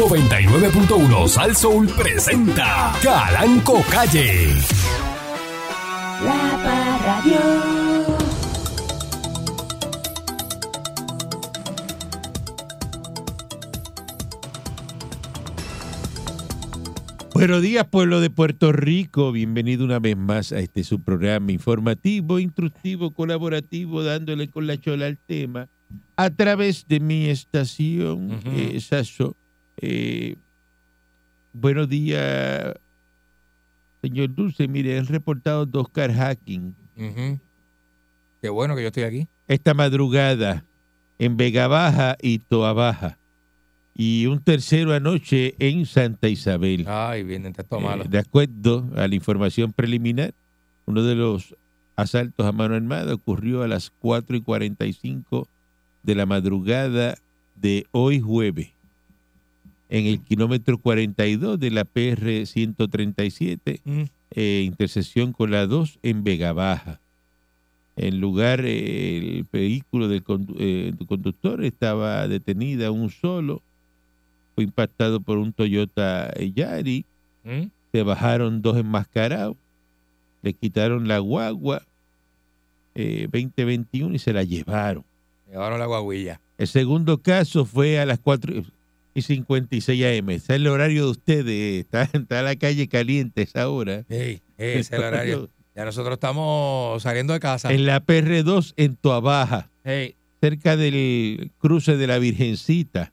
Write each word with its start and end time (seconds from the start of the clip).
99.1 0.00 1.28
Sal 1.28 1.54
Soul 1.54 1.86
presenta 1.88 2.90
Calanco 3.02 3.82
Calle. 3.90 4.46
La 6.24 6.58
Parradio. 6.64 8.16
Buenos 17.32 17.62
días, 17.62 17.86
pueblo 17.88 18.20
de 18.20 18.28
Puerto 18.28 18.72
Rico. 18.72 19.32
Bienvenido 19.32 19.84
una 19.84 19.98
vez 19.98 20.16
más 20.16 20.52
a 20.52 20.58
este 20.58 20.84
su 20.84 21.00
programa 21.00 21.52
informativo, 21.52 22.38
instructivo, 22.38 23.12
colaborativo, 23.12 24.02
dándole 24.02 24.48
con 24.48 24.66
la 24.66 24.76
chola 24.78 25.06
al 25.06 25.18
tema 25.18 25.68
a 26.16 26.30
través 26.30 26.86
de 26.86 27.00
mi 27.00 27.26
estación, 27.26 28.32
Ujú. 28.32 28.50
eh, 28.54 28.80
Saso. 28.80 29.36
Eh, 29.82 30.36
buenos 31.54 31.88
días, 31.88 32.74
señor 34.02 34.34
Dulce. 34.34 34.68
Mire, 34.68 34.98
han 34.98 35.06
reportado 35.06 35.64
dos 35.64 35.88
car 35.88 36.12
hacking. 36.12 36.74
Qué 38.42 38.48
bueno 38.50 38.76
que 38.76 38.82
yo 38.82 38.88
estoy 38.88 39.04
aquí. 39.04 39.28
esta 39.48 39.72
madrugada 39.72 40.64
en 41.18 41.38
Vega 41.38 41.66
Baja 41.66 42.16
y 42.20 42.40
Toa 42.40 42.74
Baja. 42.74 43.16
Y 43.94 44.26
un 44.26 44.42
tercero 44.42 44.92
anoche 44.94 45.54
en 45.58 45.86
Santa 45.86 46.28
Isabel. 46.28 46.84
Ay, 46.86 47.24
malos. 47.70 48.06
Eh, 48.06 48.08
de 48.10 48.18
acuerdo 48.18 48.86
a 48.96 49.08
la 49.08 49.14
información 49.14 49.72
preliminar, 49.72 50.34
uno 50.86 51.02
de 51.02 51.14
los 51.14 51.54
asaltos 51.96 52.46
a 52.46 52.52
mano 52.52 52.74
armada 52.74 53.14
ocurrió 53.14 53.62
a 53.62 53.68
las 53.68 53.90
4 53.98 54.36
y 54.36 54.40
45 54.42 55.48
de 56.02 56.14
la 56.14 56.26
madrugada 56.26 57.16
de 57.56 57.86
hoy 57.92 58.20
jueves 58.20 58.72
en 59.90 60.06
el 60.06 60.20
kilómetro 60.20 60.78
42 60.78 61.58
de 61.60 61.70
la 61.70 61.84
PR 61.84 62.46
137, 62.46 63.80
Mm. 63.84 64.02
eh, 64.30 64.62
intersección 64.64 65.32
con 65.32 65.50
la 65.50 65.66
2 65.66 65.98
en 66.02 66.22
Vega 66.24 66.52
Baja. 66.52 67.00
En 67.96 68.20
lugar, 68.20 68.62
eh, 68.64 69.18
el 69.18 69.46
vehículo 69.52 70.08
del 70.08 70.24
condu- 70.24 70.54
eh, 70.58 70.92
conductor 71.06 71.62
estaba 71.64 72.26
detenida 72.28 72.90
un 72.92 73.10
solo, 73.10 73.62
fue 74.54 74.64
impactado 74.64 75.20
por 75.20 75.38
un 75.38 75.52
Toyota 75.52 76.32
Yari, 76.38 77.04
¿Mm? 77.44 77.64
se 77.92 78.02
bajaron 78.04 78.62
dos 78.62 78.76
enmascarados, 78.78 79.56
le 80.42 80.52
quitaron 80.54 81.08
la 81.08 81.18
guagua 81.18 81.82
eh, 82.94 83.28
2021 83.30 84.14
y 84.14 84.18
se 84.18 84.32
la 84.32 84.44
llevaron. 84.44 85.04
Llevaron 85.50 85.78
la 85.80 85.86
guaguilla. 85.86 86.40
El 86.58 86.68
segundo 86.68 87.18
caso 87.18 87.64
fue 87.64 87.98
a 88.00 88.06
las 88.06 88.18
4 88.20 88.62
y 89.14 89.22
56 89.22 90.04
AM. 90.04 90.30
Ese 90.30 90.36
es 90.36 90.50
el 90.50 90.66
horario 90.66 91.04
de 91.04 91.10
ustedes. 91.10 91.80
Está, 91.80 92.02
está 92.12 92.42
la 92.42 92.56
calle 92.56 92.88
caliente 92.88 93.42
esa 93.42 93.68
hora. 93.68 94.04
Ese 94.08 94.42
es 94.56 94.92
el 94.92 95.02
horario. 95.02 95.48
Ya 95.74 95.84
nosotros 95.84 96.14
estamos 96.14 97.02
saliendo 97.02 97.32
de 97.32 97.40
casa. 97.40 97.72
En 97.72 97.86
la 97.86 98.04
PR2 98.04 98.74
en 98.76 98.96
Toabaja, 98.96 99.70
Ey, 99.84 100.16
cerca 100.40 100.76
del 100.76 101.52
cruce 101.58 101.96
de 101.96 102.06
la 102.06 102.18
Virgencita. 102.18 103.12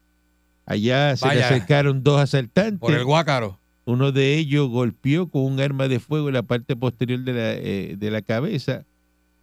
Allá 0.66 1.16
se 1.16 1.34
le 1.34 1.44
acercaron 1.44 2.04
dos 2.04 2.20
asaltantes. 2.20 2.80
por 2.80 2.94
el 2.94 3.06
guácaro. 3.06 3.58
Uno 3.86 4.12
de 4.12 4.36
ellos 4.36 4.68
golpeó 4.68 5.30
con 5.30 5.44
un 5.44 5.62
arma 5.62 5.88
de 5.88 6.02
fuego 6.02 6.28
en 6.28 6.34
la 6.34 6.44
parte 6.44 6.76
posterior 6.76 7.22
de 7.22 7.32
la, 7.34 7.54
eh, 7.54 7.96
de 7.98 8.12
la 8.12 8.22
cabeza. 8.22 8.84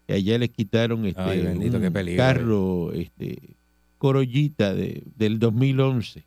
Y 0.06 0.12
allá 0.12 0.36
le 0.36 0.50
quitaron 0.50 1.06
este, 1.06 1.22
Ay, 1.22 1.40
bendito, 1.40 1.78
un 1.78 1.82
qué 1.82 1.90
peligro, 1.90 2.22
carro 2.22 2.92
este, 2.92 3.38
Corollita 3.96 4.74
de, 4.74 5.02
del 5.16 5.38
2011. 5.38 6.24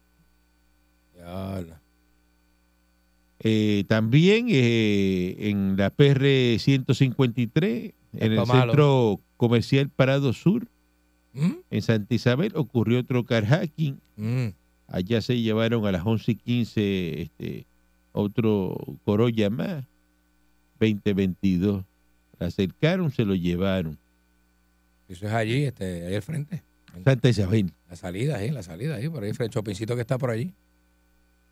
Eh, 3.40 3.84
también 3.88 4.48
eh, 4.50 5.36
en 5.50 5.78
la 5.78 5.90
PR 5.90 6.58
153, 6.60 7.94
en 8.14 8.32
el 8.32 8.46
malo. 8.46 8.72
centro 8.72 9.20
comercial 9.38 9.90
Parado 9.90 10.34
Sur, 10.34 10.68
¿Mm? 11.34 11.52
en 11.70 11.82
Santa 11.82 12.16
Isabel, 12.16 12.54
ocurrió 12.56 13.00
otro 13.00 13.26
car 13.26 13.46
hacking. 13.46 14.00
Mm. 14.16 14.48
Allá 14.88 15.22
se 15.22 15.40
llevaron 15.40 15.86
a 15.86 15.92
las 15.92 16.06
11 16.06 16.32
y 16.32 16.36
15 16.36 17.22
este, 17.22 17.66
otro 18.14 18.76
Corolla 19.06 19.50
más, 19.50 19.86
2022. 20.80 21.84
La 22.40 22.48
acercaron, 22.48 23.12
se 23.12 23.26
lo 23.26 23.36
llevaron. 23.36 23.98
Eso 25.10 25.28
es 25.28 25.34
allí, 25.34 25.64
este, 25.64 26.06
ahí 26.06 26.16
al 26.16 26.22
frente. 26.22 26.64
En 26.96 27.04
Santa 27.04 27.30
Isabel. 27.30 27.72
La 27.90 27.96
salida, 27.96 28.38
ahí, 28.38 28.50
la 28.50 28.64
salida, 28.64 28.96
ahí, 28.96 29.10
por 29.10 29.24
ahí, 29.24 29.32
el 29.38 29.50
chopincito 29.50 29.96
que 29.96 30.02
está 30.02 30.18
por 30.18 30.32
allí. 30.32 30.54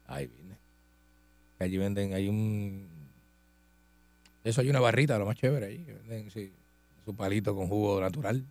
Ahí 0.07 0.27
viene. 0.27 0.55
Allí 1.59 1.77
venden, 1.77 2.13
hay 2.13 2.27
un. 2.27 2.87
Eso 4.43 4.61
hay 4.61 4.69
una 4.69 4.79
barrita, 4.79 5.17
lo 5.17 5.25
más 5.25 5.37
chévere 5.37 5.65
ahí. 5.67 5.85
venden, 6.07 6.29
sí, 6.31 6.51
su 7.05 7.15
palito 7.15 7.55
con 7.55 7.67
jugo 7.67 7.99
natural. 8.01 8.43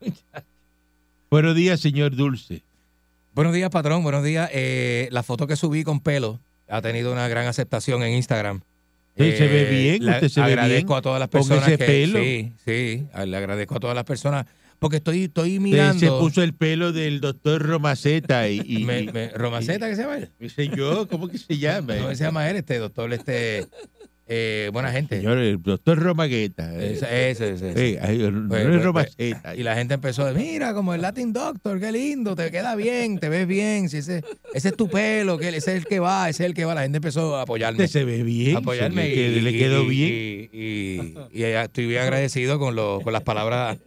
Buenos 1.30 1.54
días, 1.54 1.80
señor 1.80 2.14
Dulce. 2.16 2.62
Buenos 3.34 3.52
días, 3.54 3.70
patrón. 3.70 4.02
Buenos 4.02 4.24
días. 4.24 4.50
Eh, 4.52 5.08
la 5.12 5.22
foto 5.22 5.46
que 5.46 5.56
subí 5.56 5.84
con 5.84 6.00
pelo 6.00 6.40
ha 6.68 6.82
tenido 6.82 7.12
una 7.12 7.28
gran 7.28 7.46
aceptación 7.46 8.02
en 8.02 8.14
Instagram. 8.14 8.60
Sí, 9.16 9.32
se 9.36 9.48
ve 9.48 9.64
bien, 9.64 10.04
la- 10.06 10.12
usted 10.14 10.28
se 10.28 10.40
ve 10.40 10.46
agradezco 10.46 10.88
bien 10.88 10.98
a 10.98 11.02
todas 11.02 11.18
las 11.20 11.28
personas 11.28 11.66
que 11.68 11.78
pelo. 11.78 12.18
sí, 12.20 12.52
sí, 12.64 13.06
le 13.26 13.36
agradezco 13.36 13.74
a 13.76 13.80
todas 13.80 13.96
las 13.96 14.04
personas 14.04 14.46
porque 14.78 14.96
estoy 14.98 15.24
estoy 15.24 15.58
mirando 15.58 15.98
se 16.00 16.06
puso 16.08 16.42
el 16.42 16.54
pelo 16.54 16.92
del 16.92 17.20
doctor 17.20 17.62
Romaceta 17.62 18.48
y, 18.48 18.60
y- 18.64 18.84
me, 18.84 19.00
y- 19.02 19.08
me- 19.12 19.28
Romaceta, 19.30 19.88
¿qué 19.88 19.96
se 19.96 20.02
llama 20.02 20.18
él? 20.18 20.28
dice 20.38 20.68
yo, 20.68 21.08
¿cómo 21.08 21.28
que 21.28 21.38
se 21.38 21.58
llama? 21.58 21.94
No, 21.96 22.08
se 22.14 22.24
llama 22.24 22.48
él, 22.48 22.56
este 22.56 22.78
doctor, 22.78 23.12
este 23.12 23.66
eh, 24.30 24.68
buena 24.74 24.92
gente. 24.92 25.16
Señor, 25.16 25.38
el 25.38 25.62
doctor 25.62 25.98
Romagueta. 25.98 26.74
eh, 26.74 26.92
Ese, 26.92 27.30
ese, 27.30 27.52
ese, 27.54 27.92
eh, 27.94 27.98
ay, 28.02 28.18
no 28.18 28.54
es 28.58 28.82
Romaceta. 28.84 29.56
Y 29.56 29.62
la 29.62 29.74
gente 29.74 29.94
empezó 29.94 30.22
a 30.26 30.34
decir, 30.34 30.50
mira, 30.52 30.74
como 30.74 30.92
el 30.92 31.00
Latin 31.00 31.32
Doctor, 31.32 31.80
qué 31.80 31.90
lindo, 31.90 32.36
te 32.36 32.50
queda 32.50 32.76
bien, 32.76 33.18
te 33.20 33.30
ves 33.30 33.46
bien, 33.46 33.88
si 33.88 33.96
ese, 33.96 34.22
ese 34.52 34.68
es 34.68 34.76
tu 34.76 34.86
pelo, 34.90 35.38
que 35.38 35.48
ese 35.48 35.56
es 35.56 35.66
el 35.68 35.86
que 35.86 35.98
va, 35.98 36.28
ese 36.28 36.42
es 36.44 36.48
el 36.50 36.54
que 36.54 36.66
va. 36.66 36.74
La 36.74 36.82
gente 36.82 36.98
empezó 36.98 37.36
a 37.36 37.42
apoyarme. 37.42 37.82
Usted 37.84 38.00
se 38.00 38.04
ve 38.04 38.22
bien. 38.22 38.58
apoyarme 38.58 39.14
se 39.14 39.40
le, 39.40 39.50
y, 39.50 39.58
quedó 39.58 39.82
y- 39.84 39.88
bien. 39.88 40.50
Y, 40.52 40.58
y- 40.58 41.14
y 41.32 41.42
estoy 41.44 41.86
bien 41.86 42.02
agradecido 42.02 42.58
con, 42.58 42.76
lo- 42.76 43.00
con 43.02 43.14
las 43.14 43.22
palabras, 43.22 43.78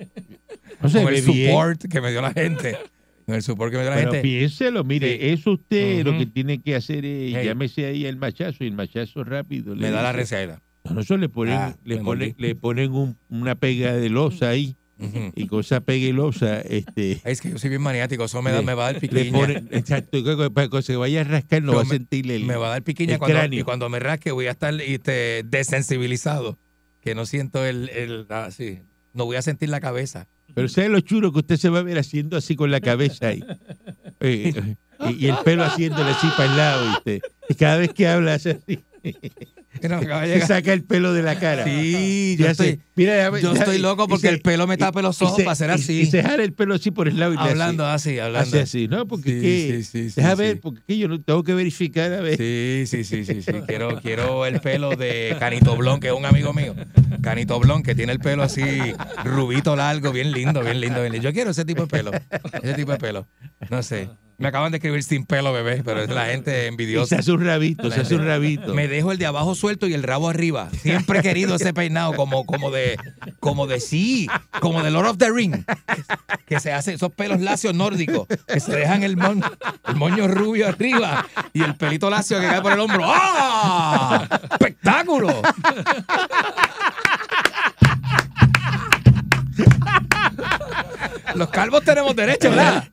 no 0.81 0.89
se 0.89 1.03
con 1.03 1.13
el 1.13 1.21
bien. 1.25 1.49
support 1.49 1.85
que 1.89 2.01
me 2.01 2.11
dio 2.11 2.21
la 2.21 2.33
gente. 2.33 2.77
Con 3.25 3.35
el 3.35 3.41
support 3.43 3.71
que 3.71 3.77
me 3.77 3.83
dio 3.83 3.91
la 3.91 3.97
Pero 3.97 4.11
gente. 4.13 4.27
piénselo, 4.27 4.83
mire, 4.83 5.11
Sí. 5.13 5.17
eso 5.29 5.51
usted 5.51 6.03
lo 6.05 6.17
que 6.17 6.25
tiene 6.25 6.59
que 6.61 6.75
hacer 6.75 7.05
es, 7.05 7.33
Hey. 7.35 7.45
llámese 7.45 7.85
ahí 7.85 8.05
el 8.05 8.17
machazo 8.17 8.63
y 8.63 8.67
el 8.67 8.73
machazo 8.73 9.23
rápido. 9.23 9.75
le 9.75 9.81
Me 9.83 9.91
da 9.91 10.01
la 10.01 10.11
receta. 10.11 10.61
No, 10.83 10.95
no, 10.95 11.01
eso 11.01 11.15
le 11.17 11.29
ponen, 11.29 11.53
Ah, 11.53 11.75
le 11.85 11.97
ponen, 11.97 12.33
le 12.39 12.55
ponen 12.55 12.91
un- 12.91 13.15
una 13.29 13.53
pega 13.55 13.93
de 13.93 14.09
losa 14.09 14.49
ahí 14.49 14.75
Ujú. 14.97 15.31
y 15.35 15.45
con 15.45 15.59
esa 15.59 15.81
pega 15.81 16.07
de 16.07 16.13
losa, 16.13 16.59
este, 16.61 17.21
Es 17.23 17.39
que 17.39 17.51
yo 17.51 17.59
soy 17.59 17.69
bien 17.69 17.83
maniático, 17.83 18.23
eso 18.25 18.41
me, 18.41 18.49
da, 18.51 18.61
Le- 18.61 18.65
me 18.65 18.73
va 18.73 18.87
a 18.87 18.91
dar 18.93 18.99
piquiña. 19.01 19.61
exacto, 19.71 20.51
para 20.51 20.67
que 20.69 20.81
se 20.81 20.95
vaya 20.95 21.21
a 21.21 21.23
rascar 21.23 21.61
no 21.61 21.73
Yo 21.73 21.77
va 21.77 21.83
a 21.83 21.85
sentir 21.85 22.29
el, 22.31 22.45
me 22.45 22.55
va 22.55 22.67
a 22.67 22.69
dar 22.71 22.81
piquiña 22.83 23.19
cuando, 23.19 23.55
y 23.55 23.61
cuando 23.61 23.87
me 23.89 23.99
rasque 23.99 24.31
voy 24.31 24.47
a 24.47 24.51
estar 24.51 24.73
este, 24.81 25.43
desensibilizado, 25.45 26.57
que 27.01 27.13
no 27.15 27.25
siento 27.27 27.63
el, 27.65 27.89
el 27.89 28.25
ah, 28.29 28.49
sí, 28.51 28.79
no 29.13 29.25
voy 29.25 29.35
a 29.35 29.41
sentir 29.41 29.69
la 29.69 29.79
cabeza. 29.79 30.27
Pero 30.53 30.67
¿sabe 30.67 30.89
lo 30.89 30.99
chulo 30.99 31.31
que 31.31 31.39
usted 31.39 31.57
se 31.57 31.69
va 31.69 31.79
a 31.79 31.83
ver 31.83 31.97
haciendo 31.97 32.37
así 32.37 32.55
con 32.55 32.71
la 32.71 32.81
cabeza 32.81 33.27
ahí? 33.27 33.43
Eh, 34.23 34.53
eh, 34.55 34.75
y, 35.09 35.25
y 35.25 35.29
el 35.29 35.37
pelo 35.37 35.63
haciéndole 35.63 36.11
así 36.11 36.27
para 36.37 36.51
el 36.51 36.55
lado, 36.55 36.87
¿viste? 36.89 37.21
Y 37.49 37.55
cada 37.55 37.77
vez 37.77 37.91
que 37.91 38.07
habla 38.07 38.35
hace 38.35 38.51
así, 38.51 38.83
Se 39.81 40.41
saca 40.45 40.73
el 40.73 40.83
pelo 40.83 41.13
de 41.13 41.23
la 41.23 41.39
cara. 41.39 41.63
Sí, 41.63 42.35
yo 42.37 42.49
hace- 42.49 42.69
estoy, 42.69 42.83
mira, 42.95 43.15
ya- 43.15 43.39
yo 43.39 43.53
ya- 43.53 43.59
estoy 43.59 43.79
loco 43.79 44.07
porque 44.07 44.27
se- 44.27 44.33
el 44.33 44.41
pelo 44.41 44.67
me 44.67 44.77
tapa 44.77 45.01
los 45.01 45.21
ojos 45.21 45.37
se- 45.37 45.43
para 45.43 45.53
hacer 45.53 45.71
así. 45.71 46.01
Y, 46.01 46.05
se 46.05 46.21
jala 46.21 46.43
el 46.43 46.53
pelo 46.53 46.75
así 46.75 46.91
por 46.91 47.07
el 47.07 47.17
lado 47.19 47.33
y 47.33 47.37
hablando 47.37 47.85
así, 47.85 48.19
hablando. 48.19 48.47
Hace 48.47 48.59
así, 48.61 48.87
¿no? 48.87 49.07
Porque 49.07 49.29
Sí, 49.31 49.41
¿qué? 49.41 49.83
sí, 49.83 50.09
sí, 50.11 50.21
Deja 50.21 50.35
ver, 50.35 50.59
porque 50.59 50.97
yo 50.97 51.19
tengo 51.21 51.43
que 51.43 51.53
verificar 51.53 52.13
a 52.13 52.21
ver. 52.21 52.37
Sí, 52.37 52.83
sí, 52.85 53.03
sí, 53.03 53.25
sí, 53.25 53.41
sí. 53.41 53.51
Quiero, 53.67 53.99
quiero 54.01 54.45
el 54.45 54.59
pelo 54.59 54.95
de 54.95 55.35
Canito 55.39 55.75
Blon, 55.77 55.99
que 55.99 56.07
es 56.09 56.13
un 56.13 56.25
amigo 56.25 56.53
mío. 56.53 56.75
Canito 57.21 57.59
Blon, 57.59 57.81
que 57.83 57.95
tiene 57.95 58.11
el 58.11 58.19
pelo 58.19 58.43
así, 58.43 58.61
rubito 59.23 59.75
largo, 59.75 60.11
bien 60.11 60.31
lindo, 60.31 60.61
bien 60.61 60.79
lindo, 60.81 60.99
bien 61.01 61.13
lindo. 61.13 61.27
Yo 61.29 61.33
quiero 61.33 61.51
ese 61.51 61.65
tipo 61.65 61.83
de 61.83 61.87
pelo. 61.87 62.11
Ese 62.61 62.73
tipo 62.75 62.91
de 62.91 62.97
pelo. 62.97 63.27
No 63.69 63.81
sé. 63.83 64.09
Me 64.41 64.47
acaban 64.47 64.71
de 64.71 64.79
escribir 64.79 65.03
sin 65.03 65.23
pelo, 65.23 65.53
bebé, 65.53 65.83
pero 65.85 66.01
es 66.01 66.09
la 66.09 66.25
gente 66.25 66.51
Y 66.51 66.61
se 66.61 66.67
envidiosa. 66.67 67.15
hace 67.17 67.31
un 67.31 67.45
rabito, 67.45 67.91
se 67.91 68.01
hace 68.01 68.15
un 68.15 68.25
rabito. 68.25 68.73
Me 68.73 68.87
dejo 68.87 69.11
el 69.11 69.19
de 69.19 69.27
abajo 69.27 69.53
suelto 69.53 69.85
y 69.85 69.93
el 69.93 70.01
rabo 70.01 70.29
arriba. 70.29 70.69
Siempre 70.81 71.19
he 71.19 71.21
querido 71.21 71.55
ese 71.55 71.75
peinado 71.75 72.15
como, 72.15 72.43
como 72.47 72.71
de, 72.71 72.97
como 73.39 73.67
de 73.67 73.79
sí, 73.79 74.27
como 74.59 74.81
de 74.81 74.89
Lord 74.89 75.09
of 75.09 75.17
the 75.19 75.29
Ring. 75.29 75.63
Que 76.47 76.59
se 76.59 76.73
hace 76.73 76.95
esos 76.95 77.11
pelos 77.11 77.39
lacios 77.39 77.75
nórdicos, 77.75 78.25
que 78.47 78.59
se 78.59 78.75
dejan 78.75 79.03
el 79.03 79.15
moño 79.15 80.27
rubio 80.27 80.67
arriba 80.67 81.23
y 81.53 81.61
el 81.61 81.75
pelito 81.75 82.09
lacio 82.09 82.39
que 82.39 82.47
cae 82.47 82.61
por 82.63 82.71
el 82.73 82.79
hombro. 82.79 83.03
¡Ah! 83.05 84.27
¡Espectáculo! 84.53 85.39
Los 91.35 91.49
calvos 91.49 91.83
tenemos 91.83 92.15
derecho, 92.15 92.49
¿verdad? 92.49 92.89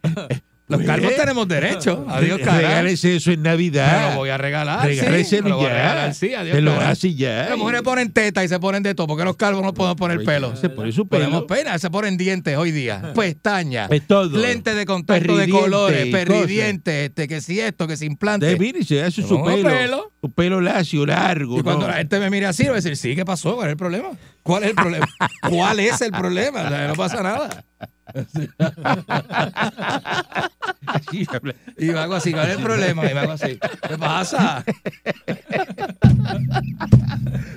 Los 0.68 0.78
Pues, 0.82 0.86
calvos 0.86 1.16
tenemos 1.16 1.48
derecho. 1.48 2.04
Adiós, 2.10 2.38
carajo. 2.40 2.58
Regálese 2.58 3.16
eso 3.16 3.30
en 3.32 3.42
Navidad. 3.42 4.08
Me 4.08 4.10
lo 4.12 4.16
voy 4.18 4.28
a 4.28 4.36
regalar. 4.38 4.82
sí, 4.88 5.00
Regáleselo 5.00 5.48
lo 5.48 5.60
a 5.60 5.62
ya. 5.62 5.68
regalar, 5.70 6.14
sí, 6.14 6.34
adiós, 6.34 6.56
Te 6.56 6.60
lo 6.60 6.72
hace 6.78 7.14
ya. 7.14 7.46
Las 7.48 7.56
mujeres 7.58 7.82
ponen 7.82 8.12
teta 8.12 8.44
y 8.44 8.48
se 8.48 8.60
ponen 8.60 8.82
de 8.82 8.94
todo. 8.94 9.06
porque 9.06 9.24
los 9.24 9.36
calvos 9.36 9.62
no 9.62 9.72
podemos 9.72 9.96
poner 9.96 10.22
pelo? 10.24 10.54
Se 10.56 10.68
pone 10.68 10.92
su 10.92 11.08
Ponemos 11.08 11.44
pelo. 11.44 11.46
pena, 11.46 11.78
se 11.78 11.88
ponen 11.90 12.16
dientes 12.18 12.56
hoy 12.56 12.70
día. 12.70 13.12
Pestañas. 13.14 13.90
Es 13.90 14.06
todo. 14.06 14.38
Lentes 14.38 14.76
de 14.76 14.84
contacto 14.84 15.36
de 15.38 15.48
colores, 15.48 16.06
perridientes, 16.08 17.08
este, 17.08 17.26
que 17.28 17.40
si 17.40 17.60
esto, 17.60 17.86
que 17.86 17.96
si 17.96 18.04
implante. 18.04 18.58
Mire, 18.58 18.84
se 18.84 19.02
hace 19.02 19.22
su 19.22 19.42
pelo, 19.42 19.68
pelo. 19.68 20.12
Su 20.20 20.30
pelo 20.32 20.60
lacio, 20.60 21.06
largo. 21.06 21.58
Y 21.60 21.62
cuando 21.62 21.86
¿no? 21.86 21.92
la 21.92 21.98
gente 21.98 22.18
me 22.20 22.28
mire 22.28 22.46
así, 22.46 22.64
va 22.64 22.72
a 22.72 22.74
decir, 22.74 22.96
sí, 22.96 23.14
¿qué 23.16 23.24
pasó? 23.24 23.54
¿Cuál 23.56 23.68
es 23.68 23.72
el 23.72 23.76
problema? 23.78 24.08
¿Cuál 24.42 24.64
es 24.64 24.70
el 24.70 24.74
problema? 24.76 25.06
¿Cuál 25.48 25.80
es 25.80 26.00
el 26.02 26.10
problema? 26.12 26.62
O 26.62 26.68
sea, 26.68 26.88
no 26.88 26.94
pasa 26.94 27.22
nada. 27.22 27.64
Y 31.76 31.90
hago 31.90 32.14
así, 32.14 32.32
¿cuál 32.32 32.50
es 32.50 32.56
el 32.56 32.62
problema? 32.62 33.04
Y 33.06 33.16
hago 33.16 33.32
así. 33.32 33.58
¿Qué 33.88 33.98
pasa? 33.98 34.64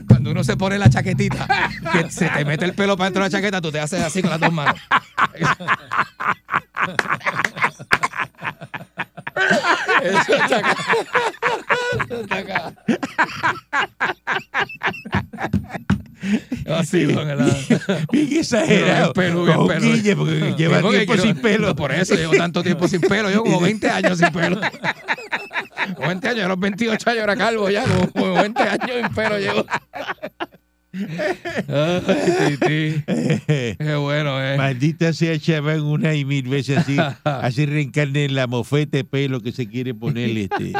Cuando 0.07 0.31
uno 0.31 0.43
se 0.43 0.57
pone 0.57 0.77
la 0.77 0.89
chaquetita, 0.89 1.47
que 1.91 2.11
se 2.11 2.29
te 2.29 2.45
mete 2.45 2.65
el 2.65 2.73
pelo 2.73 2.97
para 2.97 3.09
dentro 3.09 3.23
de 3.23 3.29
la 3.29 3.37
chaqueta, 3.37 3.61
tú 3.61 3.71
te 3.71 3.79
haces 3.79 4.01
así 4.01 4.21
con 4.21 4.31
las 4.31 4.39
dos 4.39 4.51
manos. 4.51 4.75
Eso 10.03 10.35
está 10.35 10.57
acá. 10.57 10.75
Eso 12.05 12.21
está 12.21 12.37
acá. 12.37 12.73
Así, 16.67 17.05
con 17.13 17.29
el- 17.29 17.39
Bien 18.11 18.29
exagerado. 18.39 19.13
Bien 19.13 19.33
pelo, 19.33 19.45
bien 19.45 19.67
pelo. 19.67 19.81
Guille, 19.93 20.15
porque 20.15 20.53
lleva 20.57 20.77
Sí, 20.77 20.81
porque 20.83 20.97
tiempo 20.97 21.13
quiero- 21.13 21.23
sin 21.23 21.41
pelo. 21.41 21.75
Por 21.75 21.91
eso 21.91 22.15
llevo 22.15 22.33
tanto 22.33 22.63
tiempo 22.63 22.87
sin 22.87 23.01
pelo. 23.01 23.29
Yo 23.31 23.43
como 23.43 23.59
20 23.61 23.89
años 23.89 24.17
sin 24.19 24.29
pelo. 24.31 24.59
Como 25.95 26.07
20 26.07 26.27
años, 26.29 26.45
a 26.45 26.47
los 26.49 26.59
28 26.59 27.09
años 27.09 27.23
era 27.23 27.35
calvo 27.35 27.69
ya. 27.69 27.83
Como, 27.85 28.07
como 28.11 28.33
20 28.35 28.61
años 28.61 28.91
sin 29.01 29.15
pelo 29.15 29.39
llevo. 29.39 29.65
Ay, 30.93 32.57
tití. 32.57 33.03
Qué 33.77 33.95
bueno, 33.99 34.43
eh. 34.43 34.57
Maldita 34.57 35.13
sea 35.13 35.39
chaval 35.39 35.81
una 35.81 36.13
y 36.13 36.25
mil 36.25 36.47
veces 36.49 36.79
así, 36.79 36.97
así 37.23 37.65
reencarne 37.65 38.25
en 38.25 38.35
la 38.35 38.47
mofeta 38.47 38.97
de 38.97 39.03
pelo 39.05 39.39
que 39.41 39.51
se 39.53 39.67
quiere 39.67 39.93
poner 39.93 40.37
este, 40.37 40.73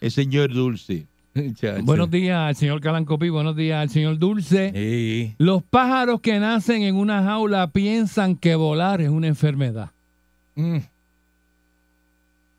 el 0.00 0.10
señor 0.10 0.52
Dulce. 0.52 1.06
Buenos 1.82 2.10
días 2.10 2.38
al 2.38 2.54
señor 2.54 2.80
Calancopi, 2.80 3.28
buenos 3.28 3.56
días 3.56 3.82
al 3.82 3.90
señor 3.90 4.18
Dulce. 4.18 4.70
Sí. 4.72 5.34
Los 5.38 5.62
pájaros 5.64 6.20
que 6.20 6.38
nacen 6.38 6.82
en 6.82 6.94
una 6.96 7.24
jaula 7.24 7.66
piensan 7.72 8.36
que 8.36 8.54
volar 8.54 9.00
es 9.00 9.08
una 9.08 9.26
enfermedad. 9.26 9.90
Mm. 10.54 10.78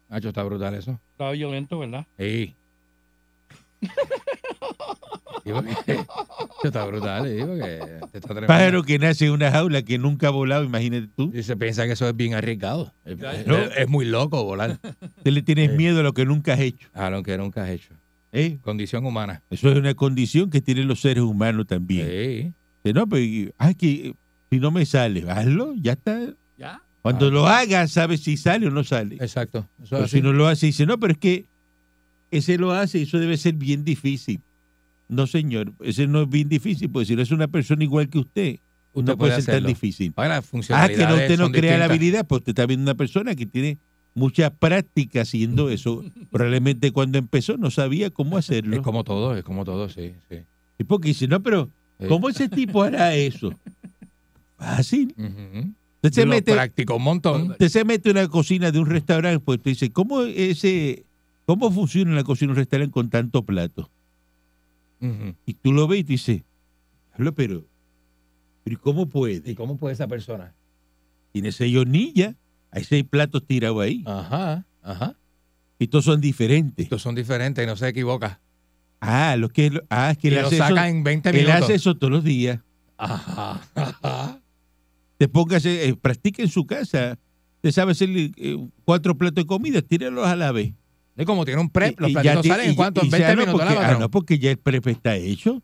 Nacho, 0.10 0.28
está 0.30 0.44
brutal 0.44 0.74
eso. 0.76 1.00
Está 1.12 1.32
violento, 1.32 1.80
¿verdad? 1.80 2.06
Sí. 2.20 2.54
Sí, 3.82 5.52
porque- 5.54 5.72
Eso 6.58 6.70
está 6.70 6.86
brutal, 6.86 7.28
sí, 7.28 7.38
porque 7.46 7.80
está 8.14 8.28
tremendo. 8.30 8.48
Pájaro 8.48 8.82
que 8.84 8.98
nace 8.98 9.26
en 9.28 9.34
una 9.34 9.52
jaula 9.52 9.84
que 9.84 10.00
nunca 10.00 10.28
ha 10.28 10.32
volado, 10.32 10.64
imagínate 10.64 11.08
tú. 11.16 11.32
Y 11.34 11.44
se 11.44 11.56
piensa 11.56 11.86
que 11.86 11.92
eso 11.92 12.10
es 12.10 12.16
bien 12.16 12.34
arriesgado. 12.34 12.92
Es, 13.06 13.18
¿no? 13.46 13.56
es- 13.56 13.78
es 13.78 13.88
muy 13.88 14.06
loco 14.06 14.44
volar. 14.44 14.80
Te 15.22 15.30
le 15.32 15.44
tienes 15.44 15.72
miedo 15.76 16.00
a 16.00 16.04
lo 16.04 16.14
que 16.14 16.26
nunca 16.26 16.54
has 16.54 16.62
hecho. 16.62 16.90
A 16.94 17.10
lo 17.12 17.22
que 17.22 17.38
nunca 17.38 17.64
has 17.64 17.70
hecho. 17.70 17.94
¿Eh? 18.36 18.58
Condición 18.62 19.06
humana. 19.06 19.42
Eso 19.50 19.70
es 19.72 19.78
una 19.78 19.94
condición 19.94 20.50
que 20.50 20.62
tienen 20.62 20.88
los 20.88 21.00
seres 21.02 21.24
humanos 21.24 21.66
también. 21.68 22.54
Sí. 22.84 22.92
No, 22.94 23.08
pero 23.08 23.52
ay, 23.58 23.76
que 23.76 24.14
si 24.52 24.60
no 24.60 24.70
me 24.72 24.86
sale, 24.86 25.30
hazlo, 25.30 25.74
ya 25.82 25.94
está. 25.94 26.20
Ya. 26.58 26.82
Cuando 27.02 27.28
Ah. 27.28 27.32
lo 27.32 27.48
hagas, 27.48 27.92
sabes 27.92 28.22
si 28.22 28.38
sale 28.38 28.68
o 28.68 28.72
no 28.72 28.84
sale. 28.84 29.16
Exacto. 29.16 29.68
Eso 29.82 29.96
Pero 29.96 30.08
si 30.08 30.22
no 30.22 30.34
lo 30.34 30.48
hace, 30.48 30.68
dice, 30.68 30.86
no, 30.86 31.00
pero 31.00 31.14
es 31.14 31.20
que 31.20 31.46
ese 32.32 32.58
lo 32.58 32.72
hace 32.74 33.00
y 33.00 33.04
eso 33.04 33.18
debe 33.20 33.38
ser 33.38 33.54
bien 33.56 33.84
difícil. 33.86 34.40
No, 35.08 35.28
señor, 35.28 35.72
ese 35.84 36.08
no 36.08 36.24
es 36.24 36.30
bien 36.30 36.50
difícil, 36.50 36.90
porque 36.90 37.06
si 37.06 37.16
no 37.16 37.22
es 37.22 37.32
una 37.32 37.48
persona 37.48 37.84
igual 37.84 38.10
que 38.10 38.20
usted, 38.20 38.60
Usted 38.94 39.12
no 39.12 39.18
puede, 39.18 39.32
puede 39.34 39.42
ser 39.44 39.56
tan 39.56 39.66
difícil. 39.68 40.14
Ahora, 40.16 40.42
Ah, 40.70 40.88
que 40.88 40.98
no, 41.06 41.16
usted 41.16 41.38
no 41.38 41.52
crea 41.52 41.78
la 41.78 41.86
habilidad, 41.86 42.26
pues 42.26 42.40
usted 42.40 42.52
está 42.52 42.66
viendo 42.66 42.84
una 42.84 42.96
persona 42.96 43.36
que 43.36 43.46
tiene 43.46 43.78
mucha 44.16 44.50
práctica 44.50 45.22
haciendo 45.22 45.70
eso. 45.70 46.04
Probablemente 46.32 46.92
cuando 46.92 47.18
empezó 47.20 47.58
no 47.58 47.70
sabía 47.70 48.10
cómo 48.10 48.38
hacerlo. 48.38 48.76
Es 48.76 48.82
como 48.82 49.04
todo, 49.04 49.36
es 49.38 49.44
como 49.44 49.64
todo, 49.66 49.88
sí. 49.90 50.14
sí. 50.30 50.38
Y 50.80 50.84
porque 50.86 51.10
dice, 51.10 51.28
no, 51.28 51.42
pero. 51.44 51.70
¿cómo 52.10 52.28
ese 52.30 52.50
tipo 52.50 52.82
hará 52.84 53.14
eso? 53.16 53.52
Fácil. 54.58 55.14
Ujú. 55.18 55.74
Usted 55.98 56.12
se 56.22 56.26
Lo 56.26 56.32
mete, 56.32 56.54
practicó 56.54 56.96
un 56.98 57.04
montón. 57.04 57.52
usted 57.52 57.70
se 57.70 57.84
mete 57.86 58.10
en 58.10 58.16
la 58.18 58.28
cocina 58.28 58.72
de 58.72 58.80
un 58.80 58.86
restaurante, 58.88 59.40
pues 59.40 59.58
usted 59.58 59.72
dice, 59.72 59.92
¿cómo 59.92 60.22
ese, 60.24 61.04
cómo 61.46 61.72
funciona 61.72 62.14
la 62.14 62.24
cocina 62.24 62.50
de 62.50 62.52
un 62.54 62.58
restaurante 62.58 62.92
con 62.92 63.10
tanto 63.10 63.44
plato? 63.44 63.90
Y 65.46 65.54
tú 65.54 65.72
lo 65.72 65.88
ves 65.88 66.00
y 66.00 66.04
tú 66.04 66.08
dices, 66.14 66.42
"Hablo, 67.14 67.34
pero, 67.36 67.64
pero 68.64 68.74
¿y 68.76 68.78
cómo 68.78 69.08
puede? 69.08 69.52
¿Y 69.52 69.56
cómo 69.56 69.78
puede 69.78 69.94
esa 69.94 70.08
persona? 70.08 70.54
Tiene 71.32 71.52
seis 71.52 71.76
hornillas, 71.78 72.36
hay 72.76 72.84
seis 72.84 73.06
platos 73.10 73.46
tirados 73.48 73.82
ahí, 73.82 74.04
Ajá, 74.06 74.66
ajá. 74.84 75.16
y 75.80 75.88
todos 75.88 76.06
son 76.06 76.22
diferentes. 76.22 76.84
Estos 76.86 77.02
son 77.02 77.16
diferentes 77.16 77.64
y 77.64 77.68
no 77.68 77.76
se 77.76 77.88
equivoca. 77.88 78.40
Ah, 79.02 79.36
lo 79.38 79.50
que, 79.50 79.72
ah, 79.90 80.12
es 80.12 80.18
que 80.18 80.28
Y 80.30 80.34
él 80.34 80.42
lo 80.42 80.48
hace, 80.48 80.56
eso, 80.56 80.68
saca 80.68 80.90
en 80.90 81.04
20 81.04 81.30
él 81.30 81.36
minutos. 81.36 81.62
hace 81.64 81.76
eso 81.76 81.96
todos 81.96 82.12
los 82.12 82.24
días. 82.24 82.60
Ajá, 82.98 83.62
ajá. 83.76 84.40
Te 85.18 85.28
póngase, 85.28 85.88
eh, 85.88 85.96
practique 85.96 86.42
en 86.42 86.50
su 86.50 86.66
casa. 86.66 87.18
Usted 87.58 87.72
sabe 87.72 87.92
hacer 87.94 88.10
eh, 88.12 88.58
cuatro 88.84 89.18
platos 89.18 89.44
de 89.44 89.48
comida, 89.48 89.82
tíralos 89.82 90.26
a 90.28 90.36
la 90.36 90.52
vez. 90.52 90.74
Y 91.18 91.24
como 91.26 91.46
tiene 91.46 91.62
un 91.62 91.70
prep, 91.70 92.00
los 92.00 92.10
Y- 92.10 92.14
platitos 92.14 92.42
ti- 92.42 92.50
salen 92.50 92.70
en 92.70 92.76
cuánto, 92.76 93.02
en 93.02 93.10
ya 93.10 93.18
20 93.18 93.36
no, 93.36 93.42
minutos. 93.46 93.62
porque, 93.68 93.76
la 93.82 93.90
ah, 93.90 93.98
no, 94.00 94.12
porque 94.12 94.40
ya 94.40 94.52
el 94.52 94.58
prep 94.58 94.88
está 94.88 95.16
hecho. 95.16 95.62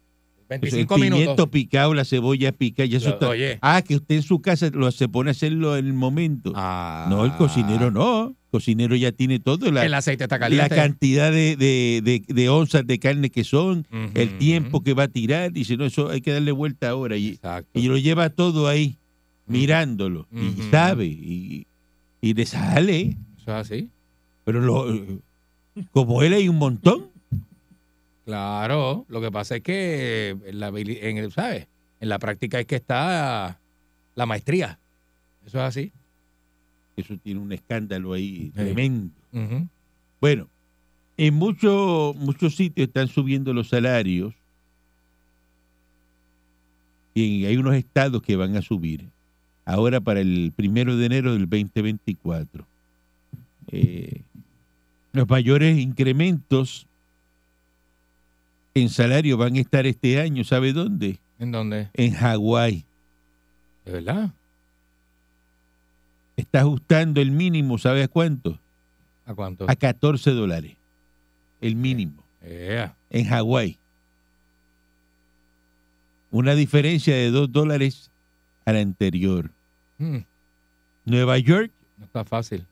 Pues 0.59 0.71
25 0.73 0.95
el 0.95 1.01
pimiento 1.01 1.17
minutos. 1.31 1.49
picado, 1.49 1.93
la 1.93 2.03
cebolla 2.05 2.51
picada, 2.51 2.85
y 2.87 2.95
eso 2.95 3.07
Lo- 3.09 3.13
está- 3.15 3.29
oye. 3.29 3.57
Ah, 3.61 3.81
que 3.81 3.95
usted 3.95 4.15
en 4.15 4.23
su 4.23 4.41
casa 4.41 4.69
lo, 4.73 4.91
se 4.91 5.07
pone 5.07 5.29
a 5.29 5.31
hacerlo 5.31 5.77
en 5.77 5.85
el 5.87 5.93
momento. 5.93 6.51
Ah. 6.55 7.07
No, 7.09 7.23
el 7.25 7.31
cocinero 7.33 7.89
no. 7.91 8.27
El 8.27 8.35
cocinero 8.59 8.95
ya 8.97 9.13
tiene 9.13 9.39
todo. 9.39 9.71
La, 9.71 9.85
El 9.85 9.93
aceite 9.93 10.25
está 10.25 10.35
la 10.35 10.39
caliente. 10.41 10.75
cantidad 10.75 11.31
de, 11.31 11.55
de- 11.55 12.01
de- 12.03 12.23
de 12.33 12.49
onzas 12.49 12.85
de 12.85 12.99
carne 12.99 13.29
que 13.29 13.45
son, 13.45 13.87
el 14.13 14.37
tiempo 14.39 14.83
que 14.83 14.93
va 14.93 15.03
a 15.03 15.07
tirar. 15.07 15.53
Dice, 15.53 15.77
no, 15.77 15.85
eso 15.85 16.09
hay 16.09 16.19
que 16.19 16.33
darle 16.33 16.51
vuelta 16.51 16.89
ahora. 16.89 17.15
Y, 17.15 17.39
y 17.73 17.83
lo 17.87 17.97
lleva 17.97 18.29
todo 18.29 18.67
ahí, 18.67 18.97
mirándolo. 19.47 20.27
Y 20.33 20.61
sabe. 20.69 21.05
Y, 21.05 21.65
y 22.21 22.33
le 22.33 22.45
sale. 22.45 23.01
Eso 23.37 23.43
es 23.45 23.47
así. 23.49 23.87
Pero 24.43 24.59
lo, 24.59 24.85
como 25.91 26.21
él 26.23 26.33
hay 26.33 26.49
un 26.49 26.57
montón. 26.57 27.05
Claro. 28.25 29.05
Lo 29.09 29.21
que 29.21 29.31
pasa 29.31 29.57
es 29.57 29.63
que 29.63 30.29
en 30.29 30.59
la, 30.59 30.67
en 30.69 31.17
el, 31.17 31.31
¿sabes? 31.31 31.67
En 31.99 32.09
la 32.09 32.19
práctica 32.19 32.59
es 32.59 32.65
que 32.65 32.75
está 32.75 33.59
la 34.15 34.25
maestría. 34.25 34.79
Eso 35.45 35.57
es 35.59 35.63
así. 35.63 35.91
Eso 36.95 37.15
tiene 37.17 37.39
un 37.39 37.51
escándalo 37.51 38.13
ahí 38.13 38.51
tremendo. 38.53 39.11
Bueno, 40.19 40.47
en 41.17 41.33
muchos 41.33 42.15
muchos 42.15 42.55
sitios 42.55 42.87
están 42.87 43.07
subiendo 43.07 43.53
los 43.53 43.69
salarios 43.69 44.33
y 47.13 47.45
hay 47.45 47.57
unos 47.57 47.75
estados 47.75 48.21
que 48.21 48.35
van 48.35 48.55
a 48.55 48.61
subir 48.61 49.07
ahora 49.65 49.99
para 49.99 50.21
el 50.21 50.53
primero 50.55 50.97
de 50.97 51.05
enero 51.05 51.33
del 51.33 51.49
2024. 51.49 52.65
Eh, 53.67 54.21
los 55.13 55.29
mayores 55.29 55.77
incrementos 55.79 56.87
en 58.73 58.89
salario 58.89 59.37
van 59.37 59.55
a 59.55 59.59
estar 59.59 59.85
este 59.85 60.19
año, 60.19 60.43
¿sabe 60.43 60.73
dónde? 60.73 61.19
¿En 61.39 61.51
dónde? 61.51 61.89
En 61.93 62.13
Hawái. 62.13 62.85
¿De 63.85 63.91
verdad? 63.91 64.31
Está 66.37 66.61
ajustando 66.61 67.21
el 67.21 67.31
mínimo, 67.31 67.77
¿sabe 67.77 68.03
a 68.03 68.07
cuánto? 68.07 68.59
¿A 69.25 69.33
cuánto? 69.33 69.65
A 69.69 69.75
14 69.75 70.31
dólares. 70.31 70.75
El 71.59 71.75
mínimo. 71.75 72.23
Ea. 72.43 72.95
en 73.11 73.25
Hawái. 73.27 73.77
Una 76.31 76.55
diferencia 76.55 77.13
de 77.15 77.29
2 77.29 77.51
dólares 77.51 78.09
a 78.65 78.73
la 78.73 78.79
anterior. 78.79 79.51
Mm, 79.97 80.19
Nueva 81.05 81.37
York 81.37 81.71
no 81.97 82.05
está 82.05 82.23
fácil. 82.25 82.65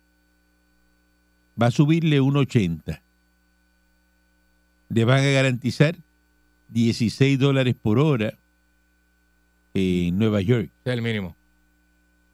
va 1.62 1.68
a 1.68 1.72
subirle 1.72 2.22
1.80. 2.22 3.00
Le 4.90 5.06
van 5.06 5.20
a 5.20 5.30
garantizar 5.30 5.96
16 6.70 7.40
dólares 7.40 7.76
por 7.80 8.00
hora 8.00 8.34
en 9.74 10.18
Nueva 10.18 10.42
York. 10.42 10.70
Es 10.86 10.94
el 10.94 11.02
mínimo. 11.02 11.36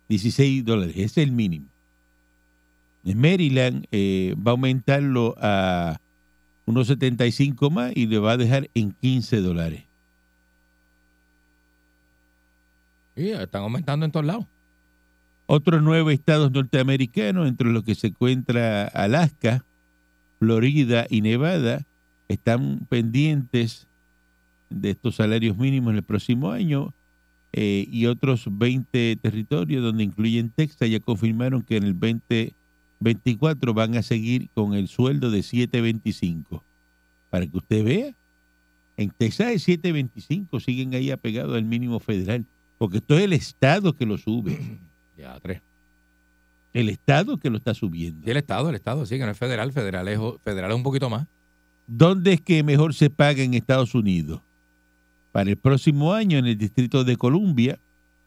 16 0.09 0.63
dólares, 0.63 0.95
es 0.97 1.17
el 1.17 1.31
mínimo. 1.31 1.67
En 3.03 3.19
Maryland 3.19 3.85
eh, 3.91 4.35
va 4.35 4.51
a 4.51 4.53
aumentarlo 4.53 5.35
a 5.37 5.99
unos 6.65 6.87
75 6.87 7.69
más 7.69 7.91
y 7.95 8.07
le 8.07 8.17
va 8.19 8.33
a 8.33 8.37
dejar 8.37 8.69
en 8.73 8.91
15 8.91 9.41
dólares. 9.41 9.83
Sí, 13.15 13.29
están 13.29 13.61
aumentando 13.63 14.05
en 14.05 14.11
todos 14.11 14.25
lados. 14.25 14.45
Otros 15.47 15.81
nueve 15.83 16.13
estados 16.13 16.51
norteamericanos, 16.51 17.47
entre 17.47 17.69
los 17.69 17.83
que 17.83 17.93
se 17.95 18.07
encuentra 18.07 18.85
Alaska, 18.87 19.63
Florida 20.39 21.05
y 21.09 21.21
Nevada, 21.21 21.85
están 22.27 22.85
pendientes 22.89 23.87
de 24.69 24.91
estos 24.91 25.15
salarios 25.15 25.57
mínimos 25.57 25.91
en 25.91 25.97
el 25.97 26.03
próximo 26.03 26.51
año 26.51 26.93
eh, 27.53 27.87
y 27.89 28.05
otros 28.07 28.45
20 28.49 29.17
territorios 29.21 29.83
donde 29.83 30.03
incluyen 30.03 30.49
Texas 30.49 30.89
ya 30.89 30.99
confirmaron 30.99 31.61
que 31.61 31.77
en 31.77 31.83
el 31.83 31.93
2024 31.93 33.73
van 33.73 33.95
a 33.95 34.03
seguir 34.03 34.49
con 34.53 34.73
el 34.73 34.87
sueldo 34.87 35.31
de 35.31 35.39
7.25. 35.39 36.61
Para 37.29 37.47
que 37.47 37.57
usted 37.57 37.83
vea, 37.83 38.13
en 38.97 39.09
Texas 39.09 39.51
es 39.51 39.67
7.25, 39.67 40.59
siguen 40.61 40.93
ahí 40.93 41.11
apegados 41.11 41.55
al 41.55 41.65
mínimo 41.65 41.99
federal, 41.99 42.45
porque 42.77 42.97
esto 42.97 43.17
es 43.17 43.23
el 43.23 43.33
Estado 43.33 43.93
que 43.93 44.05
lo 44.05 44.17
sube, 44.17 44.57
Ya, 45.17 45.39
tres. 45.39 45.61
el 46.73 46.89
Estado 46.89 47.37
que 47.37 47.49
lo 47.49 47.55
está 47.55 47.73
subiendo. 47.73 48.27
Y 48.27 48.31
el 48.31 48.35
Estado, 48.37 48.69
el 48.69 48.75
Estado, 48.75 49.05
sí, 49.05 49.17
que 49.17 49.23
no 49.23 49.31
es 49.31 49.37
federal, 49.37 49.71
federal 49.71 50.07
es, 50.09 50.19
federal 50.43 50.71
es 50.71 50.75
un 50.75 50.83
poquito 50.83 51.09
más. 51.09 51.25
¿Dónde 51.87 52.33
es 52.33 52.41
que 52.41 52.63
mejor 52.63 52.93
se 52.93 53.09
paga 53.09 53.43
en 53.43 53.53
Estados 53.53 53.95
Unidos? 53.95 54.41
Para 55.31 55.49
el 55.49 55.57
próximo 55.57 56.13
año 56.13 56.37
en 56.37 56.45
el 56.45 56.57
Distrito 56.57 57.03
de 57.03 57.17
Columbia 57.17 57.79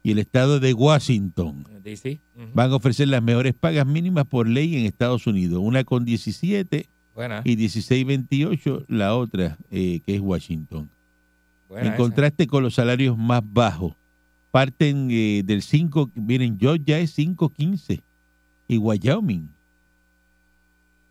y 0.03 0.12
el 0.12 0.19
Estado 0.19 0.61
de 0.61 0.75
Washington. 0.75 1.67
DC. 1.83 2.21
Van 2.55 2.71
a 2.71 2.77
ofrecer 2.77 3.09
las 3.09 3.23
mejores 3.23 3.55
pagas 3.55 3.87
mínimas 3.87 4.27
por 4.27 4.47
ley 4.47 4.77
en 4.77 4.87
Estados 4.87 5.27
Unidos, 5.27 5.61
una 5.62 5.85
con 5.85 6.05
17 6.05 6.87
Buena, 7.15 7.43
y 7.45 7.57
16.28 7.57 8.85
la 8.88 9.17
otra, 9.17 9.59
eh, 9.71 10.00
que 10.07 10.15
es 10.15 10.21
Washington. 10.21 10.88
buena 11.69 11.87
en 11.87 11.93
esa. 11.95 11.97
contraste 11.97 12.47
con 12.47 12.62
los 12.62 12.75
salarios 12.75 13.17
más 13.17 13.43
bajos. 13.45 13.95
Parten 14.50 15.09
eh, 15.11 15.43
del 15.45 15.62
5, 15.62 16.11
miren, 16.15 16.59
Georgia 16.59 16.99
es 16.99 17.19
5.15 17.19 18.00
y 18.69 18.79
Wyoming 18.79 19.49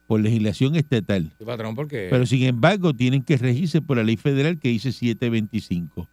por 0.08 0.22
legislación 0.22 0.76
estatal. 0.76 1.32
Sí, 1.38 1.46
patrón, 1.46 1.76
porque 1.76 2.08
Pero 2.10 2.26
sin 2.26 2.44
embargo 2.44 2.94
tienen 2.94 3.22
que 3.22 3.38
regirse 3.38 3.82
por 3.82 3.98
la 3.98 4.04
ley 4.04 4.18
federal 4.18 4.58
que 4.58 4.70
dice 4.70 4.90
7.25. 4.90 6.08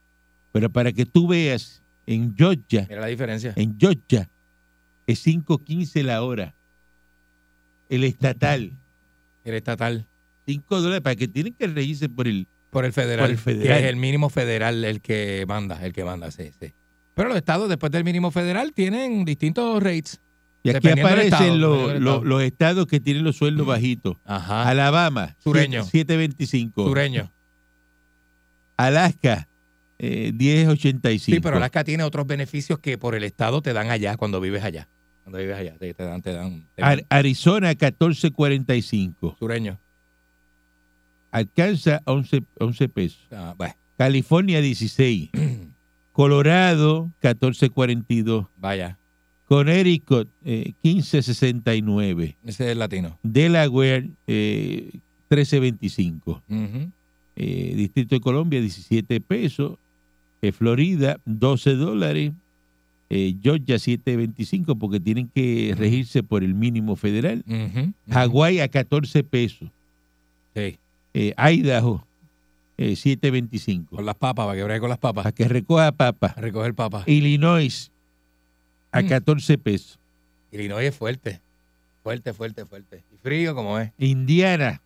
Pero 0.53 0.71
para 0.71 0.93
que 0.93 1.07
tú 1.07 1.29
veas, 1.29 1.83
en 2.07 2.35
Georgia, 2.37 2.87
mira 2.89 3.01
la 3.01 3.07
diferencia. 3.07 3.55
en 3.57 3.79
Georgia, 3.79 4.29
es 5.07 5.27
5.15 5.27 6.03
la 6.03 6.23
hora. 6.23 6.55
El 7.89 8.05
estatal, 8.05 8.73
El 9.45 9.55
estatal. 9.55 10.07
5 10.47 10.81
dólares, 10.81 11.01
para 11.01 11.17
que 11.17 11.29
tienen 11.29 11.55
que 11.55 11.67
regirse 11.67 12.09
por 12.09 12.29
el... 12.29 12.47
Por 12.71 12.85
el 12.85 12.93
federal. 12.93 13.21
Por 13.21 13.31
el 13.31 13.39
federal. 13.39 13.79
Que 13.79 13.85
es 13.85 13.91
el 13.91 13.97
mínimo 13.97 14.29
federal 14.29 14.85
el 14.85 15.01
que 15.01 15.45
manda, 15.47 15.83
el 15.85 15.93
que 15.93 16.05
manda, 16.05 16.31
sí, 16.31 16.51
sí. 16.61 16.73
Pero 17.15 17.29
los 17.29 17.39
estados, 17.39 17.69
después 17.69 17.93
del 17.93 18.05
mínimo 18.05 18.31
federal, 18.31 18.73
tienen 18.73 19.25
distintos 19.25 19.83
rates. 19.83 20.21
Y 20.65 20.71
aquí 20.71 20.89
aparecen 20.89 21.61
los, 21.61 21.79
los- 21.79 21.93
estado. 21.95 22.25
los 22.25 22.43
estados 22.43 22.87
que 22.87 22.99
tienen 22.99 23.23
los 23.23 23.37
sueldos 23.37 23.67
bajitos. 23.67 24.17
Ajá. 24.25 24.67
Alabama, 24.69 25.37
Sureño. 25.39 25.85
7.25. 25.85 26.73
Sureño. 26.89 27.31
Alaska, 28.77 29.47
eh, 29.99 30.33
10.85. 30.35 31.19
Sí, 31.19 31.41
pero 31.41 31.59
Alaska 31.59 31.85
tiene 31.85 32.03
otros 32.03 32.27
beneficios 32.27 32.79
que 32.79 32.99
por 32.99 33.15
el 33.15 33.25
estado 33.25 33.63
te 33.63 33.73
dan 33.73 33.91
allá 33.91 34.17
cuando 34.17 34.41
vives 34.41 34.65
allá. 34.65 34.89
Cuando 35.23 35.39
vives 35.39 35.57
allá, 35.57 35.77
te, 35.79 35.95
te 35.95 36.03
dan, 36.05 36.23
te 36.23 36.33
dan. 36.33 36.67
te 36.75 36.83
Ar- 36.83 37.05
Arizona, 37.09 37.73
14.45. 37.73 39.39
sureño. 39.39 39.79
Alcanza 41.31 42.01
11, 42.05 42.43
11 42.59 42.89
pesos. 42.89 43.21
Ah, 43.33 43.55
bueno, 43.57 43.75
California, 43.97 44.61
16. 44.61 45.31
Colorado, 46.13 47.11
14.42. 47.23 48.49
vaya, 48.57 48.99
Connecticut, 49.47 50.29
eh, 50.45 50.73
15.69. 50.83 52.37
ese 52.45 52.65
es 52.65 52.71
el 52.73 52.79
latino. 52.79 53.19
Delaware, 53.23 54.11
eh, 54.27 54.91
13.25. 55.29 56.43
Ujú. 56.49 56.91
Eh, 57.37 57.75
Distrito 57.77 58.15
de 58.15 58.21
Colombia, 58.21 58.61
17 58.61 59.21
pesos. 59.21 59.79
Eh, 60.43 60.53
Florida, 60.53 61.19
12 61.25 61.75
dólares. 61.75 62.33
Eh, 63.11 63.35
Georgia, 63.43 63.77
7.25 63.77 64.79
porque 64.79 64.99
tienen 64.99 65.29
que 65.29 65.75
regirse 65.77 66.23
por 66.23 66.43
el 66.43 66.55
mínimo 66.55 66.97
federal. 66.97 67.45
Ujú, 67.47 67.81
ujú. 67.81 67.93
Hawái 68.11 68.61
a 68.61 68.69
14 68.69 69.23
pesos. 69.25 69.69
Sí, 70.55 70.79
Eh, 71.17 71.33
Idaho, 71.39 72.05
eh, 72.77 72.97
7.25. 72.97 73.97
con 73.97 74.05
las 74.07 74.17
papas, 74.17 74.47
para 74.47 74.75
que 74.75 74.81
con 74.81 74.89
las 74.89 74.99
papas. 74.99 75.23
Para 75.23 75.33
que 75.33 75.47
recoja 75.47 75.93
papa. 75.93 76.35
A 76.37 76.41
recoger 76.41 76.75
papas. 76.75 77.07
Illinois, 77.07 77.93
a 78.95 79.03
Mm. 79.03 79.09
14 79.09 79.59
pesos. 79.59 79.99
Illinois 80.53 80.85
es 80.87 80.95
fuerte. 80.95 81.41
Fuerte, 82.03 82.33
fuerte, 82.33 82.65
fuerte. 82.67 83.03
Y 83.13 83.17
frío 83.23 83.55
como 83.55 83.79
es. 83.79 83.91
Indiana, 83.99 84.81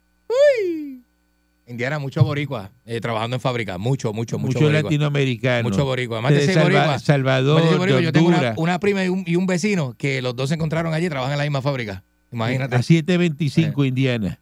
Indiana, 1.66 1.98
mucho 1.98 2.24
boricua 2.24 2.70
eh, 2.86 2.98
trabajando 3.00 3.36
en 3.36 3.40
fábrica. 3.40 3.76
Mucho, 3.76 4.14
mucho, 4.14 4.38
mucho, 4.38 4.58
mucho 4.58 4.70
latinoamericano. 4.72 5.68
Mucho 5.68 5.84
boricua. 5.84 6.16
Además 6.16 6.32
de 6.32 6.38
de 6.38 6.44
ser 6.46 6.54
Salva- 6.54 6.64
boricua, 6.78 6.98
Salvador, 6.98 7.70
de 7.70 7.76
boricua, 7.76 8.00
yo 8.00 8.12
tengo 8.12 8.28
una, 8.28 8.36
Honduras. 8.38 8.58
una 8.58 8.78
prima 8.80 9.04
y 9.04 9.08
un, 9.08 9.22
y 9.26 9.36
un 9.36 9.46
vecino 9.46 9.94
que 9.98 10.22
los 10.22 10.34
dos 10.34 10.48
se 10.48 10.54
encontraron 10.54 10.94
allí 10.94 11.06
y 11.06 11.08
trabajan 11.10 11.32
en 11.32 11.38
la 11.38 11.44
misma 11.44 11.60
fábrica. 11.60 12.02
Imagínate. 12.32 12.74
A 12.74 12.78
7.25 12.82 13.84
Eh. 13.84 13.88
Indiana. 13.88 14.38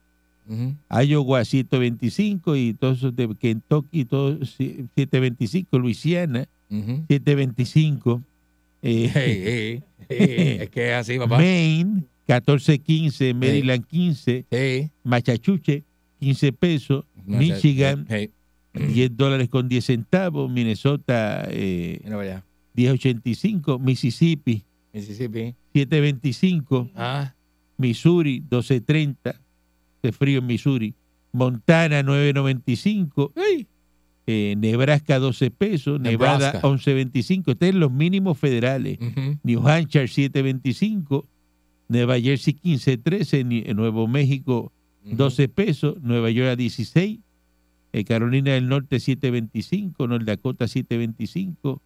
Ujú. 0.48 0.74
Iowa 1.02 1.44
725 1.44 2.54
y 2.54 2.74
todos 2.74 2.98
esos 2.98 3.16
de 3.16 3.34
Kentucky, 3.34 4.04
todos 4.04 4.50
725, 4.56 5.76
Luisiana 5.80 6.46
Ujú. 6.70 7.04
725, 7.08 8.22
eh, 8.88 9.10
Hey, 9.14 9.42
hey, 9.44 9.82
hey, 10.08 10.58
es 10.62 10.70
que 10.70 10.88
es 10.90 10.94
así, 10.94 11.18
papá. 11.18 11.38
Maine 11.38 12.04
1415, 12.28 13.34
Maryland 13.34 13.84
15, 13.86 14.44
Sí. 14.50 14.90
Machachuche 15.04 15.84
15 16.20 16.52
pesos, 16.52 17.04
No 17.24 17.38
Michigan 17.38 18.06
hey, 18.08 18.30
10 18.74 19.16
dólares 19.16 19.48
con 19.48 19.68
10 19.68 19.84
centavos, 19.84 20.50
Minnesota 20.50 21.46
eh, 21.50 22.00
allá. 22.04 22.44
1085, 22.74 23.78
Mississippi 23.78 24.62
Mississippi. 24.92 25.54
725, 25.74 26.90
Ah, 26.94 27.34
Missouri 27.78 28.40
1230, 28.40 29.40
de 30.02 30.12
frío 30.12 30.38
en 30.38 30.46
Missouri, 30.46 30.94
Montana 31.32 32.02
995, 32.02 33.32
eh, 34.26 34.54
Nebraska 34.58 35.18
12 35.18 35.50
pesos, 35.50 36.00
Nevada 36.00 36.38
Nebraska. 36.60 36.68
11.25. 36.68 37.52
Estos 37.52 37.68
son 37.70 37.80
los 37.80 37.92
mínimos 37.92 38.38
federales. 38.38 38.98
New 39.42 39.66
Hampshire 39.68 40.06
7.25, 40.06 41.24
Nueva 41.88 42.18
Jersey 42.20 42.54
15.13, 42.54 43.44
Ni- 43.44 43.62
eh, 43.66 43.74
Nuevo 43.74 44.08
México 44.08 44.72
12 45.04 45.48
pesos, 45.48 45.96
Nueva 46.02 46.30
York 46.30 46.48
a 46.50 46.56
16, 46.56 47.20
eh, 47.92 48.04
Carolina 48.04 48.52
del 48.54 48.68
Norte 48.68 48.96
7.25, 48.96 50.08
North 50.08 50.24
Dakota 50.24 50.64
7.25, 50.66 51.78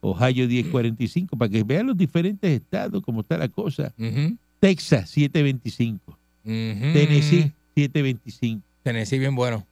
Ohio 0.00 0.46
10.45, 0.48 1.36
para 1.36 1.50
que 1.50 1.62
vean 1.64 1.86
los 1.88 1.96
diferentes 1.98 2.50
estados 2.50 3.02
cómo 3.04 3.20
está 3.20 3.36
la 3.36 3.48
cosa. 3.48 3.92
Ujú. 3.98 4.36
Texas 4.58 5.14
7.25, 5.16 5.98
Ujú. 6.06 6.14
Tennessee 6.44 7.52
7.25, 7.76 8.60
Tennessee 8.82 9.18
bien 9.18 9.34
bueno. 9.34 9.66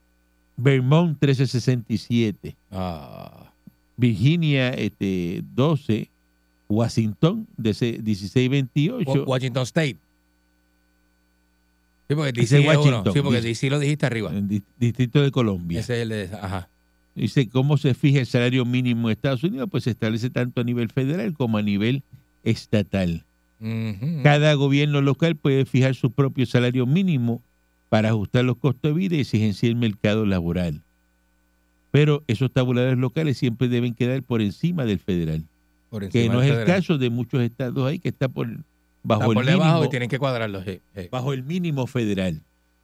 Vermont 0.61 1.17
13.67. 1.19 2.55
Ah, 2.71 3.51
Virginia 3.97 4.69
este, 4.69 5.43
12, 5.55 6.09
Washington 6.69 7.47
de 7.57 7.69
ese 7.71 7.91
1628, 7.93 9.11
Wa- 9.11 9.23
Washington 9.25 9.63
State. 9.63 9.97
Sí, 12.07 12.15
porque 12.15 12.31
DC 12.33 12.59
es. 12.59 12.65
Washington. 12.67 13.13
Sí, 13.13 13.21
porque 13.21 13.41
DC 13.41 13.69
lo 13.69 13.79
dijiste 13.79 14.05
arriba. 14.05 14.31
Distrito 14.77 15.21
de 15.21 15.31
Colombia. 15.31 15.79
Ese 15.79 15.95
es 15.95 16.01
el 16.01 16.09
de... 16.09 16.29
Ajá. 16.41 16.67
Dice, 17.15 17.47
¿cómo 17.49 17.77
se 17.77 17.93
fija 17.93 18.19
el 18.19 18.25
salario 18.25 18.65
mínimo 18.65 19.09
en 19.09 19.13
Estados 19.13 19.43
Unidos? 19.43 19.67
Pues 19.69 19.83
se 19.83 19.91
establece 19.91 20.29
tanto 20.29 20.61
a 20.61 20.63
nivel 20.63 20.89
federal 20.89 21.33
como 21.33 21.57
a 21.57 21.61
nivel 21.61 22.03
estatal. 22.43 23.25
Cada 24.23 24.53
gobierno 24.55 25.01
local 25.01 25.35
puede 25.35 25.65
fijar 25.65 25.93
su 25.93 26.09
propio 26.11 26.45
salario 26.47 26.87
mínimo 26.87 27.41
para 27.91 28.07
ajustar 28.07 28.45
los 28.45 28.55
costos 28.55 28.83
de 28.83 28.93
vida 28.93 29.17
y 29.17 29.19
exigencia 29.19 29.67
el 29.67 29.75
mercado 29.75 30.25
laboral. 30.25 30.81
Pero 31.91 32.23
esos 32.27 32.49
tabuladores 32.49 32.97
locales 32.97 33.37
siempre 33.37 33.67
deben 33.67 33.93
quedar 33.93 34.23
por 34.23 34.41
encima 34.41 34.85
del 34.85 34.97
federal, 34.97 35.43
Por 35.89 36.07
que 36.07 36.29
no 36.29 36.39
del 36.39 36.51
es 36.51 36.57
el 36.57 36.65
caso 36.65 36.97
de 36.97 37.09
muchos 37.09 37.41
estados 37.41 37.85
ahí 37.85 37.99
que 37.99 38.07
está 38.07 38.29
por 38.29 38.47
bajo 39.03 39.23
Está 39.23 39.33
por 39.33 39.49
el 39.49 39.57
mínimo, 39.57 39.83
y 39.83 39.89
tienen 39.89 40.07
que 40.07 40.19
cuadrarlo. 40.19 40.63
Sí, 40.63 40.79
sí. 40.95 41.09
bajo 41.11 41.33
el 41.33 41.43
mínimo 41.43 41.85
federal. 41.85 42.41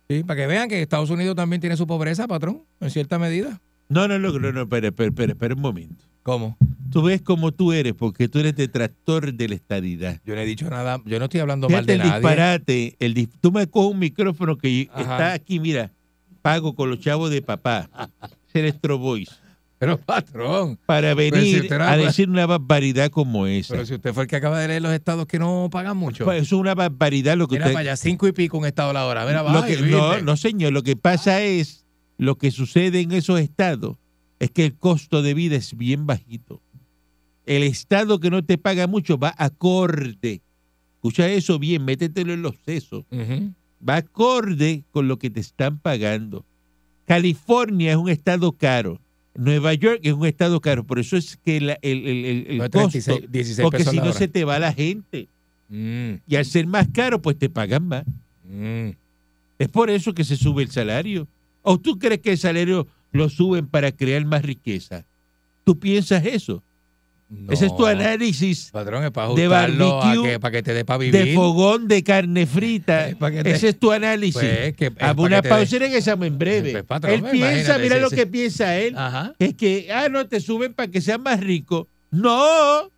Sí, 0.10 0.26
para 0.26 0.42
que 0.42 0.48
vean 0.48 0.68
que 0.68 0.82
Estados 0.82 1.10
Unidos 1.10 1.38
también 1.38 1.62
tiene 1.62 1.78
su 1.78 1.88
pobreza, 1.88 2.28
patrón, 2.28 2.64
en 2.82 2.90
cierta 2.90 3.18
medida. 3.18 3.62
No, 3.88 4.10
no, 4.10 4.20
no, 4.20 4.38
no, 4.38 4.52
no, 4.52 4.64
espera, 4.64 4.90
espera, 4.90 5.08
espera, 5.08 5.32
espera 5.32 5.56
un 5.56 5.62
momento. 5.62 6.04
¿Cómo? 6.28 6.58
Tú 6.92 7.04
ves 7.04 7.22
como 7.22 7.54
tú 7.54 7.72
eres, 7.72 7.94
porque 7.94 8.28
tú 8.28 8.40
eres 8.40 8.54
detractor 8.54 9.34
de 9.34 9.48
la 9.48 9.56
estadidad. 9.56 10.20
Yo 10.26 10.36
no 10.36 10.42
he 10.42 10.46
dicho 10.46 10.70
nada, 10.70 11.02
yo 11.06 11.20
no 11.20 11.26
estoy 11.26 11.40
hablando 11.40 11.70
mal 11.70 11.86
de 11.86 11.94
el 11.94 12.00
nadie. 12.00 12.12
disparate. 12.16 12.96
El 13.00 13.14
dis- 13.16 13.30
tú 13.40 13.50
me 13.54 13.66
coges 13.68 13.92
un 13.94 14.00
micrófono 14.00 14.58
que 14.58 14.90
Ajá. 14.92 15.02
está 15.04 15.34
aquí, 15.34 15.62
mira, 15.62 15.90
pago 16.42 16.76
con 16.76 16.90
los 16.90 17.00
chavos 17.00 17.30
de 17.32 17.42
papá. 17.42 17.90
Es 18.50 18.56
Electro 18.56 18.98
Voice. 18.98 19.32
Pero 19.80 19.98
patrón, 19.98 20.78
para 20.86 21.12
si 21.12 21.16
venir 21.16 21.72
a 21.80 21.96
decir 21.96 22.30
una 22.30 22.46
barbaridad 22.46 23.10
como 23.10 23.48
esa. 23.48 23.76
pero 23.76 23.86
si 23.86 23.94
usted 23.94 24.14
fue 24.14 24.24
el 24.24 24.30
que 24.30 24.36
acaba 24.36 24.60
de 24.60 24.68
leer 24.68 24.82
los 24.82 24.92
estados 24.92 25.28
que 25.28 25.40
no 25.40 25.70
pagan 25.72 25.96
mucho. 25.96 26.26
Pues 26.26 26.42
eso 26.42 26.58
es 26.58 26.60
una 26.60 26.76
barbaridad 26.76 27.38
lo 27.38 27.48
que 27.48 27.56
Mira 27.56 27.68
usted... 27.68 27.74
para 27.74 27.92
allá, 27.92 27.96
cinco 27.96 28.28
y 28.28 28.34
pico 28.34 28.58
un 28.58 28.66
estado 28.66 28.90
a 28.90 28.94
la 28.94 29.06
hora. 29.06 29.26
Mira, 29.26 29.44
lo 29.44 29.64
que- 29.64 29.78
no, 29.78 30.20
no, 30.22 30.36
señor. 30.36 30.74
Lo 30.74 30.84
que 30.84 30.98
pasa 30.98 31.42
es, 31.42 31.86
lo 32.18 32.36
que 32.38 32.52
sucede 32.52 33.00
en 33.00 33.14
esos 33.14 33.40
estados 33.40 33.96
es 34.40 34.52
que 34.52 34.66
el 34.66 34.76
costo 34.76 35.22
de 35.22 35.34
vida 35.34 35.56
es 35.56 35.76
bien 35.78 36.06
bajito. 36.06 36.62
El 37.46 37.64
estado 37.64 38.20
que 38.20 38.30
no 38.30 38.44
te 38.44 38.58
paga 38.58 38.88
mucho 38.88 39.18
va 39.18 39.34
acorde. 39.38 40.42
Escucha 40.96 41.30
eso 41.30 41.60
bien, 41.60 41.86
métetelo 41.86 42.34
en 42.34 42.42
los 42.42 42.56
sesos. 42.66 43.06
Va 43.88 43.98
acorde 43.98 44.84
con 44.92 45.08
lo 45.08 45.18
que 45.18 45.30
te 45.30 45.40
están 45.40 45.80
pagando. 45.80 46.46
California 47.06 47.92
es 47.92 47.98
un 47.98 48.10
estado 48.10 48.52
caro. 48.52 49.00
Nueva 49.36 49.74
York 49.76 50.00
es 50.04 50.14
un 50.14 50.26
estado 50.26 50.60
caro. 50.62 50.84
Por 50.84 51.00
eso 51.00 51.16
es 51.16 51.38
que 51.38 51.62
la- 51.62 51.78
el, 51.82 52.06
el- 52.08 52.26
el- 52.26 52.48
el 52.48 52.58
No, 52.58 52.64
costo, 52.64 52.90
36, 52.90 53.32
16 53.32 53.64
porque 53.64 53.86
si 53.86 53.98
no 53.98 54.12
se 54.14 54.28
te 54.28 54.44
va 54.44 54.60
la 54.60 54.74
gente. 54.74 55.28
Mm, 55.70 56.14
Y 56.28 56.36
al 56.36 56.46
ser 56.46 56.66
más 56.66 56.88
caro, 56.92 57.22
pues 57.22 57.38
te 57.38 57.50
pagan 57.50 57.88
más. 57.88 58.04
mm. 58.44 58.90
Es 59.60 59.70
por 59.70 59.90
eso 59.90 60.14
que 60.14 60.24
se 60.24 60.36
sube 60.36 60.62
el 60.64 60.70
salario. 60.72 61.28
¿O 61.64 61.80
tú 61.80 61.98
crees 61.98 62.20
que 62.22 62.32
el 62.32 62.38
salario 62.38 62.88
lo 63.12 63.30
suben 63.30 63.68
para 63.68 63.92
crear 63.92 64.24
más 64.26 64.42
riqueza? 64.44 65.06
¿Tú 65.64 65.80
piensas 65.80 66.26
eso? 66.26 66.64
Ese 67.50 67.66
es 67.66 67.76
tu 67.76 67.86
análisis 67.86 68.70
Patrón, 68.72 69.04
es 69.04 69.12
para 69.12 69.34
de 69.34 69.50
barbecue, 69.50 70.24
que, 70.24 70.40
para 70.40 70.52
que 70.54 70.64
te 70.64 70.74
dé 70.74 70.86
para 70.86 71.00
vivir. 71.00 71.26
de 71.26 71.34
fogón 71.34 71.90
de 71.90 72.02
carne 72.02 72.46
frita. 72.46 73.10
Te- 73.20 73.52
Ese 73.52 73.68
es 73.70 73.78
tu 73.80 73.92
análisis. 73.92 74.34
Pues, 74.42 74.74
que- 74.78 74.86
es 74.98 75.18
una 75.18 75.42
pausa 75.42 75.76
y 75.76 75.80
regresamos 75.80 76.26
en 76.26 76.38
breve. 76.38 76.72
Pues, 76.72 76.84
patrón, 76.86 77.14
él 77.14 77.24
piensa, 77.30 77.78
mira 77.80 77.98
lo 78.00 78.10
que 78.10 78.28
piensa 78.28 78.78
él. 78.78 78.98
Ajá. 78.98 79.34
Es 79.40 79.56
que, 79.56 79.90
ah, 79.92 80.08
no, 80.10 80.26
te 80.26 80.40
suben 80.40 80.74
para 80.74 80.90
que 80.90 81.02
seas 81.02 81.20
más 81.20 81.42
rico. 81.42 81.90
No, 82.12 82.90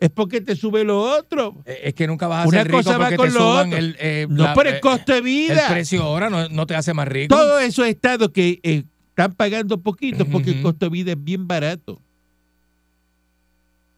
es 0.00 0.10
porque 0.10 0.40
te 0.40 0.56
sube 0.56 0.82
lo 0.82 1.00
otro. 1.00 1.54
Eh, 1.64 1.82
Es 1.84 1.94
que 1.94 2.08
nunca 2.08 2.26
vas 2.26 2.46
a 2.46 2.48
Una 2.48 2.58
ser 2.58 2.66
rico 2.66 2.78
cosa 2.78 2.98
va 2.98 3.04
porque 3.10 3.16
con 3.16 3.28
te 3.28 3.34
lo 3.34 3.38
suban 3.40 3.66
otro. 3.68 3.78
el, 3.78 3.96
eh, 4.00 4.26
No 4.28 4.42
la- 4.42 4.54
por 4.54 4.66
el 4.66 4.74
eh, 4.74 4.80
costo 4.80 5.12
de 5.12 5.18
El 5.18 5.24
vida. 5.24 5.68
precio 5.70 6.02
ahora 6.02 6.28
no, 6.28 6.48
no 6.48 6.66
te 6.66 6.74
hace 6.74 6.92
más 6.94 7.06
rico. 7.06 7.32
Todos 7.36 7.62
esos 7.62 7.86
estados 7.86 8.30
que 8.30 8.58
eh, 8.64 8.82
están 9.18 9.34
pagando 9.34 9.78
poquito 9.80 10.24
porque 10.26 10.50
el 10.50 10.62
costo 10.62 10.86
de 10.86 10.90
vida 10.90 11.12
es 11.12 11.22
bien 11.24 11.48
barato. 11.48 12.00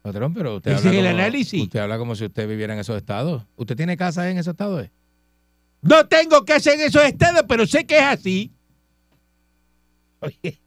Patrón, 0.03 0.33
pero 0.33 0.57
usted 0.57 0.71
Ese 0.73 0.89
habla 0.89 0.91
es 0.93 0.97
el 1.07 1.11
como- 1.11 1.21
análisis. 1.23 1.63
Usted 1.63 1.79
habla 1.81 1.99
como 1.99 2.15
si 2.15 2.25
usted 2.25 2.49
viviera 2.49 2.73
en 2.73 2.81
esos 2.81 2.97
estados. 2.97 3.43
¿Usted 3.57 3.77
tiene 3.77 3.99
casa 3.99 4.31
en 4.31 4.39
esos 4.39 4.53
estados? 4.53 4.89
No 5.83 6.07
tengo 6.07 6.43
casa 6.47 6.73
en 6.73 6.81
esos 6.81 7.03
estados, 7.05 7.43
pero 7.47 7.67
sé 7.67 7.85
que 7.85 7.97
es 7.99 8.03
así. 8.05 8.51
Oye, 10.21 10.59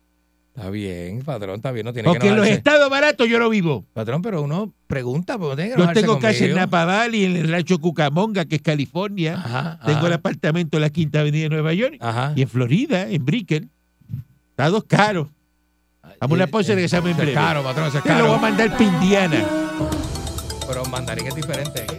Está 0.56 0.70
bien, 0.70 1.24
patrón, 1.24 1.56
está 1.56 1.72
bien. 1.72 1.84
No 1.84 1.94
tiene 1.94 2.08
porque 2.08 2.20
que 2.20 2.28
en 2.28 2.36
los 2.36 2.48
estados 2.48 2.88
baratos 2.88 3.28
yo 3.28 3.40
no 3.40 3.50
vivo. 3.50 3.84
Patrón, 3.92 4.22
pero 4.22 4.44
uno 4.44 4.72
pregunta, 4.86 5.40
porque 5.40 5.50
no 5.50 5.56
tiene 5.56 5.76
que 5.76 5.82
Yo 5.82 5.94
tengo 5.94 6.20
casa 6.20 6.46
en. 6.46 6.54
Napa 6.54 6.86
Valley, 6.86 7.26
en 7.26 7.36
el 7.38 7.50
rancho 7.50 7.80
Cucamonga, 7.80 8.46
que 8.46 8.58
es 8.58 8.62
California. 8.62 9.34
Ajá, 9.34 9.80
Tengo 9.84 9.98
ajá, 9.98 10.08
el 10.08 10.14
apartamento 10.14 10.78
en 10.78 10.82
la 10.82 10.92
Quinta 10.92 11.22
Avenida 11.22 11.44
de 11.46 11.50
Nueva 11.50 11.74
York. 11.74 11.98
Ajá. 12.00 12.34
Y 12.36 12.44
en 12.44 12.48
Florida, 12.50 13.10
en 13.10 13.26
Brickell. 13.26 13.70
Estados 14.54 14.84
caros. 14.84 15.30
Vamos 16.20 16.20
a 16.20 16.26
una 16.44 16.48
pausa 16.48 16.74
y 16.74 16.76
regresamos 16.76 17.06
en 17.08 17.12
Eso 17.14 17.22
es 17.24 17.26
breve. 17.26 17.34
caro, 17.34 17.64
patrón, 17.64 17.88
es 17.88 17.94
Te 17.94 17.98
lo 17.98 18.04
voy 18.04 18.14
a 18.14 18.18
caro. 18.28 18.40
mandar 18.40 18.70
para 18.72 18.84
Indiana. 18.84 19.46
Pero 20.68 20.86
mandarín 20.86 21.28
es 21.28 21.36
diferente. 21.36 21.82
¿eh? 21.82 21.98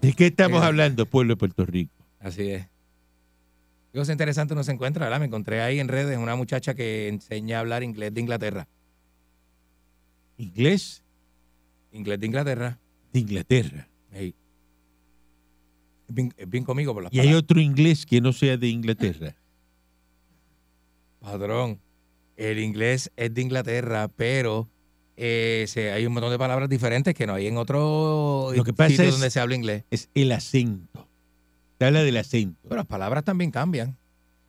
¿De 0.00 0.12
qué 0.12 0.26
estamos 0.26 0.62
Eh. 0.62 0.66
hablando, 0.66 1.06
pueblo 1.06 1.32
de 1.34 1.36
Puerto 1.38 1.64
Rico? 1.64 1.92
Así 2.20 2.50
es. 2.50 2.66
Qué 3.92 3.98
cosa 3.98 4.12
interesante 4.12 4.52
uno 4.54 4.62
se 4.62 4.72
encuentra, 4.72 5.06
¿verdad? 5.06 5.20
Me 5.20 5.26
encontré 5.26 5.62
ahí 5.62 5.80
en 5.80 5.88
redes 5.88 6.18
una 6.18 6.36
muchacha 6.36 6.74
que 6.74 7.08
enseña 7.08 7.56
a 7.56 7.60
hablar 7.60 7.82
inglés 7.82 8.12
de 8.12 8.20
Inglaterra. 8.20 8.68
Inglés 10.38 11.02
Inglés 11.92 12.20
de 12.20 12.26
Inglaterra. 12.26 12.78
De 13.16 13.20
Inglaterra. 13.20 13.88
Es 14.12 14.32
bien, 16.14 16.32
es 16.36 16.48
bien 16.48 16.64
conmigo 16.64 16.94
por 16.94 17.02
las 17.02 17.12
Y 17.12 17.18
hay 17.20 17.34
otro 17.34 17.60
inglés 17.60 18.06
que 18.06 18.20
no 18.20 18.32
sea 18.32 18.56
de 18.56 18.68
Inglaterra. 18.68 19.34
Padrón, 21.20 21.80
el 22.36 22.58
inglés 22.60 23.10
es 23.16 23.34
de 23.34 23.42
Inglaterra, 23.42 24.08
pero 24.14 24.68
eh, 25.16 25.64
se- 25.66 25.90
hay 25.92 26.06
un 26.06 26.12
montón 26.12 26.30
de 26.30 26.38
palabras 26.38 26.68
diferentes 26.68 27.14
que 27.14 27.26
no 27.26 27.34
hay 27.34 27.46
en 27.46 27.56
otro 27.56 28.52
Lo 28.54 28.64
que 28.64 28.72
pasa 28.72 28.90
sitio 28.90 29.04
es- 29.06 29.12
donde 29.12 29.30
se 29.30 29.40
habla 29.40 29.54
inglés. 29.56 29.84
Es 29.90 30.08
el 30.14 30.30
acento. 30.32 31.08
Te 31.78 31.86
habla 31.86 32.02
del 32.04 32.16
acento. 32.18 32.58
Pero 32.64 32.76
las 32.76 32.86
palabras 32.86 33.24
también 33.24 33.50
cambian. 33.50 33.96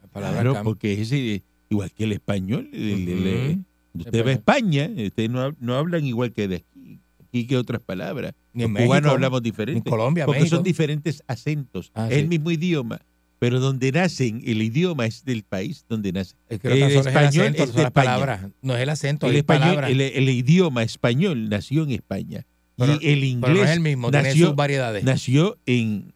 Las 0.01 0.11
palabras 0.11 0.35
Claro, 0.41 0.53
cambian. 0.53 0.63
porque 0.65 1.01
es 1.01 1.11
eh, 1.11 1.41
igual 1.69 1.91
que 1.91 2.03
el 2.03 2.11
español. 2.11 2.69
el- 2.73 3.07
el- 3.09 3.27
el- 3.27 3.51
Ujú. 3.95 3.99
usted 4.01 4.25
va 4.25 4.29
a 4.29 4.33
España, 4.33 4.89
ustedes 4.95 5.29
no, 5.29 5.55
no 5.59 5.75
hablan 5.75 6.05
igual 6.05 6.31
que 6.33 6.47
de 6.47 6.57
aquí. 6.57 6.99
Aquí 7.27 7.47
que 7.47 7.57
otras 7.57 7.81
palabras. 7.81 8.33
Ni 8.57 8.63
en 8.63 8.73
Los 8.73 8.81
cubanos 8.83 9.01
México, 9.03 9.13
hablamos 9.13 9.39
en 9.39 9.43
diferente. 9.43 9.89
Colombia, 9.89 10.25
Porque 10.25 10.41
México. 10.41 10.55
son 10.57 10.63
diferentes 10.63 11.23
acentos. 11.27 11.91
Ah, 11.93 12.07
es 12.09 12.15
sí. 12.15 12.19
el 12.21 12.27
mismo 12.27 12.51
idioma. 12.51 12.99
Pero 13.39 13.59
donde 13.59 13.91
nacen, 13.91 14.41
el 14.45 14.61
idioma 14.63 15.05
es 15.05 15.23
del 15.23 15.43
país 15.43 15.85
donde 15.87 16.11
nace. 16.11 16.33
Es 16.49 16.59
que 16.59 16.69
el 16.69 16.81
es 16.81 16.95
español 17.05 17.27
acento, 17.27 17.63
es 17.63 17.73
de 17.75 17.83
España. 17.83 17.91
palabras. 17.91 18.47
No 18.63 18.75
es 18.75 18.81
el 18.81 18.89
acento, 18.89 19.27
El, 19.27 19.33
es 19.33 19.37
español, 19.39 19.83
el, 19.83 20.01
el 20.01 20.29
idioma 20.29 20.81
español 20.81 21.47
nació 21.47 21.83
en 21.83 21.91
España. 21.91 22.45
Pero- 22.77 22.93
y 22.93 22.95
el 22.95 22.99
Pero 23.19 23.25
inglés 23.25 23.55
no 23.57 23.63
es 23.63 23.69
el 23.69 23.79
mismo, 23.79 24.09
tiene 24.11 24.29
nació, 24.29 24.47
sus 24.47 24.55
variedades. 24.55 25.03
nació 25.03 25.57
en 25.67 26.13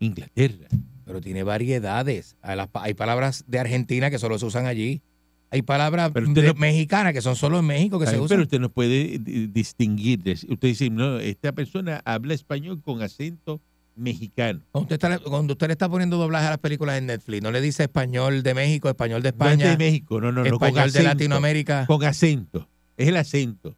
Inglaterra. 0.00 0.68
Pero 1.04 1.20
tiene 1.20 1.42
variedades. 1.42 2.36
Hay 2.42 2.94
palabras 2.94 3.44
de 3.46 3.58
Argentina 3.58 4.10
que 4.10 4.18
solo 4.18 4.38
se 4.38 4.46
usan 4.46 4.66
allí. 4.66 5.02
Hay 5.50 5.62
palabras 5.62 6.10
Pero 6.12 6.26
de- 6.26 6.48
no- 6.48 6.54
mexicanas 6.54 7.12
que 7.14 7.22
son 7.22 7.34
solo 7.34 7.58
en 7.60 7.64
México 7.66 7.98
que 7.98 8.06
se 8.06 8.16
usan. 8.16 8.28
Pero 8.28 8.42
usted 8.42 8.60
no 8.60 8.68
puede 8.68 9.18
di- 9.18 9.46
distinguir. 9.46 10.20
Usted 10.26 10.68
dice, 10.68 10.90
no, 10.90 11.18
esta 11.18 11.52
persona 11.52 12.02
habla 12.04 12.34
español 12.34 12.82
con 12.82 13.00
acento 13.02 13.60
mexicano. 13.96 14.60
Cuando 14.72 14.94
usted, 14.94 14.94
está, 15.12 15.18
cuando 15.20 15.52
usted 15.54 15.66
le 15.68 15.72
está 15.72 15.88
poniendo 15.88 16.18
doblaje 16.18 16.46
a 16.46 16.50
las 16.50 16.58
películas 16.58 16.98
en 16.98 17.06
Netflix, 17.06 17.42
no 17.42 17.50
le 17.50 17.60
dice 17.62 17.84
español 17.84 18.42
de 18.42 18.52
México, 18.54 18.88
español 18.90 19.22
de 19.22 19.30
No 19.32 19.46
es 19.46 19.52
España, 19.52 19.70
de 19.70 19.76
México, 19.78 20.20
no, 20.20 20.30
no, 20.32 20.44
no, 20.44 20.50
con 20.58 20.68
español 20.68 20.92
de 20.92 20.98
acento. 20.98 21.08
Latinoamérica. 21.14 21.86
Con 21.86 22.04
acento. 22.04 22.68
Es 22.98 23.08
el 23.08 23.16
acento. 23.16 23.74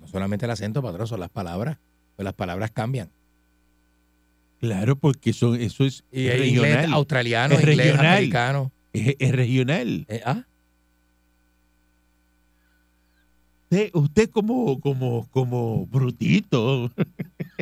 No 0.00 0.08
solamente 0.08 0.46
el 0.46 0.50
acento, 0.50 0.80
patrón, 0.82 1.06
son 1.06 1.20
las 1.20 1.28
palabras. 1.30 1.76
Pues 2.16 2.24
las 2.24 2.34
palabras 2.34 2.70
cambian. 2.70 3.10
Claro, 4.60 4.96
porque 4.96 5.32
son, 5.32 5.60
eso 5.60 5.84
es 5.84 6.04
Y 6.12 6.28
hay 6.28 6.50
inglés 6.50 6.74
regional. 6.76 6.92
australiano, 6.94 7.54
Es 7.54 7.60
inglés 7.60 7.76
regional. 7.78 8.06
americano. 8.16 8.72
Es, 8.92 9.16
es 9.18 9.32
regional. 9.32 10.06
Eh, 10.08 10.20
ah, 10.24 10.44
Usted, 13.72 13.90
usted 13.94 14.30
como, 14.30 14.80
como, 14.80 15.28
como 15.30 15.86
brutito. 15.86 16.90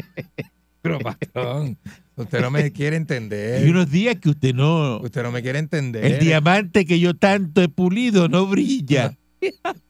pero 0.83 0.99
patrón, 1.01 1.77
usted 2.17 2.41
no 2.41 2.51
me 2.51 2.73
quiere 2.73 2.97
Hay 2.97 3.03
entender. 3.03 3.69
unos 3.69 3.91
días 3.91 4.17
que 4.17 4.31
usted 4.31 4.55
no. 4.55 5.01
Usted 5.01 5.23
no 5.23 5.31
me 5.33 5.43
quiere 5.43 5.59
entender. 5.59 6.03
El 6.07 6.19
diamante 6.19 6.87
que 6.87 6.99
yo 6.99 7.13
tanto 7.13 7.61
he 7.61 7.69
pulido 7.69 8.27
no 8.29 8.47
brilla. 8.47 9.15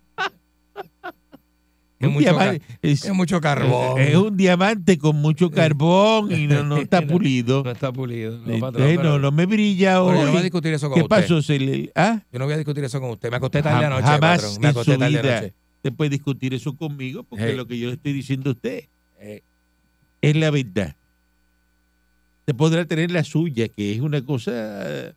Es 2.01 2.09
mucho, 2.09 2.21
diamante- 2.21 2.63
es, 2.81 3.05
Es 3.05 3.13
mucho 3.13 3.41
carbón. 3.41 4.01
es 4.01 4.15
un 4.15 4.37
diamante 4.37 4.99
con 4.99 5.17
mucho 5.17 5.51
carbón 5.51 6.31
y 6.31 6.47
no, 6.47 6.63
no 6.63 6.77
está 6.77 7.03
pulido. 7.07 7.65
No 7.65 7.71
está 7.73 7.93
pulido. 7.93 8.39
No, 8.39 8.53
Eh, 8.55 8.61
patrón, 8.61 8.87
eh, 8.89 8.95
pero- 8.97 9.11
no, 9.11 9.19
no 9.19 9.33
me 9.33 9.47
brilla 9.47 9.95
yo 9.95 10.13
no 10.13 10.19
voy 10.19 10.29
a 10.29 10.33
hoy. 10.37 10.43
discutir 10.43 10.73
eso 10.75 10.89
con 10.89 10.95
¿Qué 10.97 11.03
usted. 11.03 11.17
pasó? 11.23 11.43
¿Se 11.43 11.59
le- 11.59 11.91
ah? 11.97 12.21
Yo 12.33 12.39
no 12.39 12.45
voy 12.45 12.55
a 12.55 12.57
discutir 12.57 12.85
eso 12.85 13.01
con 13.01 13.11
usted. 13.11 13.31
Me 13.31 13.37
acosté 13.39 13.63
tarde 13.63 13.85
anoche, 13.87 14.03
Jamás 14.05 14.41
patrón. 14.43 14.61
Me 14.61 14.69
acosté 14.69 14.97
tarde 14.97 15.09
vida 15.23 15.39
anoche. 15.39 15.55
te 15.83 15.91
puede 15.93 16.11
discutir 16.11 16.55
eso 16.55 16.77
conmigo 16.77 17.25
porque 17.25 17.51
Hey. 17.51 17.57
lo 17.57 17.67
que 17.67 17.79
yo 17.79 17.89
le 17.89 17.95
estoy 17.95 18.13
diciendo 18.13 18.51
a 18.51 18.53
usted 18.53 18.85
Eh, 19.21 19.43
es 20.23 20.37
la 20.37 20.51
verdad. 20.53 20.95
Te 22.45 22.55
podrá 22.55 22.85
tener 22.85 23.11
la 23.11 23.25
suya, 23.25 23.69
que 23.69 23.93
es 23.95 24.01
una 24.01 24.25
cosa 24.25 25.13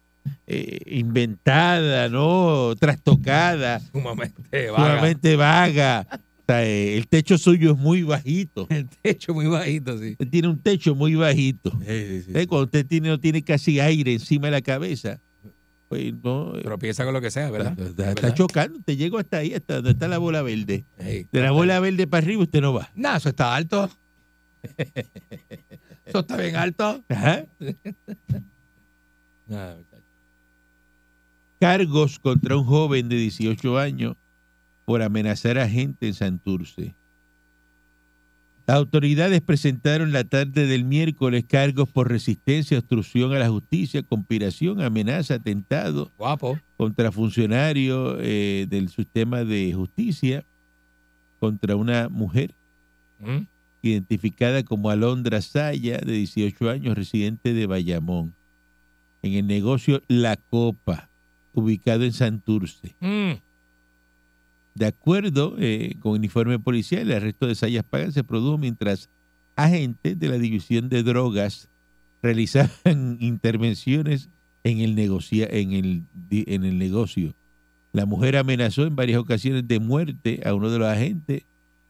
eh, 0.47 0.79
inventada, 0.87 2.09
¿no? 2.09 2.75
Trastocada, 2.79 3.79
sumamente 3.91 4.69
vaga. 4.69 4.75
sumamente 4.93 5.35
vaga. 5.35 6.07
Sea, 6.51 6.65
eh, 6.65 6.97
el 6.97 7.07
techo 7.07 7.37
suyo 7.37 7.71
es 7.73 7.77
muy 7.77 8.03
bajito. 8.03 8.67
El 8.69 8.87
techo 8.89 9.33
muy 9.33 9.47
bajito, 9.47 9.97
sí. 9.97 10.11
Usted 10.11 10.27
tiene 10.29 10.47
un 10.49 10.59
techo 10.59 10.95
muy 10.95 11.15
bajito. 11.15 11.71
Sí, 11.79 11.85
sí, 11.87 12.21
sí. 12.23 12.31
¿Eh? 12.33 12.47
Cuando 12.47 12.65
usted 12.65 12.85
tiene, 12.85 13.09
no 13.09 13.19
tiene 13.19 13.43
casi 13.43 13.79
aire 13.79 14.13
encima 14.13 14.47
de 14.47 14.51
la 14.51 14.61
cabeza, 14.61 15.19
pues 15.87 16.13
no. 16.23 16.55
eh, 16.57 16.61
Pero 16.63 16.77
piensa 16.79 17.05
con 17.05 17.13
lo 17.13 17.21
que 17.21 17.31
sea, 17.31 17.49
¿verdad? 17.51 17.71
Está, 17.71 17.83
está- 17.89 18.09
está 18.09 18.21
¿Verdad? 18.21 18.35
chocando. 18.37 18.79
Te 18.83 18.97
llego 18.97 19.17
hasta 19.17 19.37
ahí, 19.37 19.53
hasta 19.53 19.75
donde 19.75 19.91
está 19.91 20.07
la 20.07 20.17
bola 20.17 20.41
verde. 20.41 20.85
De 20.97 21.27
la 21.41 21.51
bola 21.51 21.79
verde 21.79 22.07
para 22.07 22.25
arriba 22.25 22.43
usted 22.43 22.61
no 22.61 22.73
va. 22.73 22.89
Nah, 22.95 23.17
eso 23.17 23.29
está 23.29 23.55
alto. 23.55 23.89
eso 26.05 26.19
está 26.19 26.37
bien 26.37 26.55
alto. 26.55 27.03
Ajá. 27.09 27.45
Cargos 31.59 32.19
contra 32.19 32.57
un 32.57 32.65
joven 32.65 33.07
de 33.09 33.15
18 33.17 33.77
años 33.77 34.15
por 34.91 35.01
amenazar 35.03 35.57
a 35.57 35.69
gente 35.69 36.05
en 36.05 36.13
Santurce. 36.13 36.95
Las 38.67 38.75
autoridades 38.75 39.39
presentaron 39.39 40.11
la 40.11 40.25
tarde 40.25 40.67
del 40.67 40.83
miércoles 40.83 41.45
cargos 41.47 41.87
por 41.87 42.09
resistencia, 42.09 42.77
obstrucción 42.79 43.31
a 43.31 43.39
la 43.39 43.47
justicia, 43.47 44.03
conspiración, 44.03 44.81
amenaza, 44.81 45.35
atentado 45.35 46.11
Guapo. 46.17 46.59
contra 46.75 47.09
funcionarios 47.13 48.17
eh, 48.19 48.65
del 48.69 48.89
sistema 48.89 49.45
de 49.45 49.71
justicia, 49.73 50.43
contra 51.39 51.77
una 51.77 52.09
mujer 52.09 52.53
Mm. 53.19 53.47
identificada 53.83 54.61
como 54.63 54.89
Alondra 54.89 55.41
Saya, 55.41 55.99
de 55.99 56.11
18 56.11 56.69
años, 56.69 56.97
residente 56.97 57.53
de 57.53 57.65
Bayamón, 57.65 58.33
en 59.21 59.35
el 59.35 59.47
negocio 59.47 60.01
La 60.09 60.35
Copa, 60.35 61.07
ubicado 61.53 62.03
en 62.03 62.11
Santurce. 62.11 62.93
Mm. 62.99 63.39
De 64.73 64.85
acuerdo 64.85 65.55
eh, 65.59 65.95
con 65.99 66.15
el 66.15 66.23
informe 66.23 66.57
policial, 66.59 67.01
el 67.01 67.17
arresto 67.17 67.47
de 67.47 67.55
Sayas 67.55 67.83
Pagan 67.83 68.11
se 68.13 68.23
produjo 68.23 68.57
mientras 68.57 69.09
agentes 69.55 70.17
de 70.17 70.29
la 70.29 70.37
División 70.37 70.87
de 70.89 71.03
Drogas 71.03 71.67
realizaban 72.23 73.17
intervenciones 73.19 74.29
en 74.63 74.79
el, 74.79 74.95
negocia- 74.95 75.47
en 75.51 75.73
el, 75.73 76.03
di- 76.29 76.45
en 76.47 76.63
el 76.63 76.77
negocio. 76.77 77.33
La 77.93 78.05
mujer 78.05 78.37
amenazó 78.37 78.85
en 78.85 78.95
varias 78.95 79.19
ocasiones 79.19 79.67
de 79.67 79.79
muerte 79.79 80.41
a 80.45 80.53
uno 80.53 80.69
de 80.69 80.79
los 80.79 80.87
agentes, 80.87 81.43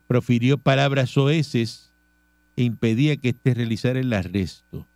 profirió 0.07 0.57
palabras 0.57 1.11
soeces 1.11 1.91
e 2.55 2.63
impedía 2.63 3.15
que 3.17 3.29
éste 3.29 3.53
realizara 3.53 3.99
el 3.99 4.11
arresto. 4.11 4.87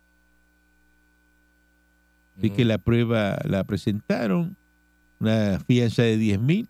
Así 2.38 2.50
que 2.50 2.64
la 2.64 2.78
prueba 2.78 3.38
la 3.44 3.64
presentaron, 3.64 4.56
una 5.20 5.58
fianza 5.66 6.02
de 6.02 6.18
10 6.18 6.40
mil, 6.40 6.68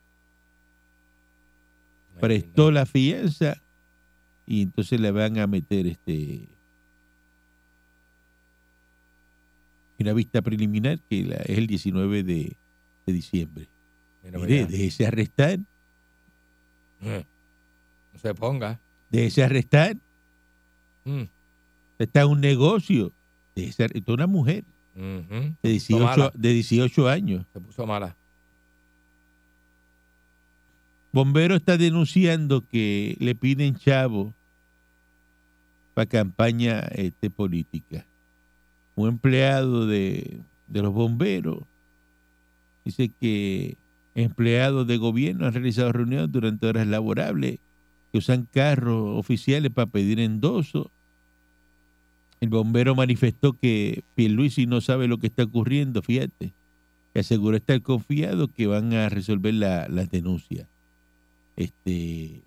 prestó 2.21 2.71
la 2.71 2.87
fianza 2.87 3.61
y 4.47 4.63
entonces 4.63 5.01
le 5.01 5.11
van 5.11 5.39
a 5.39 5.47
meter 5.47 5.87
este 5.87 6.49
una 9.99 10.13
vista 10.13 10.43
preliminar 10.43 11.01
que 11.09 11.25
la- 11.25 11.37
es 11.37 11.57
el 11.59 11.67
19 11.67 12.23
de, 12.23 12.57
de 13.07 13.13
diciembre. 13.13 13.67
Mira, 14.23 14.39
Mire, 14.39 14.67
déjese 14.67 15.07
arrestar, 15.07 15.59
Mm. 17.01 17.25
No 18.15 18.19
se 18.21 18.35
ponga. 18.35 18.81
déjese 19.11 19.43
arrestar. 19.45 19.97
Mm. 21.05 21.23
Está 21.99 22.23
en 22.23 22.29
un 22.29 22.41
negocio. 22.41 23.13
Déjese 23.55 23.85
ar- 23.85 23.97
Esto 23.97 24.13
es 24.13 24.15
una 24.17 24.27
mujer 24.27 24.65
de 24.95 25.21
Se 25.29 25.29
puso 25.29 25.69
18, 25.69 26.05
mala. 26.05 26.33
de 26.35 26.49
18 26.53 27.09
años. 27.09 27.47
Se 27.53 27.61
puso 27.61 27.87
mala. 27.87 28.17
Bombero 31.17 31.55
está 31.55 31.79
denunciando 31.79 32.61
que 32.61 33.17
le 33.21 33.35
piden 33.35 33.75
chavo 33.75 34.35
para 35.95 36.05
campaña 36.05 36.81
este, 36.93 37.31
política. 37.31 38.05
Un 38.97 39.09
empleado 39.09 39.87
de, 39.87 40.41
de 40.67 40.83
los 40.83 40.93
bomberos 40.93 41.61
dice 42.85 43.11
que 43.19 43.79
empleados 44.15 44.87
de 44.87 44.99
gobierno 44.99 45.47
han 45.47 45.55
realizado 45.55 45.91
reuniones 45.91 46.31
durante 46.31 46.67
horas 46.67 46.87
laborables 46.87 47.61
que 48.13 48.19
usan 48.19 48.47
carros 48.53 49.19
oficiales 49.19 49.73
para 49.73 49.87
pedir 49.91 50.21
endoso. 50.21 50.91
El 52.43 52.51
bombero 52.51 52.95
manifestó 52.95 53.55
que 53.55 54.03
Pierluisi 54.17 54.67
no 54.67 54.83
sabe 54.83 55.09
lo 55.09 55.17
que 55.17 55.29
está 55.29 55.45
ocurriendo, 55.45 56.03
fíjate, 56.03 56.53
que 57.15 57.21
aseguró 57.21 57.57
estar 57.57 57.81
confiado 57.81 58.49
que 58.49 58.67
van 58.67 58.93
a 58.93 59.09
resolver 59.09 59.55
la- 59.55 59.89
las 59.89 60.11
denuncias. 60.11 60.69
Este. 61.57 62.43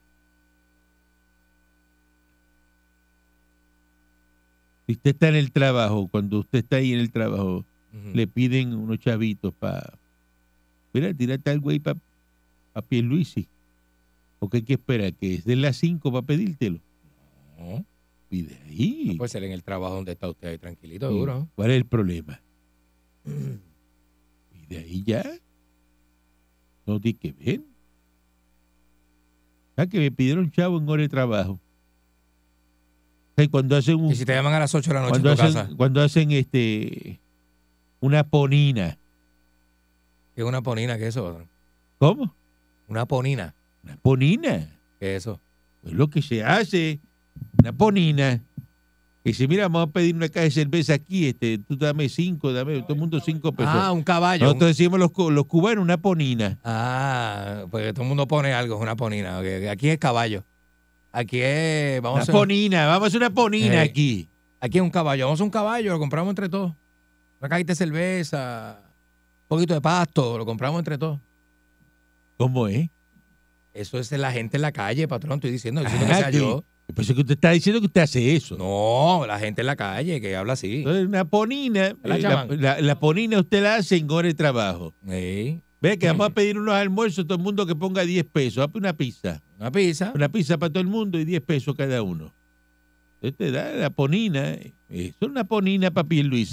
Si 4.88 4.94
usted 4.94 5.12
está 5.12 5.30
en 5.30 5.36
el 5.36 5.52
trabajo, 5.52 6.08
cuando 6.08 6.40
usted 6.40 6.60
está 6.60 6.78
ahí 6.78 6.94
en 6.94 7.00
el 7.00 7.12
trabajo, 7.12 7.64
le 8.14 8.28
piden 8.28 8.74
unos 8.74 9.00
chavitos 9.00 9.54
para. 9.54 9.98
Mira, 10.94 11.14
tírate 11.14 11.50
al 11.52 11.60
güey 11.60 11.80
para 11.80 12.00
pa 12.74 12.82
Pierluisi. 12.82 13.48
Porque 14.40 14.58
hay 14.58 14.64
que 14.64 14.74
esperar 14.74 15.14
que 15.14 15.36
es 15.36 15.46
de 15.46 15.56
las 15.56 15.76
5 15.78 16.12
para 16.12 16.26
pedírtelo. 16.26 16.80
No, 17.58 17.86
Pide 18.30 18.56
ahí. 18.68 19.06
no 19.12 19.18
puede 19.18 19.30
ser 19.30 19.44
en 19.44 19.52
el 19.52 19.64
trabajo 19.64 19.96
donde 19.96 20.14
está 20.14 20.30
usted 20.30 20.48
ahí 20.50 20.58
tranquilito, 20.58 21.10
Sí. 21.12 21.18
duro. 21.18 21.48
¿Cuál 21.56 21.72
es 21.72 21.78
el 21.78 21.86
problema? 21.86 22.40
Y 24.56 24.66
de 24.68 24.78
ahí 24.78 25.04
ya. 25.04 25.24
No 26.86 27.00
tiene 27.00 27.18
que 27.20 27.32
ver. 27.34 27.62
Ah, 29.80 29.88
que 29.88 29.98
me 29.98 30.12
pidieron 30.12 30.52
chavo 30.52 30.78
en 30.78 30.90
hora 30.90 31.04
de 31.04 31.08
trabajo. 31.08 31.54
O 31.54 31.60
sea, 33.38 33.48
cuando 33.48 33.78
hacen 33.78 33.96
un, 33.96 34.12
Y 34.12 34.16
si 34.16 34.26
te 34.26 34.34
llaman 34.34 34.54
a 34.54 34.60
las 34.60 34.76
8 34.76 34.90
de 34.90 34.94
la 34.94 35.00
noche 35.00 35.12
cuando 35.12 35.30
en 35.30 35.38
tu 35.38 35.42
hacen, 35.42 35.54
casa, 35.54 35.76
cuando 35.78 36.02
hacen 36.02 36.32
este 36.32 37.22
una 38.02 38.26
ponina. 38.26 38.98
¿qué 40.36 40.42
es 40.42 40.48
una 40.48 40.62
ponina? 40.62 40.98
¿Qué 40.98 41.04
es 41.04 41.16
eso? 41.16 41.44
¿Cómo? 41.98 42.36
Una 42.90 43.06
ponina. 43.06 43.56
Una 43.86 43.96
ponina. 43.96 44.68
¿Qué 45.00 45.16
es 45.16 45.24
eso? 45.24 45.40
Es 45.84 45.94
lo 45.94 46.10
que 46.10 46.22
se 46.22 46.44
hace. 46.44 47.00
Una 47.60 47.72
ponina. 47.72 48.44
Que 49.24 49.32
dice, 49.32 49.48
mira, 49.50 49.64
vamos 49.64 49.90
a 49.90 49.92
pedir 49.92 50.16
una 50.16 50.30
caja 50.30 50.46
de 50.46 50.52
cerveza 50.52 50.94
aquí, 50.94 51.28
este, 51.28 51.58
tú 51.58 51.76
dame 51.76 52.08
cinco, 52.08 52.54
dame 52.54 52.82
todo 52.84 52.94
el 52.94 53.00
mundo 53.00 53.20
cinco 53.20 53.52
pesos. 53.52 53.74
Ah, 53.76 53.92
un 53.92 54.02
caballo. 54.04 54.46
Nosotros 54.46 54.70
decimos 54.70 54.98
los, 55.00 55.12
los 55.32 55.46
cubanos 55.46 55.84
una 55.84 55.98
ponina. 55.98 56.58
Ah, 56.64 57.66
porque 57.70 57.92
todo 57.92 58.04
el 58.04 58.08
mundo 58.08 58.28
pone 58.28 58.54
algo, 58.54 58.76
es 58.76 58.82
una 58.82 58.96
ponina. 58.96 59.40
Aquí 59.72 59.90
es 59.90 59.98
caballo. 59.98 60.44
Aquí 61.12 61.40
es. 61.42 62.02
Vamos 62.02 62.16
Una 62.18 62.22
a 62.22 62.24
hacer- 62.24 62.34
ponina, 62.36 62.88
vamos 62.88 63.04
a 63.04 63.08
hacer 63.08 63.18
una 63.20 63.30
ponina 63.32 63.76
Eh. 63.76 63.90
aquí. 63.90 64.30
Aquí 64.62 64.78
es 64.78 64.82
un 64.84 64.90
caballo. 64.90 65.26
Vamos 65.26 65.38
a 65.38 65.44
hacer 65.44 65.46
un 65.46 65.52
caballo, 65.52 65.92
lo 65.92 66.00
compramos 66.00 66.32
entre 66.32 66.48
todos. 66.48 66.72
Una 67.42 67.50
cajita 67.50 67.72
de 67.74 67.76
cerveza, 67.76 68.80
un 68.84 69.48
poquito 69.50 69.74
de 69.74 69.82
pasto, 69.82 70.38
lo 70.38 70.46
compramos 70.46 70.80
entre 70.80 70.98
todos. 70.98 71.20
¿Cómo 72.38 72.68
es? 72.70 72.90
Eso 73.74 74.00
es 74.00 74.12
la 74.14 74.32
gente 74.32 74.58
en 74.58 74.62
la 74.62 74.72
calle, 74.72 75.08
patrón. 75.08 75.36
Estoy 75.36 75.52
diciendo, 75.52 75.82
diciendo 75.82 76.06
que 76.08 76.14
Ah, 76.14 76.18
sea 76.18 76.32
que- 76.32 76.38
yo. 76.38 76.64
Yo 76.90 76.96
pensé 76.96 77.14
que 77.14 77.22
usted 77.22 77.36
está 77.36 77.52
diciendo 77.52 77.80
que 77.80 77.86
usted 77.86 78.02
hace 78.02 78.36
eso. 78.36 78.58
No, 78.58 79.24
la 79.28 79.38
gente 79.40 79.62
en 79.62 79.68
la 79.68 79.76
calle 79.76 80.20
que 80.20 80.36
habla 80.36 80.54
así. 80.54 80.78
Entonces, 80.78 81.06
una 81.06 81.24
ponina, 81.24 81.96
La 82.04 82.16
eh, 82.18 82.20
la, 82.22 82.30
llaman. 82.30 82.62
la- 82.62 82.82
la 82.82 83.00
ponina 83.00 83.40
usted 83.40 83.62
la 83.62 83.76
hace 83.76 83.98
en 83.98 84.10
hora 84.10 84.28
de 84.28 84.34
trabajo. 84.34 84.94
Sí, 85.08 85.62
Ve 85.82 85.98
que 86.00 86.08
vamos 86.08 86.28
a 86.28 86.30
pedir 86.34 86.58
unos 86.58 86.74
almuerzos, 86.74 87.26
todo 87.28 87.38
el 87.38 87.44
mundo 87.44 87.66
que 87.68 87.76
ponga 87.76 88.02
10 88.04 88.26
pesos. 88.26 88.68
Una 88.74 88.94
pizza. 88.94 89.40
una 89.60 89.72
pizza. 89.72 90.12
Una 90.16 90.30
pizza 90.30 90.58
para 90.58 90.72
todo 90.74 90.82
el 90.82 90.88
mundo 90.90 91.20
y 91.20 91.26
10 91.26 91.42
pesos 91.44 91.76
cada 91.76 92.02
uno. 92.02 92.34
Usted 93.22 93.36
te 93.36 93.52
da 93.52 93.72
la 93.74 93.90
ponina. 93.92 94.54
eh, 94.54 94.74
Eso 94.90 95.16
es 95.22 95.28
una 95.30 95.44
ponina 95.44 95.92
para. 95.92 96.08
O 96.10 96.46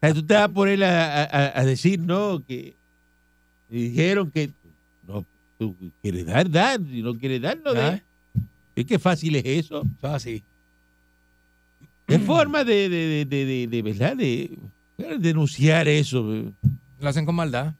sea, 0.00 0.14
tú 0.14 0.22
te 0.24 0.32
vas 0.34 0.44
a 0.44 0.48
poner 0.48 0.82
a, 0.82 1.24
a- 1.24 1.60
a 1.60 1.64
decir, 1.66 2.00
no, 2.00 2.42
que 2.46 2.74
dijeron 3.68 4.30
que 4.30 4.50
no, 5.06 5.26
tú 5.58 5.76
quieres 6.00 6.24
dar, 6.26 6.50
dar. 6.50 6.80
Si 6.90 7.02
no 7.02 7.14
quieres 7.18 7.42
dar, 7.42 7.58
no 7.62 7.72
Ah, 7.72 8.00
que 8.84 8.98
fácil 8.98 9.36
es 9.36 9.44
eso. 9.44 9.82
es 9.98 10.04
así. 10.04 10.42
Es 12.06 12.20
forma 12.22 12.64
de, 12.64 12.88
de, 12.88 13.24
de, 13.24 13.44
de, 13.46 13.66
de- 13.68 13.82
¿verdad? 13.82 14.16
De, 14.16 14.58
de 14.98 15.18
denunciar 15.18 15.86
eso. 15.88 16.22
Lo 17.00 17.08
hacen 17.08 17.24
con 17.24 17.34
maldad. 17.36 17.74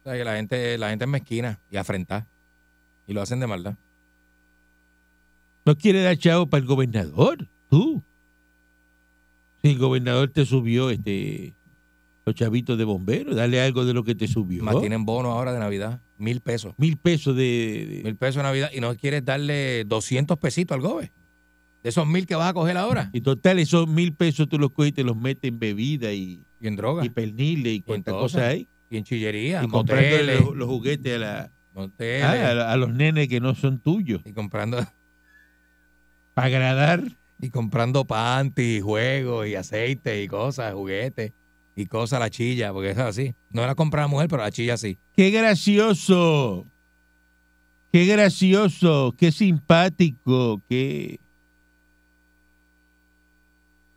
O 0.00 0.04
sea, 0.04 0.14
que 0.18 0.24
la 0.24 0.36
gente, 0.36 0.76
la 0.78 0.90
gente 0.90 1.04
es 1.04 1.10
mezquina 1.10 1.58
y 1.70 1.76
afrentada. 1.76 2.26
Y 3.06 3.12
lo 3.12 3.22
hacen 3.22 3.40
de 3.40 3.46
maldad. 3.46 3.74
No 5.66 5.76
quiere 5.76 6.02
dar 6.02 6.16
chavo 6.18 6.46
para 6.46 6.60
el 6.60 6.66
gobernador, 6.66 7.46
tú. 7.70 8.02
Si 9.62 9.70
el 9.70 9.78
gobernador 9.78 10.28
te 10.30 10.44
subió 10.44 10.90
este 10.90 11.54
los 12.26 12.34
chavitos 12.34 12.78
de 12.78 12.84
bomberos, 12.84 13.36
dale 13.36 13.60
algo 13.60 13.84
de 13.84 13.92
lo 13.92 14.02
que 14.04 14.14
te 14.14 14.26
subió. 14.28 14.62
Más 14.64 14.80
tienen 14.80 15.04
bono 15.04 15.30
ahora 15.32 15.52
de 15.52 15.58
Navidad. 15.58 16.00
Mil 16.16 16.40
pesos. 16.40 16.74
Mil 16.78 16.96
pesos 16.96 17.36
de, 17.36 17.86
de- 17.88 18.02
Mil 18.04 18.16
pesos 18.16 18.36
de 18.36 18.42
Navidad. 18.44 18.70
Y 18.72 18.80
no 18.80 18.94
quieres 18.96 19.24
darle 19.24 19.84
200 19.84 20.38
pesitos 20.38 20.74
al 20.74 20.80
gobe. 20.80 21.12
De 21.82 21.90
esos 21.90 22.06
mil 22.06 22.26
que 22.26 22.34
vas 22.34 22.48
a 22.48 22.54
coger 22.54 22.78
ahora. 22.78 23.10
Y 23.12 23.20
total, 23.20 23.58
esos 23.58 23.86
mil 23.86 24.14
pesos 24.14 24.48
tú 24.48 24.58
los 24.58 24.70
coges 24.70 24.88
y 24.90 24.92
te 24.92 25.04
los 25.04 25.16
metes 25.16 25.50
en 25.50 25.58
bebida 25.58 26.12
y, 26.14 26.42
Y 26.60 26.66
en 26.66 26.76
droga. 26.76 27.04
y 27.04 27.10
perniles 27.10 27.74
y 27.74 27.82
cosas 28.02 28.40
hay. 28.42 28.68
Y 28.88 28.96
en 28.96 29.04
chillería. 29.04 29.62
Y 29.62 29.68
comprando 29.68 30.16
los, 30.22 30.56
los 30.56 30.66
juguetes 30.68 31.16
a, 31.16 31.18
la, 31.18 31.52
ah, 31.76 31.82
a, 32.68 32.72
a 32.72 32.76
los 32.78 32.90
nenes 32.90 33.28
que 33.28 33.38
no 33.40 33.54
son 33.54 33.80
tuyos. 33.80 34.22
Y 34.24 34.32
comprando, 34.32 34.78
Para 36.32 36.46
agradar. 36.46 37.02
y 37.38 37.50
comprando 37.50 38.06
panty, 38.06 38.80
juegos 38.80 39.46
y 39.46 39.54
aceite 39.56 40.22
y 40.22 40.28
cosas, 40.28 40.72
juguetes 40.72 41.32
y 41.76 41.86
cosas 41.86 42.16
a 42.18 42.20
la 42.20 42.30
chilla, 42.30 42.72
porque 42.72 42.90
es 42.90 42.98
así. 42.98 43.34
No 43.50 43.66
la 43.66 43.74
compra 43.74 44.02
la 44.02 44.08
mujer, 44.08 44.28
pero 44.28 44.42
la 44.42 44.50
chilla 44.50 44.76
sí. 44.76 44.98
¡Qué 45.16 45.30
gracioso! 45.30 46.66
¡Qué 47.92 48.06
gracioso! 48.06 49.14
¡Qué 49.16 49.32
simpático! 49.32 50.62
¡Qué 50.68 51.20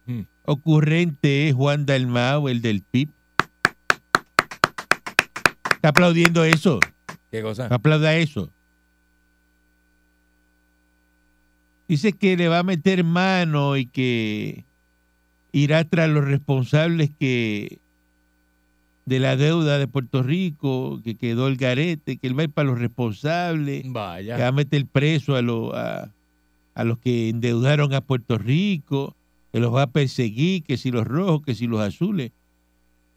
Hmm. 0.05 0.21
ocurrente 0.45 1.49
es 1.49 1.53
Juan 1.53 1.85
Dalmau, 1.85 2.47
el 2.47 2.61
del 2.61 2.81
PIB! 2.81 3.09
Está 5.75 5.89
aplaudiendo 5.89 6.45
eso. 6.45 6.79
¿Qué 7.29 7.41
cosa? 7.41 7.67
Aplauda 7.67 8.15
eso. 8.15 8.51
Dice 11.89 12.13
que 12.13 12.35
le 12.37 12.47
va 12.47 12.59
a 12.59 12.63
meter 12.63 13.03
mano 13.03 13.75
y 13.77 13.85
que 13.85 14.65
irá 15.51 15.83
tras 15.85 16.09
los 16.09 16.25
responsables 16.25 17.09
que 17.19 17.79
de 19.05 19.19
la 19.19 19.37
deuda 19.37 19.77
de 19.77 19.87
Puerto 19.87 20.21
Rico, 20.21 20.99
que 21.03 21.15
quedó 21.15 21.47
el 21.47 21.55
garete, 21.55 22.17
que 22.17 22.27
él 22.27 22.37
va 22.37 22.41
a 22.41 22.45
ir 22.45 22.51
para 22.51 22.67
los 22.69 22.77
responsables, 22.79 23.83
que 24.35 24.41
va 24.41 24.47
a 24.49 24.51
meter 24.51 24.85
preso 24.85 25.35
a, 25.35 25.41
lo- 25.41 25.73
a, 25.75 26.13
a 26.75 26.83
los 26.83 26.99
que 26.99 27.29
endeudaron 27.29 27.93
a 27.93 28.01
Puerto 28.01 28.37
Rico, 28.37 29.15
que 29.53 29.59
los 29.61 29.73
va 29.73 29.83
a 29.83 29.91
perseguir, 29.91 30.63
que 30.63 30.75
si 30.77 30.91
los 30.91 31.05
rojos, 31.07 31.41
que 31.45 31.55
si 31.55 31.67
los 31.67 31.79
azules. 31.79 32.31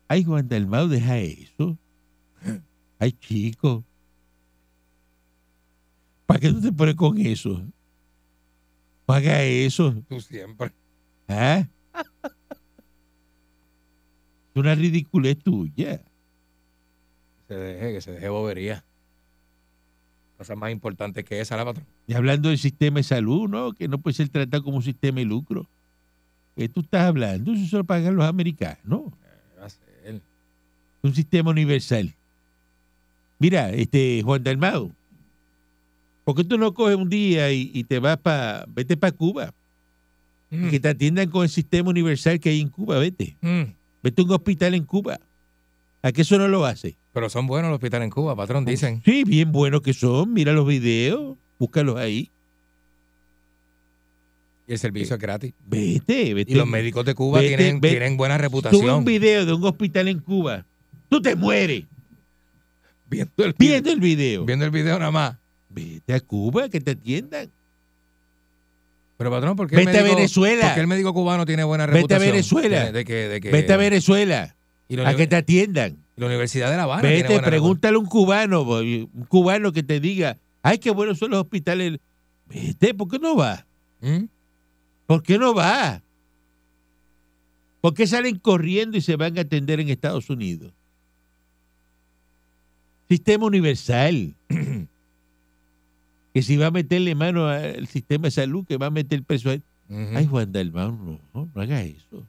Ay, 0.07 0.23
Juan 0.25 0.49
Dalmau, 0.49 0.87
deja 0.89 1.19
eso. 1.19 1.77
Ay, 3.01 3.13
chico. 3.13 3.85
¿Para 6.27 6.39
qué 6.41 6.51
tú 6.53 6.61
te 6.61 6.73
pones 6.73 6.95
con 6.95 7.19
eso? 7.19 7.61
Paga 9.07 9.43
eso. 9.43 9.93
Tú 10.09 10.21
siempre. 10.21 10.71
¿Ah? 11.29 11.67
Es 14.55 14.57
una 14.57 14.75
ridiculez 14.75 15.39
tuya. 15.39 16.03
Se 17.47 17.55
deje, 17.55 17.93
que 17.95 18.01
se 18.01 18.13
deje 18.13 18.29
bobería. 18.29 18.85
Cosas 20.37 20.57
más 20.57 20.73
importantes 20.73 21.25
que 21.25 21.41
esa, 21.41 21.57
la 21.57 21.65
patrón. 21.65 21.87
Y 22.07 22.15
hablando 22.15 22.49
del 22.49 22.59
sistema 22.59 22.99
de 22.99 23.05
salud, 23.05 23.49
¿no? 23.49 23.73
Que 23.73 23.87
no 23.89 23.99
puede 23.99 24.15
ser 24.15 24.29
tratado 24.29 24.65
como 24.65 24.79
un 24.79 24.83
sistema 24.83 25.19
de 25.19 25.27
lucro. 25.27 25.69
¿Qué 26.57 26.69
tú 26.69 26.81
estás 26.81 27.03
hablando? 27.03 27.53
Eso 27.53 27.67
se 27.67 27.77
lo 27.77 27.85
pagan 27.85 28.17
los 28.17 28.25
americanos. 28.25 29.13
Ser. 29.69 30.21
Un 31.03 31.15
sistema 31.15 31.51
universal. 31.51 32.13
Mira, 33.39 33.71
este 33.71 34.23
Juan 34.23 34.43
Dalmado, 34.43 34.91
¿por 36.25 36.35
qué 36.35 36.45
tú 36.45 36.59
no 36.59 36.75
coges 36.75 36.97
un 36.97 37.09
día 37.09 37.53
y, 37.53 37.71
y 37.73 37.85
te 37.85 37.99
vas 37.99 38.19
para, 38.19 38.65
vete 38.69 38.97
para 38.97 39.13
Cuba? 39.13 39.55
Mm, 40.51 40.69
Que 40.69 40.81
te 40.81 40.89
atiendan 40.89 41.31
con 41.31 41.45
el 41.45 41.49
sistema 41.49 41.91
universal 41.91 42.41
que 42.41 42.51
hay 42.51 42.61
en 42.61 42.69
Cuba, 42.69 42.99
vete. 42.99 43.37
mm. 43.41 43.63
Vete 44.03 44.23
a 44.23 44.25
un 44.25 44.31
hospital 44.33 44.75
en 44.75 44.85
Cuba. 44.85 45.21
¿A 46.03 46.11
qué 46.13 46.23
eso 46.23 46.39
no 46.39 46.49
lo 46.49 46.65
hace? 46.65 46.97
Pero 47.13 47.29
son 47.29 47.47
buenos 47.47 47.71
los 47.71 47.77
hospitales 47.77 48.05
en 48.07 48.11
Cuba, 48.11 48.35
patrón, 48.35 48.65
dicen. 48.65 49.03
Sí, 49.05 49.25
bien 49.25 49.53
buenos 49.53 49.83
que 49.83 49.93
son. 49.93 50.33
Mira 50.33 50.53
los 50.53 50.67
videos, 50.67 51.37
búscalos 51.59 51.97
ahí. 51.99 52.31
Y 54.67 54.73
el 54.73 54.79
servicio 54.79 55.17
es 55.17 55.21
gratis. 55.21 55.53
Vete, 55.67 56.33
vete. 56.35 56.53
Y 56.53 56.55
los 56.55 56.67
médicos 56.67 57.05
de 57.05 57.15
Cuba 57.15 57.41
Vete, 57.41 57.57
tienen, 57.57 57.81
vete. 57.81 57.97
tienen 57.97 58.17
buena 58.17 58.37
Tuve 58.37 58.43
reputación. 58.45 58.91
un 58.91 59.05
video 59.05 59.45
de 59.45 59.53
un 59.53 59.65
hospital 59.65 60.09
en 60.09 60.21
Cuba. 60.21 60.65
Tú 61.09 61.21
te 61.21 61.35
mueres 61.37 61.85
Viendo 63.09 63.45
el, 63.45 63.55
viendo 63.59 63.91
el 63.91 63.99
video. 64.01 64.45
viendo 64.45 64.65
el 64.65 64.71
video 64.71 64.99
nada 64.99 65.11
más. 65.11 65.37
Vete 65.69 66.15
a 66.15 66.21
Cuba, 66.21 66.69
que 66.69 66.81
te 66.81 66.93
atiendan. 66.93 67.51
Pero 69.21 69.31
patrón, 69.31 69.55
¿por 69.55 69.69
qué 69.69 69.77
el 69.77 69.85
Vete 69.85 69.99
a 69.99 70.03
médico- 70.03 70.17
Venezuela. 70.17 70.65
¿Por 70.65 70.75
qué 70.77 70.81
el 70.81 70.87
médico 70.87 71.13
cubano 71.13 71.45
tiene 71.45 71.63
buena 71.63 71.85
Vete 71.85 71.99
a 72.15 72.19
reputación? 72.19 72.33
Venezuela. 72.33 72.91
De, 72.91 73.05
que, 73.05 73.15
de 73.29 73.41
que- 73.43 73.51
Vete 73.51 73.71
a 73.75 73.77
Venezuela, 73.77 74.57
Y 74.89 74.99
a 74.99 75.15
que 75.15 75.27
te 75.27 75.37
atiendan. 75.37 75.99
la 76.17 76.25
Universidad 76.25 76.71
de 76.71 76.79
La 76.79 76.85
Habana 76.85 77.03
Vete, 77.03 77.39
pregúntale 77.41 77.97
a 77.97 77.99
un 77.99 78.07
cubano, 78.07 78.65
boy, 78.65 79.11
un 79.13 79.25
cubano 79.27 79.73
que 79.73 79.83
te 79.83 80.01
diga, 80.01 80.39
ay, 80.63 80.79
qué 80.79 80.91
buenos 80.91 81.19
son 81.19 81.33
los 81.33 81.41
hospitales. 81.43 81.99
Vete, 82.47 82.95
¿por 82.95 83.09
qué 83.11 83.19
no 83.19 83.37
va? 83.37 83.67
reputación. 84.01 84.11
¿Mm? 84.11 84.25
¿Por 85.07 85.23
qué 85.23 85.37
no 85.37 85.53
va? 85.55 86.01
¿Por 87.83 87.93
qué 87.93 88.07
salen 88.07 88.39
corriendo 88.39 88.97
y 88.97 89.03
se 89.03 89.17
van 89.17 89.37
a 89.37 89.43
atender 89.43 89.81
en 89.81 89.91
Estados 89.91 90.31
Unidos? 90.31 90.73
Sistema 93.07 93.45
universal. 93.45 94.33
que 96.33 96.43
si 96.43 96.57
va 96.57 96.67
a 96.67 96.71
meterle 96.71 97.15
mano 97.15 97.49
al 97.49 97.87
sistema 97.87 98.25
de 98.29 98.31
salud, 98.31 98.65
que 98.67 98.77
va 98.77 98.87
a 98.87 98.91
meter 98.91 99.23
preso 99.25 99.51
a... 99.51 99.55
Ujú. 99.55 100.17
Ay, 100.17 100.27
Juan 100.27 100.53
Dalmau, 100.53 100.93
no, 100.93 101.21
no, 101.35 101.51
no 101.55 101.61
haga 101.63 101.83
eso. 101.83 102.27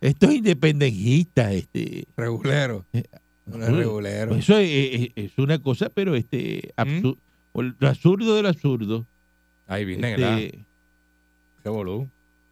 Estos 0.00 0.32
independentistas, 0.34 1.52
este, 1.54 2.06
Regulero. 2.16 2.84
Eh, 2.92 3.02
regulero. 3.46 4.34
Eso 4.34 4.58
es, 4.58 4.68
es- 4.70 5.10
es 5.16 5.38
una 5.38 5.58
cosa, 5.58 5.88
pero 5.88 6.14
este 6.14 6.72
absu- 6.76 7.18
o 7.52 7.62
lo 7.62 7.88
absurdo 7.88 8.36
de 8.36 8.42
lo 8.42 8.48
absurdo. 8.48 9.06
Ahí 9.66 9.84
viene, 9.84 10.10
¿verdad? 10.10 10.38
Este, 10.38 10.58
Qué 11.62 11.68
bolú. 11.70 12.08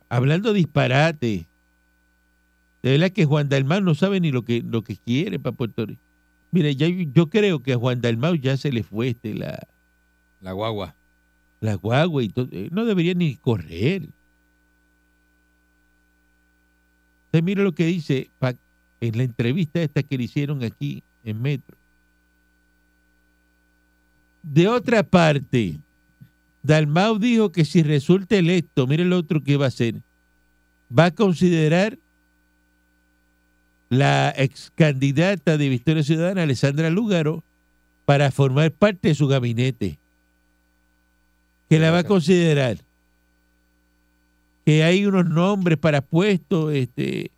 hablando 0.09 0.53
disparate. 0.53 1.47
De 2.85 2.91
verdad 2.91 3.11
que 3.13 3.25
Juan 3.25 3.49
Dalmau 3.49 3.81
no 3.81 3.95
sabe 3.95 4.21
ni 4.21 4.31
lo 4.31 4.45
que, 4.45 4.61
lo 4.63 4.85
que 4.85 4.99
quiere 4.99 5.39
para 5.39 5.57
Puerto 5.57 5.87
Rico. 5.87 6.03
Mire, 6.51 6.77
ya, 6.77 6.87
yo 6.87 7.31
creo 7.31 7.63
que 7.63 7.73
a 7.73 7.79
Juan 7.79 8.03
Dalmau 8.03 8.35
ya 8.35 8.59
se 8.59 8.71
le 8.71 8.83
fue 8.83 9.09
este, 9.09 9.33
la, 9.33 9.59
La 10.43 10.53
guagua. 10.53 10.95
la 11.63 11.77
guagua 11.77 12.23
y 12.23 12.29
todo. 12.29 12.47
Eh, 12.53 12.69
No 12.71 12.85
debería 12.85 13.15
ni 13.15 13.37
correr. 13.37 14.03
Usted 17.27 17.43
mira 17.43 17.63
lo 17.63 17.73
que 17.75 17.87
dice 17.87 18.29
pa- 18.39 18.55
en 19.01 19.17
la 19.17 19.25
entrevista 19.25 19.81
esta 19.83 20.03
que 20.03 20.19
le 20.19 20.25
hicieron 20.25 20.63
aquí 20.63 21.03
en 21.25 21.41
Metro. 21.41 21.77
De 24.43 24.69
otra 24.69 25.03
parte, 25.03 25.79
Dalmau 26.63 27.19
dijo 27.19 27.51
que 27.51 27.65
si 27.65 27.83
resulta 27.83 28.37
electo, 28.37 28.87
mire 28.87 29.07
lo 29.07 29.17
otro 29.17 29.43
que 29.43 29.57
va 29.57 29.65
a 29.65 29.69
hacer, 29.69 30.03
va 30.97 31.07
a 31.07 31.11
considerar 31.11 31.99
la 33.99 34.33
ex 34.37 34.73
candidata 34.75 35.57
de 35.57 35.69
Victoria 35.69 36.03
Ciudadana, 36.03 36.43
Alessandra 36.43 36.91
Lúgaro, 36.91 37.43
para 38.05 38.31
formar 38.31 38.71
parte 38.73 39.09
de 39.09 39.15
su 39.15 39.27
gabinete. 39.27 39.99
Que 41.69 41.79
la 41.79 41.91
va 41.91 42.01
a 42.01 42.05
considerar. 42.05 42.79
Que 44.65 44.85
hay 44.85 45.07
unos 45.07 45.29
nombres 45.29 45.79
para 45.79 46.01
puestos 46.01 46.73
este, 46.73 47.31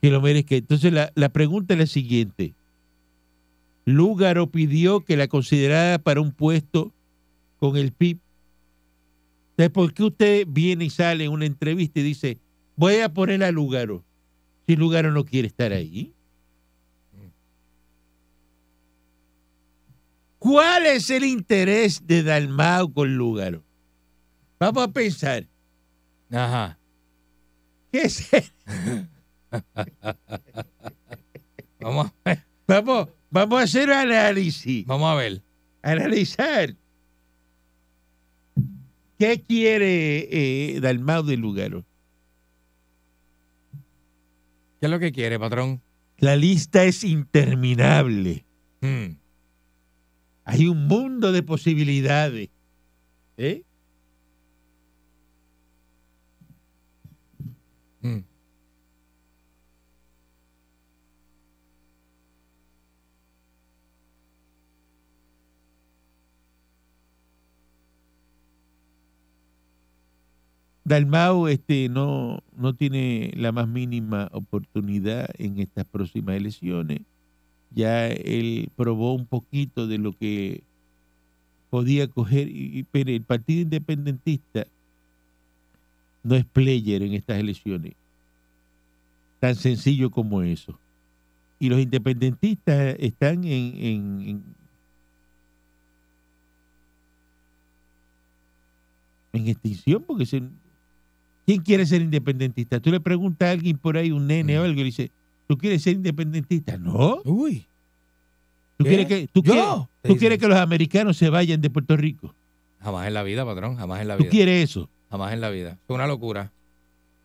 que 0.00 0.10
lo 0.10 0.20
merezca. 0.20 0.54
Entonces 0.54 0.92
la, 0.92 1.12
la 1.14 1.28
pregunta 1.30 1.74
es 1.74 1.80
la 1.80 1.86
siguiente. 1.86 2.54
Lúgaro 3.84 4.50
pidió 4.50 5.00
que 5.04 5.16
la 5.16 5.28
considerara 5.28 5.98
para 5.98 6.20
un 6.20 6.32
puesto 6.32 6.92
con 7.58 7.76
el 7.76 7.92
PIB. 7.92 8.18
¿por 9.72 9.94
qué 9.94 10.04
usted 10.04 10.46
viene 10.48 10.86
y 10.86 10.90
sale 10.90 11.24
en 11.24 11.32
una 11.32 11.46
entrevista 11.46 12.00
y 12.00 12.02
dice, 12.02 12.38
voy 12.76 12.96
a 12.96 13.12
poner 13.12 13.44
a 13.44 13.52
Lúgaro? 13.52 14.02
Si 14.66 14.76
Lúgaro 14.76 15.12
no 15.12 15.24
quiere 15.24 15.48
estar 15.48 15.72
ahí. 15.72 16.12
¿Cuál 20.38 20.86
es 20.86 21.08
el 21.08 21.24
interés 21.24 22.06
de 22.06 22.22
Dalmau 22.22 22.92
con 22.92 23.16
Lúgaro? 23.16 23.64
Vamos 24.58 24.84
a 24.84 24.88
pensar. 24.88 25.46
Ajá. 26.30 26.78
¿Qué 27.90 28.02
es 28.02 28.28
Vamos 31.80 32.06
a 32.06 32.12
ver. 32.24 32.44
Vamos, 32.66 33.08
vamos 33.30 33.60
a 33.60 33.62
hacer 33.62 33.88
un 33.88 33.94
análisis. 33.94 34.84
Vamos 34.86 35.10
a 35.10 35.14
ver. 35.14 35.42
Analizar. 35.82 36.74
¿Qué 39.18 39.40
quiere 39.40 40.28
eh, 40.30 40.80
Dalmau 40.80 41.22
de 41.22 41.36
Lúgaro? 41.36 41.84
¿Qué 44.84 44.88
es 44.88 44.90
lo 44.90 44.98
que 44.98 45.12
quiere, 45.12 45.38
patrón? 45.38 45.80
La 46.18 46.36
lista 46.36 46.84
es 46.84 47.04
interminable. 47.04 48.44
Mm. 48.82 49.16
Hay 50.44 50.66
un 50.66 50.86
mundo 50.86 51.32
de 51.32 51.42
posibilidades. 51.42 52.50
¿Eh? 53.38 53.62
Mm. 58.02 58.18
Dalmau 70.84 71.48
este, 71.48 71.88
no, 71.88 72.40
no 72.56 72.74
tiene 72.74 73.32
la 73.36 73.52
más 73.52 73.66
mínima 73.66 74.28
oportunidad 74.32 75.28
en 75.38 75.58
estas 75.58 75.86
próximas 75.86 76.36
elecciones. 76.36 77.00
Ya 77.70 78.08
él 78.08 78.68
probó 78.76 79.14
un 79.14 79.26
poquito 79.26 79.86
de 79.86 79.98
lo 79.98 80.12
que 80.12 80.62
podía 81.70 82.06
coger, 82.06 82.48
y, 82.48 82.84
pero 82.92 83.10
el 83.10 83.22
Partido 83.22 83.62
Independentista 83.62 84.66
no 86.22 86.34
es 86.36 86.44
player 86.44 87.02
en 87.02 87.14
estas 87.14 87.38
elecciones. 87.38 87.94
Tan 89.40 89.54
sencillo 89.56 90.10
como 90.10 90.42
eso. 90.42 90.78
Y 91.58 91.68
los 91.68 91.80
independentistas 91.80 92.96
están 92.98 93.44
en, 93.44 93.74
en- 93.76 94.20
en- 94.28 94.44
en 99.32 99.48
extinción 99.48 100.02
porque 100.06 100.26
se, 100.26 100.42
¿quién 101.46 101.62
quiere 101.62 101.86
ser 101.86 102.02
independentista? 102.02 102.80
Tú 102.80 102.90
le 102.90 103.00
preguntas 103.00 103.48
a 103.48 103.52
alguien 103.52 103.76
por 103.78 103.96
ahí, 103.96 104.10
un 104.10 104.26
nene 104.26 104.58
o 104.58 104.62
algo, 104.64 104.74
y 104.74 104.78
le 104.78 104.84
dice, 104.84 105.10
¿Tú 105.46 105.58
quieres 105.58 105.82
ser 105.82 105.94
independentista? 105.96 106.78
No. 106.78 107.20
Uy. 107.24 107.66
¿Tú 108.78 108.84
¿Qué? 108.84 108.88
quieres 108.88 109.06
que, 109.06 109.28
tú 109.30 109.42
quieres, 109.42 109.64
tú 110.02 110.16
que 110.16 110.48
los 110.48 110.58
americanos 110.58 111.16
se 111.18 111.28
vayan 111.28 111.60
de 111.60 111.68
Puerto 111.70 111.96
Rico? 111.98 112.34
Jamás 112.80 113.06
en 113.06 113.14
la 113.14 113.22
vida, 113.22 113.44
patrón. 113.44 113.76
Jamás 113.76 114.00
en 114.00 114.08
la 114.08 114.16
¿Tú 114.16 114.22
vida. 114.24 114.30
quieres 114.30 114.70
eso? 114.70 114.88
Jamás 115.10 115.32
en 115.34 115.40
la 115.42 115.50
vida. 115.50 115.72
Es 115.72 115.94
una 115.94 116.06
locura. 116.06 116.50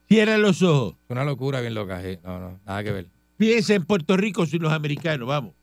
Cierra 0.09 0.37
los 0.37 0.61
ojos. 0.63 0.93
Es 1.05 1.11
una 1.11 1.23
locura 1.23 1.61
bien 1.61 1.73
loca. 1.75 2.01
sí. 2.01 2.17
No, 2.23 2.39
no. 2.39 2.59
Nada 2.65 2.83
que 2.83 2.91
ver. 2.91 3.07
Piensa 3.37 3.73
en 3.73 3.85
Puerto 3.85 4.17
Rico 4.17 4.45
sin 4.45 4.61
los 4.61 4.73
americanos, 4.73 5.27
vamos. 5.27 5.53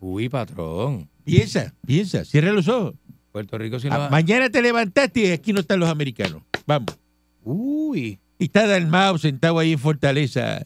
Uy, 0.00 0.28
patrón. 0.28 1.08
Piensa, 1.24 1.74
piensa, 1.86 2.24
cierra 2.24 2.52
los 2.52 2.66
ojos. 2.68 2.94
Puerto 3.32 3.58
Rico 3.58 3.78
sí 3.78 3.88
Ah, 3.90 3.94
lo 3.94 4.00
va. 4.04 4.08
mañana 4.10 4.48
te 4.48 4.62
levantaste 4.62 5.20
y 5.20 5.30
aquí 5.32 5.52
no 5.52 5.60
están 5.60 5.80
los 5.80 5.88
americanos. 5.90 6.42
Vamos. 6.66 6.96
Uy. 7.44 8.18
Y 8.38 8.44
está 8.44 8.66
Dalmao 8.66 9.18
sentado 9.18 9.58
ahí 9.58 9.72
en 9.72 9.78
Fortaleza, 9.78 10.64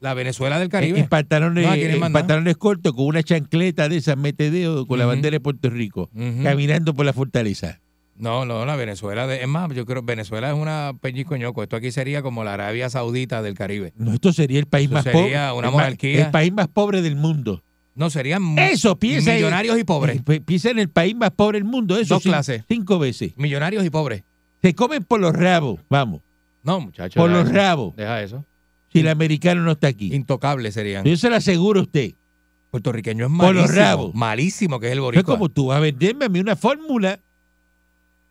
La 0.00 0.14
Venezuela 0.14 0.56
del 0.58 0.66
en, 0.66 0.70
Caribe. 0.70 1.00
en 1.00 1.08
pantalones, 1.08 1.64
No, 1.64 1.70
no 1.98 2.06
en 2.06 2.12
pantalones 2.12 2.56
cortos, 2.56 2.92
con 2.94 3.06
una 3.06 3.22
chancleta 3.22 3.88
de 3.88 3.96
esas 3.96 4.16
metedeo 4.16 4.86
con 4.86 4.98
la 4.98 5.06
bandera 5.06 5.34
de 5.34 5.40
Puerto 5.40 5.70
Rico, 5.70 6.08
caminando 6.42 6.94
por 6.94 7.04
la 7.06 7.12
fortaleza. 7.12 7.80
No, 8.16 8.44
no, 8.44 8.66
la 8.66 8.76
Venezuela. 8.76 9.26
De, 9.26 9.40
es 9.40 9.48
más, 9.48 9.72
yo 9.74 9.86
creo 9.86 10.02
que 10.02 10.12
Venezuela 10.12 10.50
es 10.50 10.54
una 10.54 10.92
pellizcoñoco. 11.00 11.62
Esto 11.62 11.76
aquí 11.76 11.90
sería 11.90 12.20
como 12.20 12.44
la 12.44 12.52
Arabia 12.52 12.90
Saudita 12.90 13.40
del 13.40 13.54
Caribe. 13.54 13.94
No, 13.96 14.12
esto 14.12 14.32
sería 14.34 14.58
el 14.58 14.66
país 14.66 14.90
más 14.90 15.04
sería 15.04 15.20
pobre. 15.20 15.58
una 15.58 15.68
el 15.68 15.72
ma- 15.74 15.82
monarquía. 15.82 16.26
El 16.26 16.30
país 16.30 16.52
más 16.52 16.68
pobre 16.68 17.00
del 17.00 17.16
mundo. 17.16 17.62
No, 17.94 18.10
serían 18.10 18.58
Eso, 18.58 18.96
piensa. 18.98 19.30
en- 19.30 19.36
millonarios 19.38 19.78
y 19.78 19.84
pobres. 19.84 20.20
Pi- 20.22 20.40
Piensa 20.40 20.68
en 20.70 20.78
el 20.80 20.90
país 20.90 21.16
más 21.16 21.30
pobre 21.30 21.58
del 21.60 21.64
mundo. 21.64 21.96
Eso 21.98 22.14
Dos 22.16 22.22
clases. 22.22 22.62
Cinco 22.68 22.98
veces. 22.98 23.32
Millonarios 23.38 23.86
y 23.86 23.90
pobres. 23.90 24.22
Se 24.62 24.74
comen 24.74 25.04
por 25.04 25.20
los 25.20 25.32
rabos, 25.34 25.80
vamos. 25.88 26.20
No, 26.62 26.80
muchachos. 26.80 27.20
Por 27.20 27.30
los 27.30 27.44
eso. 27.46 27.52
rabos. 27.54 27.96
Deja 27.96 28.22
eso. 28.22 28.44
Si 28.92 29.00
el 29.00 29.08
americano 29.08 29.62
no 29.62 29.72
está 29.72 29.88
aquí. 29.88 30.14
Intocables 30.14 30.74
serían. 30.74 31.04
Yo 31.04 31.16
se 31.16 31.30
lo 31.30 31.36
aseguro 31.36 31.80
a 31.80 31.82
usted. 31.84 32.12
Puertorriqueño 32.70 33.24
es 33.26 33.30
Por 33.30 33.38
malísimo. 33.38 33.66
los 33.66 33.74
rabos. 33.74 34.14
Malísimo 34.14 34.78
que 34.80 34.86
es 34.86 34.92
el 34.92 34.98
No 34.98 35.04
es 35.04 35.14
boricua. 35.16 35.34
como 35.34 35.48
tú 35.48 35.66
vas 35.68 35.78
a 35.78 35.80
venderme 35.80 36.26
a 36.26 36.28
mí 36.28 36.38
una 36.40 36.56
fórmula 36.56 37.18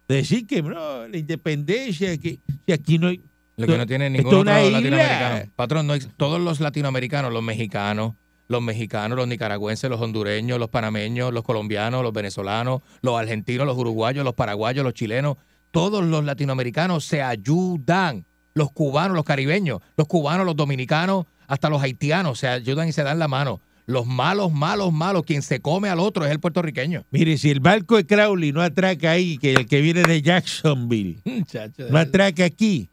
de 0.08 0.15
decir 0.15 0.46
que 0.48 0.62
no, 0.62 1.08
la 1.08 1.18
independencia, 1.18 2.18
que, 2.18 2.39
que 2.65 2.74
aquí 2.74 2.98
no 3.00 3.08
hay. 3.08 3.22
Lo 3.58 3.68
que 3.68 3.78
no 3.78 3.86
tiene 3.86 4.10
ningún 4.10 4.28
es 4.32 4.39
otro 4.39 4.44
latinoamericano. 4.72 5.52
Patrón, 5.56 5.88
no, 5.88 5.94
todos 6.15 6.39
los 6.39 6.62
latinoamericanos, 6.62 7.34
los 7.34 7.44
mexicanos, 7.44 8.13
los 8.48 8.62
mexicanos, 8.62 9.18
los 9.18 9.28
nicaragüenses, 9.28 9.89
los 9.89 10.00
hondureños, 10.00 10.58
los 10.60 10.70
panameños, 10.70 11.34
los 11.34 11.44
colombianos, 11.44 12.02
los 12.02 12.13
venezolanos, 12.13 12.82
los 13.02 13.20
argentinos, 13.20 13.68
los 13.68 13.78
uruguayos, 13.78 14.24
los 14.24 14.34
paraguayos, 14.34 14.86
los 14.86 14.94
chilenos, 14.94 15.36
todos 15.71 16.03
los 16.03 16.23
latinoamericanos 16.23 17.05
se 17.05 17.21
ayudan, 17.21 18.25
los 18.53 18.71
cubanos, 18.71 19.15
los 19.15 19.25
caribeños, 19.25 19.79
los 19.97 20.08
cubanos, 20.08 20.45
los 20.45 20.55
dominicanos, 20.55 21.25
hasta 21.47 21.69
los 21.69 21.82
haitianos 21.82 22.39
se 22.39 22.47
ayudan 22.47 22.88
y 22.88 22.91
se 22.91 23.03
dan 23.03 23.19
la 23.19 23.27
mano. 23.27 23.60
Los 23.86 24.05
malos, 24.05 24.51
malos, 24.51 24.93
malos, 24.93 25.23
quien 25.23 25.41
se 25.41 25.62
come 25.62 25.89
al 25.89 25.99
otro 25.99 26.23
es 26.23 26.32
el 26.32 26.39
puertorriqueño. 26.39 27.05
Mire, 27.10 27.39
si 27.39 27.49
el 27.49 27.60
barco 27.60 27.95
de 27.97 28.05
Crowley 28.05 28.51
no 28.51 28.62
atraca 28.62 29.12
ahí, 29.12 29.39
que 29.39 29.53
el 29.53 29.65
que 29.65 29.82
viene 29.82 30.03
de 30.03 30.21
Jacksonville, 30.21 31.21
no 31.89 31.97
atraca 31.97 32.45
aquí, 32.45 32.89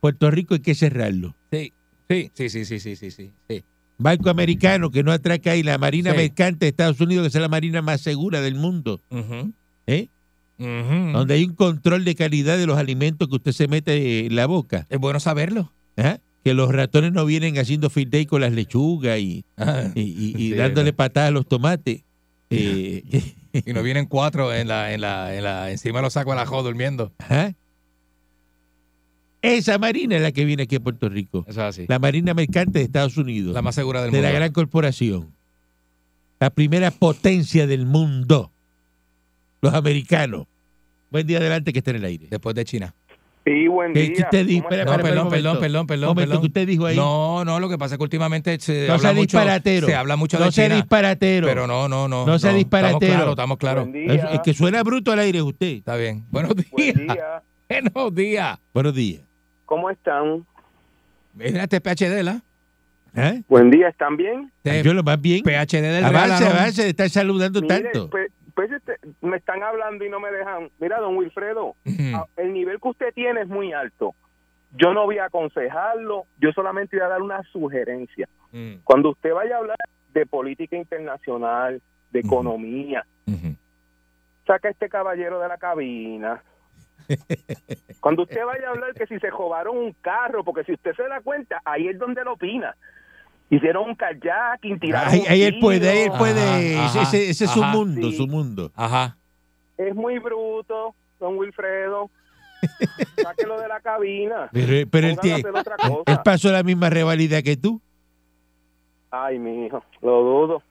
Puerto 0.00 0.30
Rico 0.30 0.52
hay 0.52 0.60
que 0.60 0.74
cerrarlo. 0.74 1.34
Sí, 1.50 1.72
sí, 2.10 2.30
sí, 2.34 2.50
sí, 2.50 2.64
sí, 2.66 2.78
sí, 2.78 3.10
sí. 3.10 3.32
sí. 3.48 3.64
Barco 3.96 4.28
americano 4.28 4.90
que 4.90 5.02
no 5.02 5.12
atraca 5.12 5.52
ahí, 5.52 5.62
la 5.62 5.78
Marina. 5.78 6.12
Mercante 6.12 6.66
de 6.66 6.70
Estados 6.70 7.00
Unidos, 7.00 7.24
que 7.24 7.38
es 7.38 7.40
la 7.40 7.48
marina 7.48 7.80
más 7.80 8.00
segura 8.00 8.40
del 8.40 8.54
mundo. 8.54 9.00
¿Eh? 9.86 10.08
Donde 10.58 11.34
hay 11.34 11.44
un 11.44 11.54
control 11.54 12.04
de 12.04 12.14
calidad 12.14 12.56
de 12.58 12.66
los 12.66 12.78
alimentos 12.78 13.28
que 13.28 13.34
usted 13.36 13.52
se 13.52 13.68
mete 13.68 14.26
en 14.26 14.36
la 14.36 14.46
boca. 14.46 14.86
Es 14.90 14.98
bueno 14.98 15.20
saberlo. 15.20 15.72
¿ah? 15.96 16.18
Que 16.44 16.54
los 16.54 16.70
ratones 16.72 17.12
no 17.12 17.24
vienen 17.24 17.58
haciendo 17.58 17.88
field 17.90 18.10
day 18.12 18.26
con 18.26 18.40
las 18.42 18.52
lechugas 18.52 19.18
y, 19.18 19.44
Ah, 19.56 19.90
y, 19.94 20.00
y- 20.02 20.34
y 20.36 20.50
Sí, 20.50 20.54
dándole 20.54 20.90
no. 20.92 20.96
patadas 20.96 21.28
a 21.28 21.32
los 21.32 21.46
tomates. 21.48 22.02
Eh, 22.50 23.02
Y 23.66 23.72
no 23.72 23.82
vienen 23.84 24.06
cuatro 24.06 24.52
en 24.52 24.66
la, 24.66 24.92
en 24.92 25.00
la, 25.00 25.34
en 25.36 25.44
la, 25.44 25.70
encima 25.70 26.00
de 26.00 26.02
los 26.02 26.12
sacos 26.14 26.34
de 26.36 26.44
la 26.44 26.62
durmiendo. 26.62 27.12
ajá. 27.18 27.54
Esa 29.42 29.76
marina 29.78 30.16
es 30.16 30.22
la 30.22 30.32
que 30.32 30.44
viene 30.44 30.62
aquí 30.62 30.76
a 30.76 30.80
Puerto 30.80 31.08
Rico. 31.08 31.44
Eso 31.46 31.60
es 31.60 31.66
así. 31.66 31.84
La 31.86 31.98
Marina 31.98 32.32
Mercante 32.32 32.78
de 32.78 32.84
Estados 32.86 33.16
Unidos. 33.18 33.52
La 33.54 33.60
más 33.62 33.74
segura 33.74 34.00
del 34.02 34.10
de 34.10 34.18
mundo. 34.18 34.28
la 34.32 34.34
gran 34.34 34.52
corporación. 34.52 35.34
La 36.40 36.48
primera 36.50 36.90
potencia 36.90 37.66
del 37.66 37.84
mundo. 37.86 38.50
Los 39.64 39.72
americanos. 39.72 40.46
Buen 41.10 41.26
día 41.26 41.38
adelante 41.38 41.72
que 41.72 41.78
está 41.78 41.90
en 41.92 41.96
el 41.96 42.04
aire. 42.04 42.26
Después 42.28 42.54
de 42.54 42.66
China. 42.66 42.94
Sí, 43.46 43.66
buen 43.66 43.94
¿Qué, 43.94 44.00
día. 44.00 44.12
qué 44.14 44.22
usted 44.24 44.46
dijo? 44.46 44.64
¿Cómo 44.64 44.74
Espera, 44.74 44.82
está? 44.82 44.90
No, 44.90 44.96
espera, 44.98 45.14
perdón, 45.14 45.30
perdón, 45.30 45.58
perdón, 45.60 45.86
perdón, 45.86 46.08
momento, 46.10 46.28
perdón. 46.28 46.40
que 46.42 46.46
usted 46.48 46.66
dijo 46.66 46.84
ahí? 46.86 46.96
No, 46.96 47.44
no, 47.46 47.60
lo 47.60 47.68
que 47.70 47.78
pasa 47.78 47.94
es 47.94 47.98
que 47.98 48.02
últimamente 48.02 48.58
se 48.60 48.86
no 48.86 48.92
habla 48.94 48.98
sea 48.98 49.12
mucho, 49.12 49.38
disparatero. 49.38 49.86
se 49.86 49.94
habla 49.94 50.16
mucho 50.16 50.38
no 50.38 50.44
de 50.44 50.52
sea 50.52 50.64
China. 50.66 50.76
disparatero. 50.76 51.46
Pero 51.46 51.66
no, 51.66 51.88
no, 51.88 52.08
no. 52.08 52.26
No 52.26 52.38
sea 52.38 52.52
disparatero. 52.52 53.30
Estamos 53.30 53.56
claros, 53.58 53.88
estamos 53.88 54.12
claros. 54.12 54.34
El 54.34 54.42
que 54.42 54.52
suena 54.52 54.82
bruto 54.82 55.12
al 55.12 55.18
aire 55.20 55.38
es 55.38 55.44
usted. 55.44 55.76
Está 55.76 55.96
bien. 55.96 56.26
Buenos 56.30 56.54
días. 56.56 56.70
Buen 56.72 57.06
día. 57.06 57.42
Buenos 57.70 58.14
días. 58.14 58.58
Buenos 58.74 58.94
días. 58.94 59.22
¿Cómo 59.64 59.88
están? 59.88 60.44
Mira 61.34 61.62
este 61.62 61.80
PHD, 61.80 62.22
¿la? 62.22 62.42
¿Ah? 63.16 63.34
Buen 63.48 63.70
día, 63.70 63.88
¿están 63.88 64.16
bien? 64.16 64.50
Yo 64.82 64.92
lo 64.92 65.02
más 65.02 65.20
bien. 65.20 65.42
PHD 65.42 65.80
del 65.82 66.04
Avance, 66.04 66.44
¿no? 66.44 66.50
avance, 66.50 66.82
de 66.82 66.88
estar 66.90 67.08
saludando 67.08 67.60
Mire, 67.62 67.80
tanto. 67.82 68.10
pues, 68.10 68.28
pues, 68.54 68.70
este, 68.70 68.98
me 69.20 69.36
están 69.36 69.62
hablando 69.62 70.04
y 70.04 70.08
no 70.08 70.20
me 70.20 70.30
dejan. 70.30 70.70
Mira, 70.78 71.00
don 71.00 71.16
Wilfredo, 71.16 71.74
el 72.36 72.52
nivel 72.52 72.80
que 72.80 72.88
usted 72.88 73.14
tiene 73.14 73.42
es 73.42 73.48
muy 73.48 73.72
alto. 73.72 74.14
Yo 74.76 74.92
no 74.92 75.04
voy 75.04 75.18
a 75.18 75.26
aconsejarlo, 75.26 76.24
yo 76.40 76.52
solamente 76.52 76.96
voy 76.96 77.06
a 77.06 77.08
dar 77.08 77.22
una 77.22 77.42
sugerencia. 77.44 78.28
Mm, 78.50 78.74
Cuando 78.82 79.10
usted 79.10 79.32
vaya 79.32 79.56
a 79.56 79.58
hablar 79.58 79.78
de 80.12 80.26
política 80.26 80.76
internacional, 80.76 81.80
de 82.10 82.20
economía, 82.20 83.04
saca 84.46 84.68
a 84.68 84.70
este 84.70 84.88
caballero 84.88 85.40
de 85.40 85.48
la 85.48 85.58
cabina. 85.58 86.42
Cuando 88.00 88.22
usted 88.22 88.44
vaya 88.44 88.68
a 88.68 88.70
hablar 88.70 88.94
que 88.94 89.06
si 89.06 89.18
se 89.18 89.30
robaron 89.30 89.76
un 89.76 89.92
carro, 90.00 90.44
porque 90.44 90.64
si 90.64 90.72
usted 90.72 90.94
se 90.94 91.02
da 91.02 91.20
cuenta, 91.20 91.60
ahí 91.64 91.88
es 91.88 91.98
donde 91.98 92.24
lo 92.24 92.34
opina. 92.34 92.74
Hicieron 93.56 93.88
un 93.90 93.94
kayaking, 93.94 94.80
tiraron 94.80 95.12
Ahí, 95.12 95.22
ahí 95.28 95.42
él 95.42 95.58
puede, 95.60 95.88
ahí 95.88 95.98
él 95.98 96.12
puede. 96.18 96.76
Ajá, 96.78 97.02
ese, 97.02 97.18
ese- 97.18 97.30
ese 97.30 97.44
es 97.44 97.50
su 97.50 97.62
mundo, 97.62 98.10
Sí. 98.10 98.16
su 98.16 98.26
mundo. 98.26 98.72
Ajá. 98.74 99.16
Es 99.76 99.94
muy 99.94 100.18
bruto, 100.18 100.94
don 101.20 101.36
Wilfredo. 101.38 102.10
Sáquelo 103.22 103.60
de 103.60 103.68
la 103.68 103.80
cabina. 103.80 104.48
Pero, 104.52 104.88
pero 104.90 105.06
él, 105.08 105.18
tiene- 105.20 105.42
él 106.06 106.18
pasó 106.24 106.50
la 106.50 106.62
misma 106.62 106.88
rivalidad 106.90 107.42
que 107.42 107.56
tú. 107.56 107.80
Ay, 109.10 109.38
mi 109.38 109.66
hijo, 109.66 109.82
lo 110.02 110.22
dudo. 110.22 110.62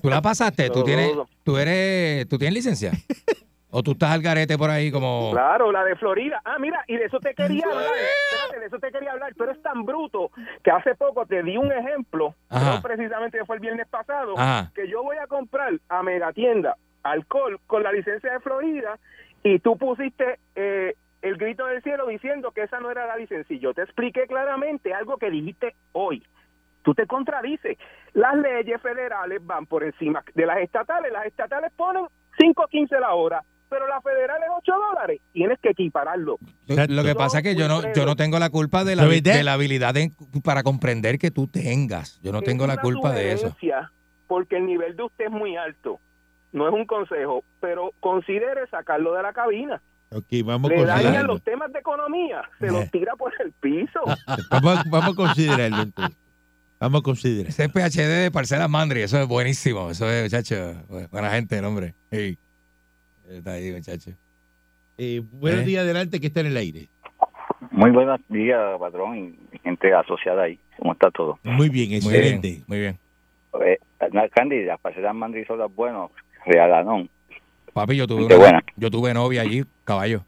¿Tú 0.00 0.08
la 0.08 0.22
pasaste? 0.22 0.70
¿Tú 0.70 0.82
tienes, 0.84 1.10
tú 1.42 1.58
eres, 1.58 2.26
tú 2.28 2.38
tienes 2.38 2.54
licencia? 2.54 2.92
¿O 3.76 3.82
tú 3.82 3.90
estás 3.90 4.12
al 4.12 4.22
garete 4.22 4.56
por 4.56 4.70
ahí 4.70 4.92
como... 4.92 5.32
Claro, 5.32 5.72
la 5.72 5.82
de 5.82 5.96
Florida. 5.96 6.40
Ah, 6.44 6.60
mira, 6.60 6.84
y 6.86 6.96
de 6.96 7.06
eso 7.06 7.18
te 7.18 7.34
quería 7.34 7.64
hablar. 7.64 7.86
Espérate, 8.30 8.60
de 8.60 8.66
eso 8.66 8.78
te 8.78 8.92
quería 8.92 9.10
hablar. 9.10 9.34
Tú 9.34 9.42
eres 9.42 9.60
tan 9.62 9.84
bruto 9.84 10.30
que 10.62 10.70
hace 10.70 10.94
poco 10.94 11.26
te 11.26 11.42
di 11.42 11.56
un 11.56 11.72
ejemplo, 11.72 12.36
creo 12.48 12.80
precisamente 12.80 13.44
fue 13.44 13.56
el 13.56 13.62
viernes 13.62 13.88
pasado, 13.88 14.34
Ajá. 14.38 14.70
que 14.76 14.88
yo 14.88 15.02
voy 15.02 15.16
a 15.16 15.26
comprar 15.26 15.72
a 15.88 16.04
Megatienda 16.04 16.76
alcohol 17.02 17.58
con 17.66 17.82
la 17.82 17.90
licencia 17.90 18.32
de 18.32 18.38
Florida 18.38 18.96
y 19.42 19.58
tú 19.58 19.76
pusiste 19.76 20.38
eh, 20.54 20.94
el 21.22 21.36
grito 21.36 21.66
del 21.66 21.82
cielo 21.82 22.06
diciendo 22.06 22.52
que 22.52 22.62
esa 22.62 22.78
no 22.78 22.92
era 22.92 23.08
la 23.08 23.16
licencia. 23.16 23.56
Y 23.56 23.58
yo 23.58 23.74
te 23.74 23.82
expliqué 23.82 24.28
claramente 24.28 24.94
algo 24.94 25.16
que 25.16 25.30
dijiste 25.30 25.74
hoy. 25.90 26.22
Tú 26.84 26.94
te 26.94 27.08
contradices. 27.08 27.76
Las 28.12 28.36
leyes 28.36 28.80
federales 28.80 29.44
van 29.44 29.66
por 29.66 29.82
encima 29.82 30.22
de 30.32 30.46
las 30.46 30.58
estatales. 30.58 31.10
Las 31.10 31.26
estatales 31.26 31.72
ponen 31.76 32.04
5.15 32.38 33.00
la 33.00 33.14
hora, 33.14 33.42
pero 33.74 33.88
las 33.88 34.02
federales 34.04 34.48
8 34.58 34.72
dólares. 34.90 35.20
Tienes 35.32 35.58
que 35.60 35.70
equipararlo. 35.70 36.38
Lo, 36.68 37.02
que 37.02 37.14
pasa 37.16 37.38
es 37.38 37.42
que 37.42 37.56
yo 37.56 37.66
no, 37.66 37.82
yo 37.92 38.06
no 38.06 38.14
tengo 38.14 38.38
la 38.38 38.50
culpa 38.50 38.84
de 38.84 38.94
la, 38.94 39.02
¿La 39.04 39.08
de 39.08 39.42
la 39.42 39.54
habilidad 39.54 39.92
de- 39.94 40.12
para 40.44 40.62
comprender 40.62 41.18
que 41.18 41.32
tú 41.32 41.48
tengas. 41.48 42.20
Yo 42.22 42.30
no 42.30 42.38
Es 42.38 42.44
tengo 42.44 42.68
la 42.68 42.76
culpa 42.76 43.10
de 43.12 43.32
eso. 43.32 43.56
Porque 44.28 44.56
el 44.58 44.66
nivel 44.66 44.94
de 44.96 45.02
usted 45.02 45.24
es 45.24 45.30
muy 45.32 45.56
alto. 45.56 45.98
No 46.52 46.68
es 46.68 46.74
un 46.74 46.86
consejo, 46.86 47.42
pero 47.60 47.90
considere 47.98 48.66
sacarlo 48.70 49.12
de 49.14 49.22
la 49.22 49.32
cabina. 49.32 49.82
Ok, 50.10 50.26
vamos 50.44 50.70
a 50.70 50.74
Le 50.74 50.84
dañan 50.84 51.26
los 51.26 51.42
temas 51.42 51.72
de 51.72 51.80
economía, 51.80 52.42
se 52.60 52.66
Eh. 52.66 52.70
los 52.70 52.88
tira 52.92 53.16
por 53.16 53.32
el 53.40 53.50
piso. 53.52 54.00
Vamos, 54.50 54.78
a- 54.78 54.84
vamos 54.88 55.14
a 55.14 55.16
considerarlo 55.16 55.82
entonces. 55.82 56.16
Vamos 56.78 57.00
a 57.00 57.02
considerar. 57.02 57.48
Ese 57.48 57.64
es 57.64 57.72
PHD 57.72 58.22
de 58.24 58.30
Parcelas 58.30 58.68
Mandri, 58.70 59.02
eso 59.02 59.20
es 59.20 59.26
buenísimo. 59.26 59.90
Eso 59.90 60.08
es, 60.10 60.22
muchacho, 60.24 60.54
bu- 60.88 61.08
buena 61.10 61.30
gente, 61.30 61.58
el 61.58 61.64
hombre. 61.64 61.94
Sí. 62.12 62.38
Está 63.28 63.52
ahí, 63.52 63.72
muchacho. 63.72 64.10
Eh, 64.98 65.22
buenos 65.32 65.62
Eh. 65.62 65.64
días 65.64 65.82
adelante 65.84 66.20
que 66.20 66.26
está 66.28 66.40
en 66.40 66.46
el 66.46 66.56
aire. 66.56 66.88
Muy 67.70 67.90
buenos 67.90 68.20
días, 68.28 68.60
patrón, 68.78 69.36
y 69.52 69.58
gente 69.58 69.92
asociada 69.92 70.44
ahí. 70.44 70.58
¿Cómo 70.78 70.92
está 70.92 71.10
todo? 71.10 71.38
Muy 71.42 71.68
bien, 71.68 71.88
Muy 71.88 71.96
excelente. 71.96 72.48
bien, 72.48 72.64
muy 72.66 72.78
bien. 72.80 72.98
Eh, 73.64 73.78
Candy, 74.34 74.64
las 74.64 74.78
parcelas 74.80 75.14
Mandri 75.14 75.44
son 75.44 75.58
las 75.58 75.74
buenas, 75.74 76.10
regalanón. 76.44 77.08
Papi, 77.72 77.96
yo 77.96 78.06
tuve, 78.06 78.28
Qué 78.28 78.34
una- 78.34 78.44
buena. 78.44 78.64
yo 78.76 78.90
tuve 78.90 79.14
novia 79.14 79.42
allí, 79.42 79.64
caballo. 79.84 80.24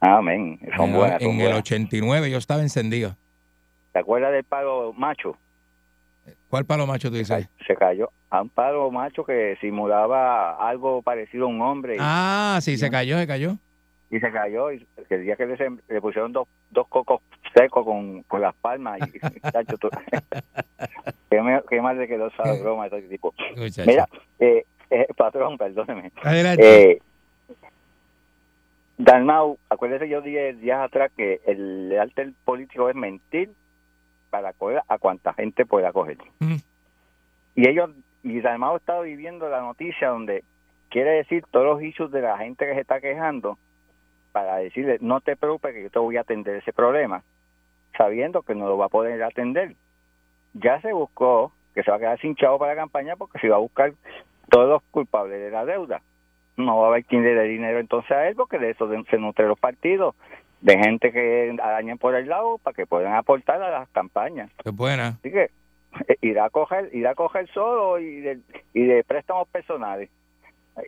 Amén, 0.00 0.58
son 0.76 0.90
en, 0.90 0.96
buenas, 0.96 1.20
en 1.20 1.26
son 1.28 1.36
el 1.36 1.42
buenas. 1.42 1.58
89 1.58 2.30
yo 2.30 2.38
estaba 2.38 2.62
encendido. 2.62 3.16
¿Te 3.92 3.98
acuerdas 3.98 4.32
del 4.32 4.44
pago 4.44 4.92
macho? 4.94 5.36
¿Cuál 6.48 6.64
palo 6.64 6.86
macho 6.86 7.10
tú 7.10 7.16
dices? 7.16 7.48
Se 7.66 7.74
cayó 7.74 8.10
a 8.30 8.42
un 8.42 8.48
palo 8.48 8.90
macho 8.90 9.24
que 9.24 9.56
simulaba 9.60 10.56
algo 10.68 11.02
parecido 11.02 11.46
a 11.46 11.48
un 11.48 11.60
hombre 11.62 11.94
y- 11.96 11.98
Ah, 12.00 12.58
sí, 12.62 12.76
se 12.76 12.90
cayó, 12.90 13.18
se 13.18 13.26
cayó. 13.26 13.56
y, 14.10 14.20
se 14.20 14.30
cayó. 14.32 14.72
Y 14.72 14.86
el 15.10 15.22
día 15.24 15.36
que 15.36 15.46
le, 15.46 15.56
le 15.88 16.00
pusieron 16.00 16.32
dos, 16.32 16.48
dos 16.70 16.86
cocos 16.88 17.20
secos 17.54 17.84
con, 17.84 18.22
con 18.24 18.40
las 18.40 18.54
palmas. 18.56 18.98
Y, 19.00 19.12
qué, 21.30 21.42
me- 21.42 21.62
qué 21.68 21.80
mal 21.82 21.98
le 21.98 22.08
quedó 22.08 22.28
esa 22.28 22.52
broma 22.54 22.88
de 22.88 22.98
ese 22.98 23.08
tipo. 23.08 23.34
Muchacho. 23.56 23.86
Mira, 23.88 24.08
eh, 24.38 24.64
eh, 24.90 25.06
patrón, 25.16 25.58
perdóneme. 25.58 26.12
Adelante. 26.22 26.92
Eh, 26.92 26.98
Dalmau, 28.96 29.58
acuérdese, 29.70 30.08
yo 30.08 30.20
dije 30.20 30.54
días 30.54 30.80
atrás 30.80 31.10
que 31.16 31.40
el 31.46 31.96
arte 31.98 32.32
político 32.44 32.90
es 32.90 32.96
mentir 32.96 33.50
para 34.30 34.52
coger 34.52 34.82
a 34.88 34.98
cuanta 34.98 35.32
gente 35.32 35.66
pueda 35.66 35.92
coger. 35.92 36.18
Mm. 36.40 36.56
Y 37.56 37.68
ellos, 37.68 37.90
y 38.22 38.40
Dalmau 38.40 38.76
está 38.76 39.00
viviendo 39.00 39.48
la 39.48 39.60
noticia 39.60 40.08
donde 40.08 40.44
quiere 40.90 41.10
decir 41.10 41.44
todos 41.50 41.66
los 41.66 41.82
issues 41.82 42.10
de 42.10 42.22
la 42.22 42.38
gente 42.38 42.66
que 42.66 42.74
se 42.74 42.80
está 42.80 43.00
quejando 43.00 43.58
para 44.32 44.56
decirle, 44.56 44.98
no 45.00 45.20
te 45.20 45.36
preocupes 45.36 45.74
que 45.74 45.82
yo 45.82 45.90
te 45.90 45.98
voy 45.98 46.16
a 46.16 46.20
atender 46.20 46.56
ese 46.56 46.72
problema, 46.72 47.22
sabiendo 47.96 48.42
que 48.42 48.54
no 48.54 48.68
lo 48.68 48.78
va 48.78 48.86
a 48.86 48.90
poder 48.90 49.22
atender. 49.22 49.74
Ya 50.54 50.80
se 50.80 50.92
buscó 50.92 51.52
que 51.74 51.82
se 51.82 51.90
va 51.90 51.96
a 51.96 52.00
quedar 52.00 52.20
sin 52.20 52.36
chavo 52.36 52.58
para 52.58 52.74
la 52.74 52.80
campaña 52.82 53.16
porque 53.16 53.38
se 53.38 53.48
va 53.48 53.56
a 53.56 53.60
buscar 53.60 53.92
todos 54.50 54.68
los 54.68 54.82
culpables 54.90 55.40
de 55.40 55.50
la 55.50 55.64
deuda 55.64 56.02
no 56.58 56.78
va 56.78 56.86
a 56.86 56.88
haber 56.88 57.04
quien 57.04 57.22
le 57.22 57.34
dé 57.34 57.44
dinero 57.44 57.78
entonces 57.78 58.10
a 58.10 58.28
él 58.28 58.34
porque 58.36 58.58
de 58.58 58.70
eso 58.70 58.88
se 59.08 59.18
nutren 59.18 59.48
los 59.48 59.58
partidos 59.58 60.14
de 60.60 60.78
gente 60.78 61.12
que 61.12 61.56
arañen 61.62 61.98
por 61.98 62.14
el 62.14 62.28
lado 62.28 62.58
para 62.58 62.74
que 62.74 62.86
puedan 62.86 63.14
aportar 63.14 63.62
a 63.62 63.70
las 63.70 63.88
campañas 63.90 64.50
Qué 64.62 64.70
buena. 64.70 65.08
así 65.20 65.30
que 65.30 65.50
eh, 66.08 66.16
irá 66.22 66.46
a 66.46 66.50
coger 66.50 66.90
irá 66.92 67.10
a 67.12 67.14
coger 67.14 67.48
solo 67.54 67.98
y 68.00 68.20
de, 68.20 68.38
y 68.74 68.82
de 68.84 69.04
préstamos 69.04 69.46
personales 69.48 70.10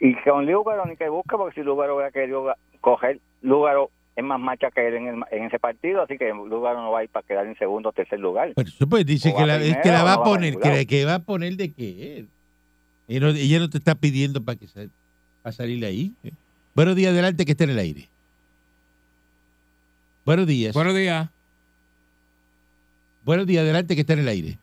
y 0.00 0.14
con 0.22 0.46
Lúgaro 0.46 0.84
ni 0.86 0.96
que 0.96 1.08
busque 1.08 1.36
porque 1.36 1.54
si 1.60 1.62
Lúgaro 1.64 1.94
hubiera 1.96 2.10
querido 2.10 2.52
coger 2.80 3.20
Lúgaro 3.42 3.90
es 4.16 4.24
más 4.24 4.40
macha 4.40 4.70
que 4.70 4.86
él 4.88 4.94
en, 4.94 5.06
el- 5.06 5.24
en 5.30 5.44
ese 5.44 5.58
partido 5.58 6.02
así 6.02 6.18
que 6.18 6.28
Lúgaro 6.30 6.82
no 6.82 6.90
va 6.90 7.00
a 7.00 7.04
ir 7.04 7.10
para 7.10 7.26
quedar 7.26 7.46
en 7.46 7.56
segundo 7.56 7.88
o 7.88 7.92
tercer 7.92 8.18
lugar 8.20 8.52
eso 8.56 8.86
pues 8.88 9.06
dice 9.06 9.30
O 9.32 9.36
que 9.36 9.46
la, 9.46 9.56
es 9.56 9.76
que 9.78 9.90
va 9.90 9.98
no 10.02 10.08
a 10.08 10.16
va 10.16 10.24
poner, 10.24 10.56
que, 10.58 10.86
que 10.86 11.04
va 11.04 11.14
a 11.14 11.18
poner 11.20 11.52
de 11.56 11.72
qué. 11.72 12.26
Ella 13.08 13.20
no, 13.20 13.28
ella 13.28 13.58
no 13.60 13.70
te 13.70 13.78
está 13.78 13.94
pidiendo 13.96 14.44
para 14.44 14.56
que 14.58 14.66
sal- 14.68 14.90
para 15.42 15.52
salir 15.52 15.84
ahí. 15.84 16.12
¿eh? 16.22 16.30
Buenos 16.76 16.94
días, 16.94 17.12
adelante, 17.12 17.44
que 17.44 17.52
esté 17.52 17.64
en 17.64 17.70
el 17.70 17.78
aire. 17.80 18.08
Buenos 20.30 20.46
días. 20.46 20.72
Buenos 20.74 20.94
días. 20.94 21.28
Buenos 23.24 23.48
días, 23.48 23.64
adelante, 23.64 23.96
que 23.96 24.02
esté 24.02 24.12
en 24.12 24.20
el 24.20 24.28
aire. 24.28 24.58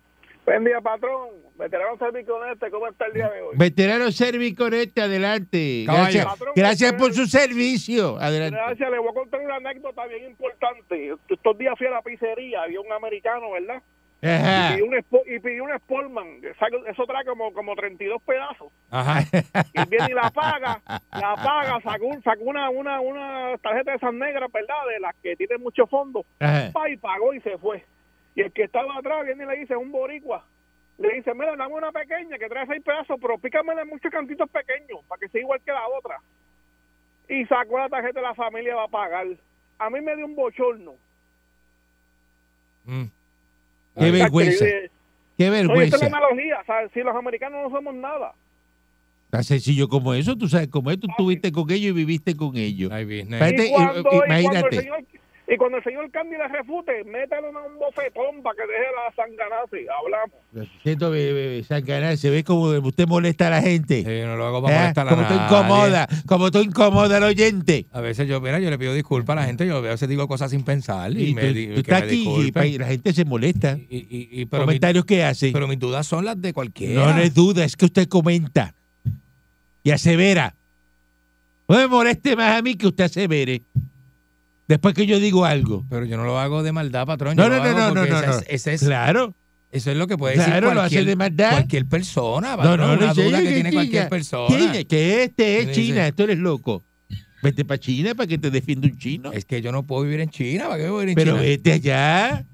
Buen 0.45 0.63
día, 0.63 0.79
patrón. 0.79 1.27
Veterano 1.57 1.97
Serviconete, 1.97 2.71
¿cómo 2.71 2.87
está 2.87 3.07
el 3.07 3.13
día 3.13 3.29
de 3.29 3.41
hoy? 3.41 3.53
Veterano 3.57 4.09
Serviconete, 4.13 5.01
adelante. 5.01 5.83
Caballo. 5.85 6.03
Gracias, 6.03 6.25
Patrón, 6.25 6.53
gracias 6.55 6.93
por 6.93 7.09
usted- 7.09 7.21
su 7.23 7.27
servicio. 7.27 8.17
Adelante. 8.17 8.55
Gracias, 8.57 8.89
le 8.89 8.97
voy 8.97 9.09
a 9.09 9.13
contar 9.13 9.41
una 9.41 9.55
anécdota 9.57 10.05
bien 10.07 10.29
importante. 10.29 11.15
Estos 11.27 11.57
días 11.57 11.73
fui 11.77 11.87
a 11.87 11.91
la 11.91 12.01
pizzería, 12.01 12.61
había 12.63 12.79
un 12.79 12.93
americano, 12.93 13.51
¿verdad? 13.51 13.83
Ajá. 14.21 14.69
Y 14.69 14.77
pidió 14.77 14.85
un, 14.85 15.23
y 15.27 15.39
pidió 15.39 15.63
un 15.65 15.77
Sportman. 15.77 16.41
Saca- 16.59 16.89
Eso 16.89 17.05
trae 17.05 17.23
como, 17.25 17.53
como 17.53 17.75
32 17.75 18.21
pedazos. 18.23 18.71
Ajá. 18.89 19.21
Y 19.73 19.89
viene 19.89 20.07
y 20.09 20.13
la 20.13 20.29
paga, 20.31 20.81
la 21.11 21.35
paga, 21.35 21.79
sacó, 21.81 22.09
sacó 22.23 22.43
una, 22.45 22.69
una, 22.69 22.99
una 22.99 23.57
tarjeta 23.59 23.91
de 23.91 23.97
esas 23.97 24.13
negras, 24.13 24.51
¿verdad? 24.51 24.75
De 24.91 24.99
las 24.99 25.15
que 25.17 25.35
tienen 25.35 25.61
mucho 25.61 25.85
fondo. 25.87 26.25
Ajá. 26.39 26.71
Y 26.89 26.97
pagó 26.97 27.33
y 27.33 27.41
se 27.41 27.57
fue. 27.59 27.85
Y 28.35 28.41
el 28.41 28.51
que 28.51 28.63
estaba 28.63 28.97
atrás 28.97 29.25
viene 29.25 29.43
y 29.43 29.47
le 29.47 29.55
dice, 29.57 29.75
un 29.75 29.91
boricua, 29.91 30.43
le 30.97 31.13
dice, 31.13 31.33
mira, 31.35 31.55
dame 31.55 31.75
una 31.75 31.91
pequeña 31.91 32.37
que 32.39 32.47
trae 32.49 32.65
seis 32.67 32.83
pedazos, 32.83 33.17
pero 33.21 33.37
pícamela 33.37 33.81
en 33.83 33.87
muchos 33.89 34.11
cantitos 34.11 34.49
pequeños 34.49 34.99
para 35.07 35.19
que 35.19 35.29
sea 35.29 35.41
igual 35.41 35.61
que 35.63 35.71
la 35.71 35.87
otra. 35.87 36.17
Y 37.29 37.45
sacó 37.45 37.77
la 37.77 37.89
tarjeta 37.89 38.19
de 38.19 38.25
la 38.25 38.33
familia 38.33 38.75
va 38.75 38.85
a 38.85 38.87
pagar. 38.87 39.27
A 39.79 39.89
mí 39.91 40.01
me 40.01 40.15
dio 40.15 40.25
un 40.25 40.35
bochorno. 40.35 40.93
Mm. 42.85 43.03
Qué 43.97 44.11
vergüenza. 44.11 44.65
Qué 44.65 44.69
Oye, 44.69 44.85
esta 45.37 45.45
es 45.45 45.51
vergüenza. 45.67 45.97
la 45.97 46.05
analogía, 46.17 46.57
¿sabes? 46.65 46.91
Si 46.93 46.99
los 47.01 47.15
americanos 47.15 47.59
no 47.63 47.75
somos 47.77 47.93
nada. 47.95 48.33
Tan 49.29 49.43
sencillo 49.43 49.87
como 49.87 50.13
eso. 50.13 50.35
Tú 50.37 50.47
sabes 50.47 50.67
cómo 50.69 50.89
es. 50.89 50.99
Tú 50.99 51.07
estuviste 51.09 51.51
con 51.51 51.69
ellos 51.69 51.91
y 51.91 51.93
viviste 51.93 52.35
con 52.35 52.55
ellos. 52.55 52.89
Business. 52.89 53.33
Espérate, 53.41 53.67
Y 53.67 53.71
cuando, 53.71 53.99
y 53.99 54.03
cuando 54.03 54.23
el 54.23 54.41
imagínate. 54.41 54.79
señor 54.81 55.03
y 55.49 55.55
cuando 55.55 55.77
el 55.77 55.83
señor 55.85 56.11
Candy 56.11 56.35
le 56.35 56.47
refute, 56.49 57.03
métele 57.05 57.49
una- 57.49 57.61
un 57.61 57.79
bofetón 57.79 58.43
para 58.43 58.55
que 58.57 58.63
deje 58.63 58.85
la 58.95 59.15
sanganase. 59.15 59.85
Hablamos. 59.89 60.69
Siento, 60.83 61.13
Sancaná, 61.67 62.17
se 62.17 62.29
ve 62.29 62.43
como 62.43 62.63
usted 62.85 63.07
molesta 63.07 63.47
a 63.47 63.51
la 63.51 63.61
gente. 63.61 64.03
Sí, 64.03 64.25
no 64.25 64.35
lo 64.35 64.45
hago 64.47 64.61
para 64.61 64.75
¿eh? 64.75 64.79
molestar 64.81 65.07
a 65.07 65.09
Como 65.09 65.27
tú 65.27 65.33
incomoda, 65.35 66.07
como 66.27 66.51
tú 66.51 66.59
incomoda 66.61 67.17
al 67.17 67.23
oyente. 67.23 67.85
A 67.93 68.01
veces 68.01 68.27
yo, 68.27 68.41
mira, 68.41 68.59
yo 68.59 68.69
le 68.69 68.77
pido 68.77 68.93
disculpas 68.93 69.37
a 69.37 69.39
la 69.41 69.45
gente, 69.45 69.65
yo 69.65 69.77
a 69.77 69.81
veces 69.81 70.09
digo 70.09 70.27
cosas 70.27 70.51
sin 70.51 70.63
pensar 70.63 71.11
y, 71.13 71.29
Y 71.29 71.33
me 71.33 71.47
tú, 71.47 71.53
di- 71.53 71.67
tú 71.67 71.73
que 71.75 71.79
estás 71.79 72.01
me 72.01 72.07
aquí 72.07 72.15
y, 72.15 72.17
disculpen. 72.25 72.53
pa- 72.53 72.65
y 72.65 72.77
la 72.77 72.87
gente 72.87 73.13
se 73.13 73.23
molesta. 73.25 73.77
Y- 73.89 73.97
y- 74.09 74.29
y- 74.41 74.45
pero, 74.47 74.63
mi- 74.63 74.67
Comentarios 74.67 75.05
que 75.05 75.23
hace. 75.23 75.51
pero 75.53 75.67
mis 75.67 75.79
dudas 75.79 76.05
son 76.05 76.25
las 76.25 76.41
de 76.41 76.51
cualquiera. 76.53 77.05
No, 77.05 77.13
no 77.13 77.21
es 77.21 77.33
duda, 77.33 77.63
es 77.63 77.77
que 77.77 77.85
usted 77.85 78.07
comenta 78.09 78.73
y 79.83 79.91
asevera. 79.91 80.53
No 81.69 81.77
me 81.77 81.87
moleste 81.87 82.35
más 82.35 82.57
a 82.57 82.61
mí 82.61 82.75
que 82.75 82.87
usted 82.87 83.05
asevere. 83.05 83.61
Después 84.67 84.93
que 84.93 85.05
yo 85.05 85.19
digo 85.19 85.45
algo. 85.45 85.85
Pero 85.89 86.05
yo 86.05 86.17
no 86.17 86.25
lo 86.25 86.39
hago 86.39 86.61
de 86.63 86.71
maldad, 86.71 87.05
patrón. 87.05 87.35
No, 87.37 87.43
yo 87.43 87.49
no, 87.49 87.55
lo 87.57 87.63
no, 87.63 87.69
hago 87.69 87.95
no, 87.95 88.01
no, 88.05 88.07
no, 88.09 88.17
esa 88.17 88.27
no. 88.27 88.33
es- 88.39 88.45
ese 88.49 88.73
es- 88.73 88.81
Claro, 88.83 89.33
Eso 89.71 89.91
es 89.91 89.97
lo 89.97 90.07
que 90.07 90.17
puede 90.17 90.35
claro, 90.35 90.49
decir 90.51 90.63
lo 90.63 90.69
hace 90.69 90.75
cualquier, 90.79 91.05
de 91.05 91.15
maldad. 91.17 91.51
cualquier 91.51 91.85
persona, 91.87 92.51
No, 92.51 92.57
patrón. 92.57 92.77
no, 92.79 92.87
no, 92.95 93.03
una 93.03 93.13
sí, 93.13 93.21
duda 93.21 93.41
que 93.41 93.51
tiene 93.53 93.71
cualquier 93.73 94.09
persona. 94.09 94.47
China, 94.57 94.83
que 94.85 95.23
este 95.23 95.59
es 95.59 95.65
Sí, 95.75 95.87
China, 95.87 96.05
sí. 96.07 96.11
tú 96.13 96.23
eres 96.23 96.37
loco. 96.37 96.83
Vete 97.43 97.65
para 97.65 97.77
China 97.77 98.15
para 98.15 98.27
que 98.27 98.37
te 98.37 98.49
defienda 98.49 98.87
un 98.87 98.97
chino. 98.97 99.31
Es 99.33 99.43
que 99.45 99.61
yo 99.61 99.71
no 99.73 99.83
puedo 99.83 100.03
vivir 100.03 100.21
en 100.21 100.29
China. 100.29 100.69
¿Para 100.69 100.77
qué 100.83 100.89
voy 100.89 100.97
a 101.03 101.05
vivir 101.05 101.09
en 101.09 101.15
Pero 101.15 101.31
China? 101.33 101.41
vete 101.43 101.71
allá. 101.73 102.45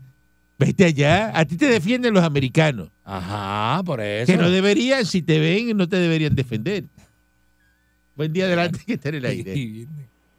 Vete 0.59 0.85
allá. 0.85 1.31
A 1.37 1.45
ti 1.45 1.55
te 1.55 1.67
defienden 1.67 2.13
los 2.13 2.23
americanos. 2.23 2.89
Ajá, 3.05 3.81
por 3.83 4.01
eso. 4.01 4.31
Que 4.31 4.37
no 4.37 4.49
deberían, 4.49 5.05
si 5.05 5.21
te 5.21 5.39
ven, 5.39 5.75
no 5.77 5.87
te 5.87 5.97
deberían 5.97 6.35
defender. 6.35 6.83
Buen 8.15 8.33
día 8.33 8.45
adelante 8.45 8.79
que 8.85 8.93
está 8.93 9.09
en 9.09 9.15
el 9.15 9.25
aire. 9.25 9.87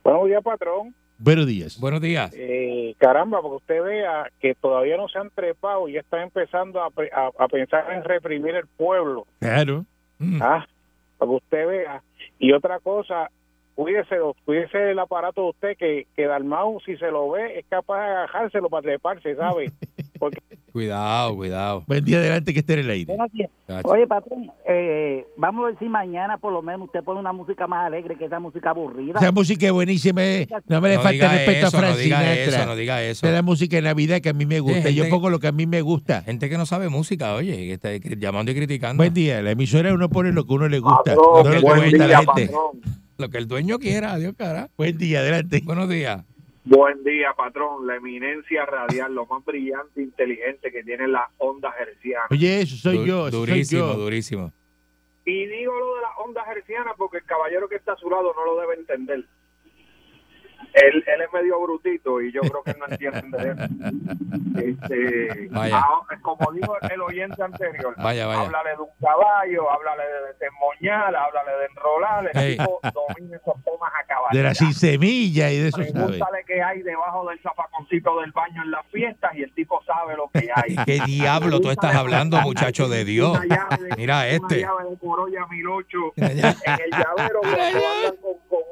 Buenos 0.03 0.27
días, 0.27 0.43
patrón. 0.43 0.95
Buenos 1.19 1.47
días. 1.47 1.79
Buenos 1.81 2.01
días. 2.01 2.33
Eh, 2.37 2.95
caramba, 2.99 3.41
porque 3.41 3.57
usted 3.57 3.83
vea 3.83 4.27
que 4.41 4.55
todavía 4.55 4.97
no 4.97 5.09
se 5.09 5.19
han 5.19 5.31
trepado 5.31 5.89
y 5.89 5.93
ya 5.93 6.01
están 6.01 6.23
empezando 6.23 6.83
a, 6.83 6.87
a- 6.87 7.31
a 7.39 7.49
pensar 7.49 7.91
en 7.93 8.03
reprimir 8.05 8.55
el 8.57 8.67
pueblo. 8.67 9.27
Claro. 9.41 9.85
Mm. 10.19 10.43
Ah, 10.43 10.67
para 11.19 11.29
que 11.31 11.37
usted 11.37 11.67
vea. 11.67 12.03
Y 12.39 12.53
otra 12.53 12.79
cosa, 12.81 13.31
cuídese, 13.75 14.16
cuídese 14.45 14.91
el 14.93 14.99
aparato 14.99 15.43
de 15.43 15.49
usted, 15.51 15.77
que, 15.77 16.07
que 16.16 16.27
Dalmau, 16.27 16.81
si 16.85 16.97
se 16.97 17.11
lo 17.11 17.31
ve, 17.31 17.59
es 17.59 17.66
capaz 17.68 17.99
de 18.07 18.12
agajárselo 18.14 18.68
para 18.68 18.83
treparse, 18.83 19.35
¿sabe? 19.37 19.70
Porque 20.18 20.39
Cuidado, 20.72 21.37
cuidado. 21.37 21.85
Buen 21.87 22.05
día 22.05 22.18
adelante 22.18 22.53
que 22.53 22.59
esté 22.61 22.72
en 22.75 22.79
el 22.81 22.91
aire. 22.91 23.16
Oye, 23.85 24.07
patrón, 24.09 24.51
eh, 24.66 25.25
vamos 25.37 25.62
a 25.62 25.66
ver 25.68 25.79
si 25.79 25.85
mañana 25.89 26.37
por 26.39 26.53
lo 26.53 26.62
menos 26.62 26.87
usted 26.87 27.03
pone 27.05 27.20
una 27.20 27.33
música 27.33 27.66
más 27.68 27.87
alegre 27.87 28.16
que 28.16 28.25
esa 28.25 28.41
música 28.41 28.70
aburrida. 28.70 29.18
Esa 29.20 29.31
música 29.31 29.66
es 29.66 29.72
buenísima. 29.72 30.25
eh. 30.25 30.49
No 30.66 30.81
me 30.81 30.89
le 30.89 30.97
No 30.97 31.03
falta 31.03 31.29
respeto 31.33 31.66
eso, 31.68 31.77
a 31.77 31.81
no 31.81 31.87
Frank 31.87 31.99
diga 31.99 32.18
Sinatra. 32.20 32.43
eso, 32.43 32.66
no 32.66 32.77
diga 32.77 33.03
eso. 33.03 33.11
Esa 33.27 33.29
es 33.29 33.35
la 33.35 33.43
música 33.43 33.77
de 33.77 33.83
Navidad 33.83 34.20
que 34.20 34.29
a 34.31 34.33
mí 34.33 34.47
me 34.47 34.59
gusta. 34.61 34.77
gente 34.83 34.95
Yo 34.95 35.05
que- 35.05 35.11
pongo 35.11 35.31
lo 35.31 35.39
que 35.39 35.47
a 35.49 35.53
mí 35.53 35.66
me 35.66 35.81
gusta. 35.81 36.22
Gente 36.22 36.49
que 36.49 36.59
no 36.59 36.66
sabe 36.66 36.89
música, 36.89 37.35
oye, 37.35 37.55
que 37.57 37.72
está 37.75 37.91
llamando 38.16 38.51
y 38.51 38.55
criticando. 38.57 39.01
Buen 39.01 39.14
día. 39.14 39.43
La 39.43 39.53
emisora 39.53 39.95
uno 39.95 40.09
pone 40.09 40.33
lo 40.33 40.45
que 40.45 40.55
uno 40.55 40.68
le 40.68 40.81
gusta. 40.81 41.14
Patrón, 41.14 41.25
no 41.35 41.43
lo 41.45 41.51
que 41.51 41.61
buen 41.61 41.77
comenta 41.77 42.07
día, 42.07 42.09
la 42.09 42.18
gente. 42.18 42.47
patrón. 42.47 43.03
Lo 43.19 43.29
que 43.29 43.39
el 43.39 43.47
dueño 43.47 43.79
quiera, 43.79 44.12
adiós, 44.12 44.35
cara. 44.37 44.69
Buen 44.77 44.99
día, 44.99 45.21
adelante. 45.21 45.61
Buenos 45.65 45.89
días. 45.89 46.25
Buen 46.65 47.05
día, 47.05 47.33
patrón. 47.37 47.87
La 47.87 47.97
eminencia 47.97 48.65
radial, 48.67 49.15
lo 49.15 49.27
más 49.27 49.45
brillante 49.45 50.01
e 50.01 50.05
inteligente 50.05 50.73
que 50.73 50.83
tiene 50.83 51.07
las 51.09 51.29
ondas 51.39 51.75
hercianas. 51.79 52.27
Oye, 52.31 52.62
eso 52.62 52.77
soy 52.77 52.99
Du- 52.99 53.07
yo. 53.07 53.29
eso 53.29 53.39
soy 53.39 53.47
Durísimo, 53.47 53.87
yo. 53.87 53.95
durísimo. 53.95 54.53
Y 55.27 55.47
digo 55.47 55.79
lo 55.79 55.95
de 55.97 56.03
las 56.03 56.11
ondas 56.25 56.45
hercianas 56.49 56.95
porque 56.97 57.19
el 57.19 57.25
caballero 57.25 57.69
que 57.69 57.77
está 57.77 57.93
a 57.93 57.97
su 57.97 58.11
lado 58.11 58.33
no 58.35 58.45
lo 58.45 58.61
debe 58.61 58.75
entender. 58.75 59.25
Él, 60.75 61.05
él 61.07 61.20
es 61.22 61.33
medio 61.33 61.61
brutito 61.61 62.20
y 62.20 62.33
yo 62.33 62.41
creo 62.43 62.62
que 62.64 62.72
él 62.72 62.77
no 62.81 62.87
entiende 62.89 63.39
de 63.39 63.51
eso. 63.53 63.64
Este, 64.57 65.49
Vaya. 65.51 65.79
ah, 65.79 66.01
como 66.22 66.51
dijo 66.53 66.77
el 66.81 67.01
oyente 67.01 67.43
anterior, 67.43 67.95
Vaya, 67.97 68.27
vaya. 68.27 68.41
háblale 68.43 68.70
de 68.70 68.77
un 68.83 68.89
caballo, 69.01 69.70
háblale 69.70 70.03
de 70.03 70.35
desmoñar, 70.41 71.14
háblale 71.14 71.51
de 71.59 71.66
enrolar, 71.66 72.31
el 72.33 72.39
Ey. 72.43 72.57
tipo 72.57 72.81
domina 72.93 73.37
esos 73.37 73.55
temas 73.64 73.93
a 74.01 74.07
caballo. 74.07 74.37
De 74.37 74.43
la 74.43 74.55
sin 74.55 74.72
semilla 74.75 75.51
y 75.51 75.59
de 75.59 75.68
eso 75.68 75.77
sabe. 75.79 75.93
Pregúntale 75.93 76.45
qué 76.47 76.62
hay 76.62 76.83
debajo 76.83 77.29
del 77.29 77.41
zapaconcito 77.41 78.20
del 78.20 78.33
baño 78.33 78.62
en 78.62 78.70
las 78.70 78.87
fiestas 78.87 79.33
y 79.35 79.43
el 79.43 79.53
tipo 79.55 79.81
sabe 79.85 80.16
lo 80.16 80.29
que 80.33 80.49
hay. 80.55 80.77
¿Qué 80.87 81.01
diablo 81.07 81.61
tú 81.61 81.70
estás 81.70 81.95
hablando, 81.95 82.41
muchacho 82.41 82.89
de 82.89 83.05
Dios? 83.05 83.39
Una 83.39 83.47
llave 83.68 83.89
Mira 83.97 84.14
Una 84.16 84.29
este. 84.29 84.61
llave 84.61 84.91
de 84.91 84.99
Corolla 84.99 85.47
1008 85.51 85.99
Mira 86.16 86.33
ya. 86.33 86.51
en 86.64 86.81
el 86.81 86.91
llavero 86.91 87.41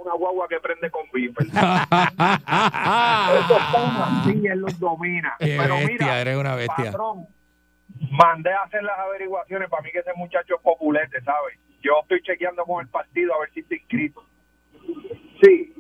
una 0.05 0.15
guagua 0.15 0.49
que 0.49 0.61
prende 0.61 0.91
con 0.91 1.03
temas 1.11 1.47
sí, 4.27 4.47
él 4.47 4.59
los 4.61 4.79
domina. 4.79 5.35
Qué 5.39 5.57
Pero 5.59 5.75
bestia, 5.77 5.97
mira, 5.99 6.21
eres 6.21 6.37
una 6.37 6.55
bestia. 6.55 6.85
patrón, 6.87 7.27
mandé 8.11 8.53
a 8.53 8.63
hacer 8.63 8.83
las 8.83 8.99
averiguaciones 8.99 9.69
para 9.69 9.83
mí 9.83 9.91
que 9.91 9.99
ese 10.01 10.13
muchacho 10.17 10.57
es 10.57 10.61
populete, 10.63 11.21
¿sabes? 11.23 11.59
Yo 11.83 11.93
estoy 12.03 12.23
chequeando 12.23 12.65
con 12.65 12.81
el 12.83 12.89
partido 12.89 13.35
a 13.35 13.41
ver 13.41 13.51
si 13.53 13.61
está 13.61 13.75
inscrito. 13.75 14.25
Sí, 15.43 15.75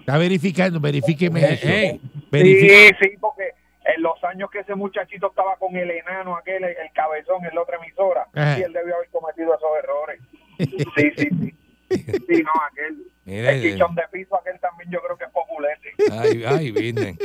Está 0.00 0.18
verificando, 0.18 0.80
verifíqueme 0.80 1.40
Eh, 1.40 1.52
eso. 1.54 1.68
eh. 1.68 2.00
Verifique- 2.30 2.96
sí, 3.00 3.08
sí, 3.10 3.16
porque 3.20 3.50
en 3.84 4.02
los 4.02 4.22
años 4.24 4.50
que 4.50 4.60
ese 4.60 4.74
muchachito 4.74 5.28
estaba 5.28 5.56
con 5.56 5.76
el 5.76 5.90
enano 5.90 6.36
aquel, 6.36 6.64
el 6.64 6.92
cabezón 6.92 7.44
en 7.44 7.54
la 7.54 7.62
otra 7.62 7.76
emisora, 7.76 8.26
Ajá. 8.34 8.56
sí, 8.56 8.62
él 8.62 8.72
debió 8.72 8.96
haber 8.96 9.08
cometido 9.10 9.54
esos 9.54 9.70
errores. 9.82 10.20
Sí, 10.96 11.10
sí, 11.16 11.28
sí. 11.40 11.54
Sí, 11.96 12.42
no, 12.42 12.50
aquel. 12.70 13.06
El 13.24 13.62
chichón 13.62 13.94
de 13.94 14.02
piso, 14.12 14.36
aquel 14.36 14.58
también 14.60 14.90
yo 14.90 14.98
creo 15.00 15.16
que 15.16 15.24
es 15.24 15.30
populete. 15.30 15.92
Ay, 16.10 16.42
ay, 16.44 16.70
Virgen. 16.72 17.16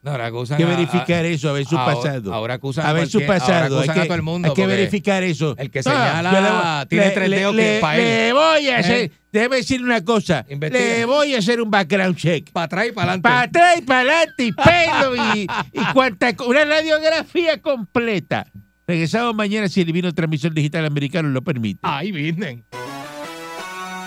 No, 0.00 0.10
ahora 0.12 0.26
acusan 0.26 0.56
Hay 0.58 0.64
que 0.64 0.70
verificar 0.70 1.24
a- 1.24 1.28
eso, 1.28 1.48
a 1.50 1.52
ver 1.52 1.64
su 1.66 1.76
ahora- 1.78 1.94
pasado. 1.94 2.34
Ahora 2.34 2.54
acusan 2.54 2.86
a 2.86 2.92
ver 2.94 3.06
su 3.08 3.24
pasado. 3.26 3.80
Hay 3.80 3.88
que, 3.88 4.00
a 4.00 4.04
todo 4.04 4.14
el 4.14 4.22
mundo. 4.22 4.48
hay 4.48 4.54
que 4.54 4.66
verificar 4.66 5.22
eso. 5.22 5.54
el 5.58 5.70
que 5.70 5.82
señala 5.82 6.80
le- 6.80 6.86
tiene 6.88 7.10
tres 7.10 7.28
le- 7.28 7.36
dedos 7.36 7.54
que 7.54 7.62
le- 7.74 7.80
pa' 7.80 7.96
él. 7.98 8.04
Le 8.04 8.32
voy 8.32 8.68
a 8.70 8.78
hacer, 8.78 9.00
¿Eh? 9.04 9.10
déjeme 9.30 9.56
decir 9.56 9.82
una 9.84 10.02
cosa. 10.02 10.44
Investiga. 10.48 10.82
Le 10.84 11.04
voy 11.04 11.34
a 11.34 11.38
hacer 11.38 11.60
un 11.60 11.70
background 11.70 12.16
check. 12.16 12.50
Para 12.50 12.64
atrás 12.64 12.86
y 12.88 12.92
para 12.92 13.12
adelante. 13.12 13.22
Para 13.28 13.40
atrás 13.42 13.78
y 13.78 13.82
para 13.82 14.00
adelante 14.00 14.44
y 14.44 14.52
pelo 14.52 15.34
y, 15.36 15.40
y 15.72 15.92
cuanta, 15.92 16.32
una 16.46 16.64
radiografía 16.64 17.60
completa. 17.60 18.46
Regresamos 18.86 19.34
mañana 19.36 19.68
si 19.68 19.80
el 19.82 19.86
divino 19.86 20.12
transmisor 20.12 20.52
digital 20.52 20.84
americano 20.86 21.28
lo 21.28 21.42
permite. 21.42 21.78
Ay, 21.82 22.10
Virgen. 22.10 22.64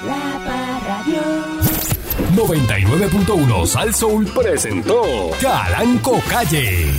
La 0.04 0.39
Parradio. 0.43 1.22
99.1 2.36 3.66
Sal 3.66 3.93
Soul 3.93 4.26
presentó 4.26 5.02
Calanco 5.39 6.20
Calle. 6.28 6.91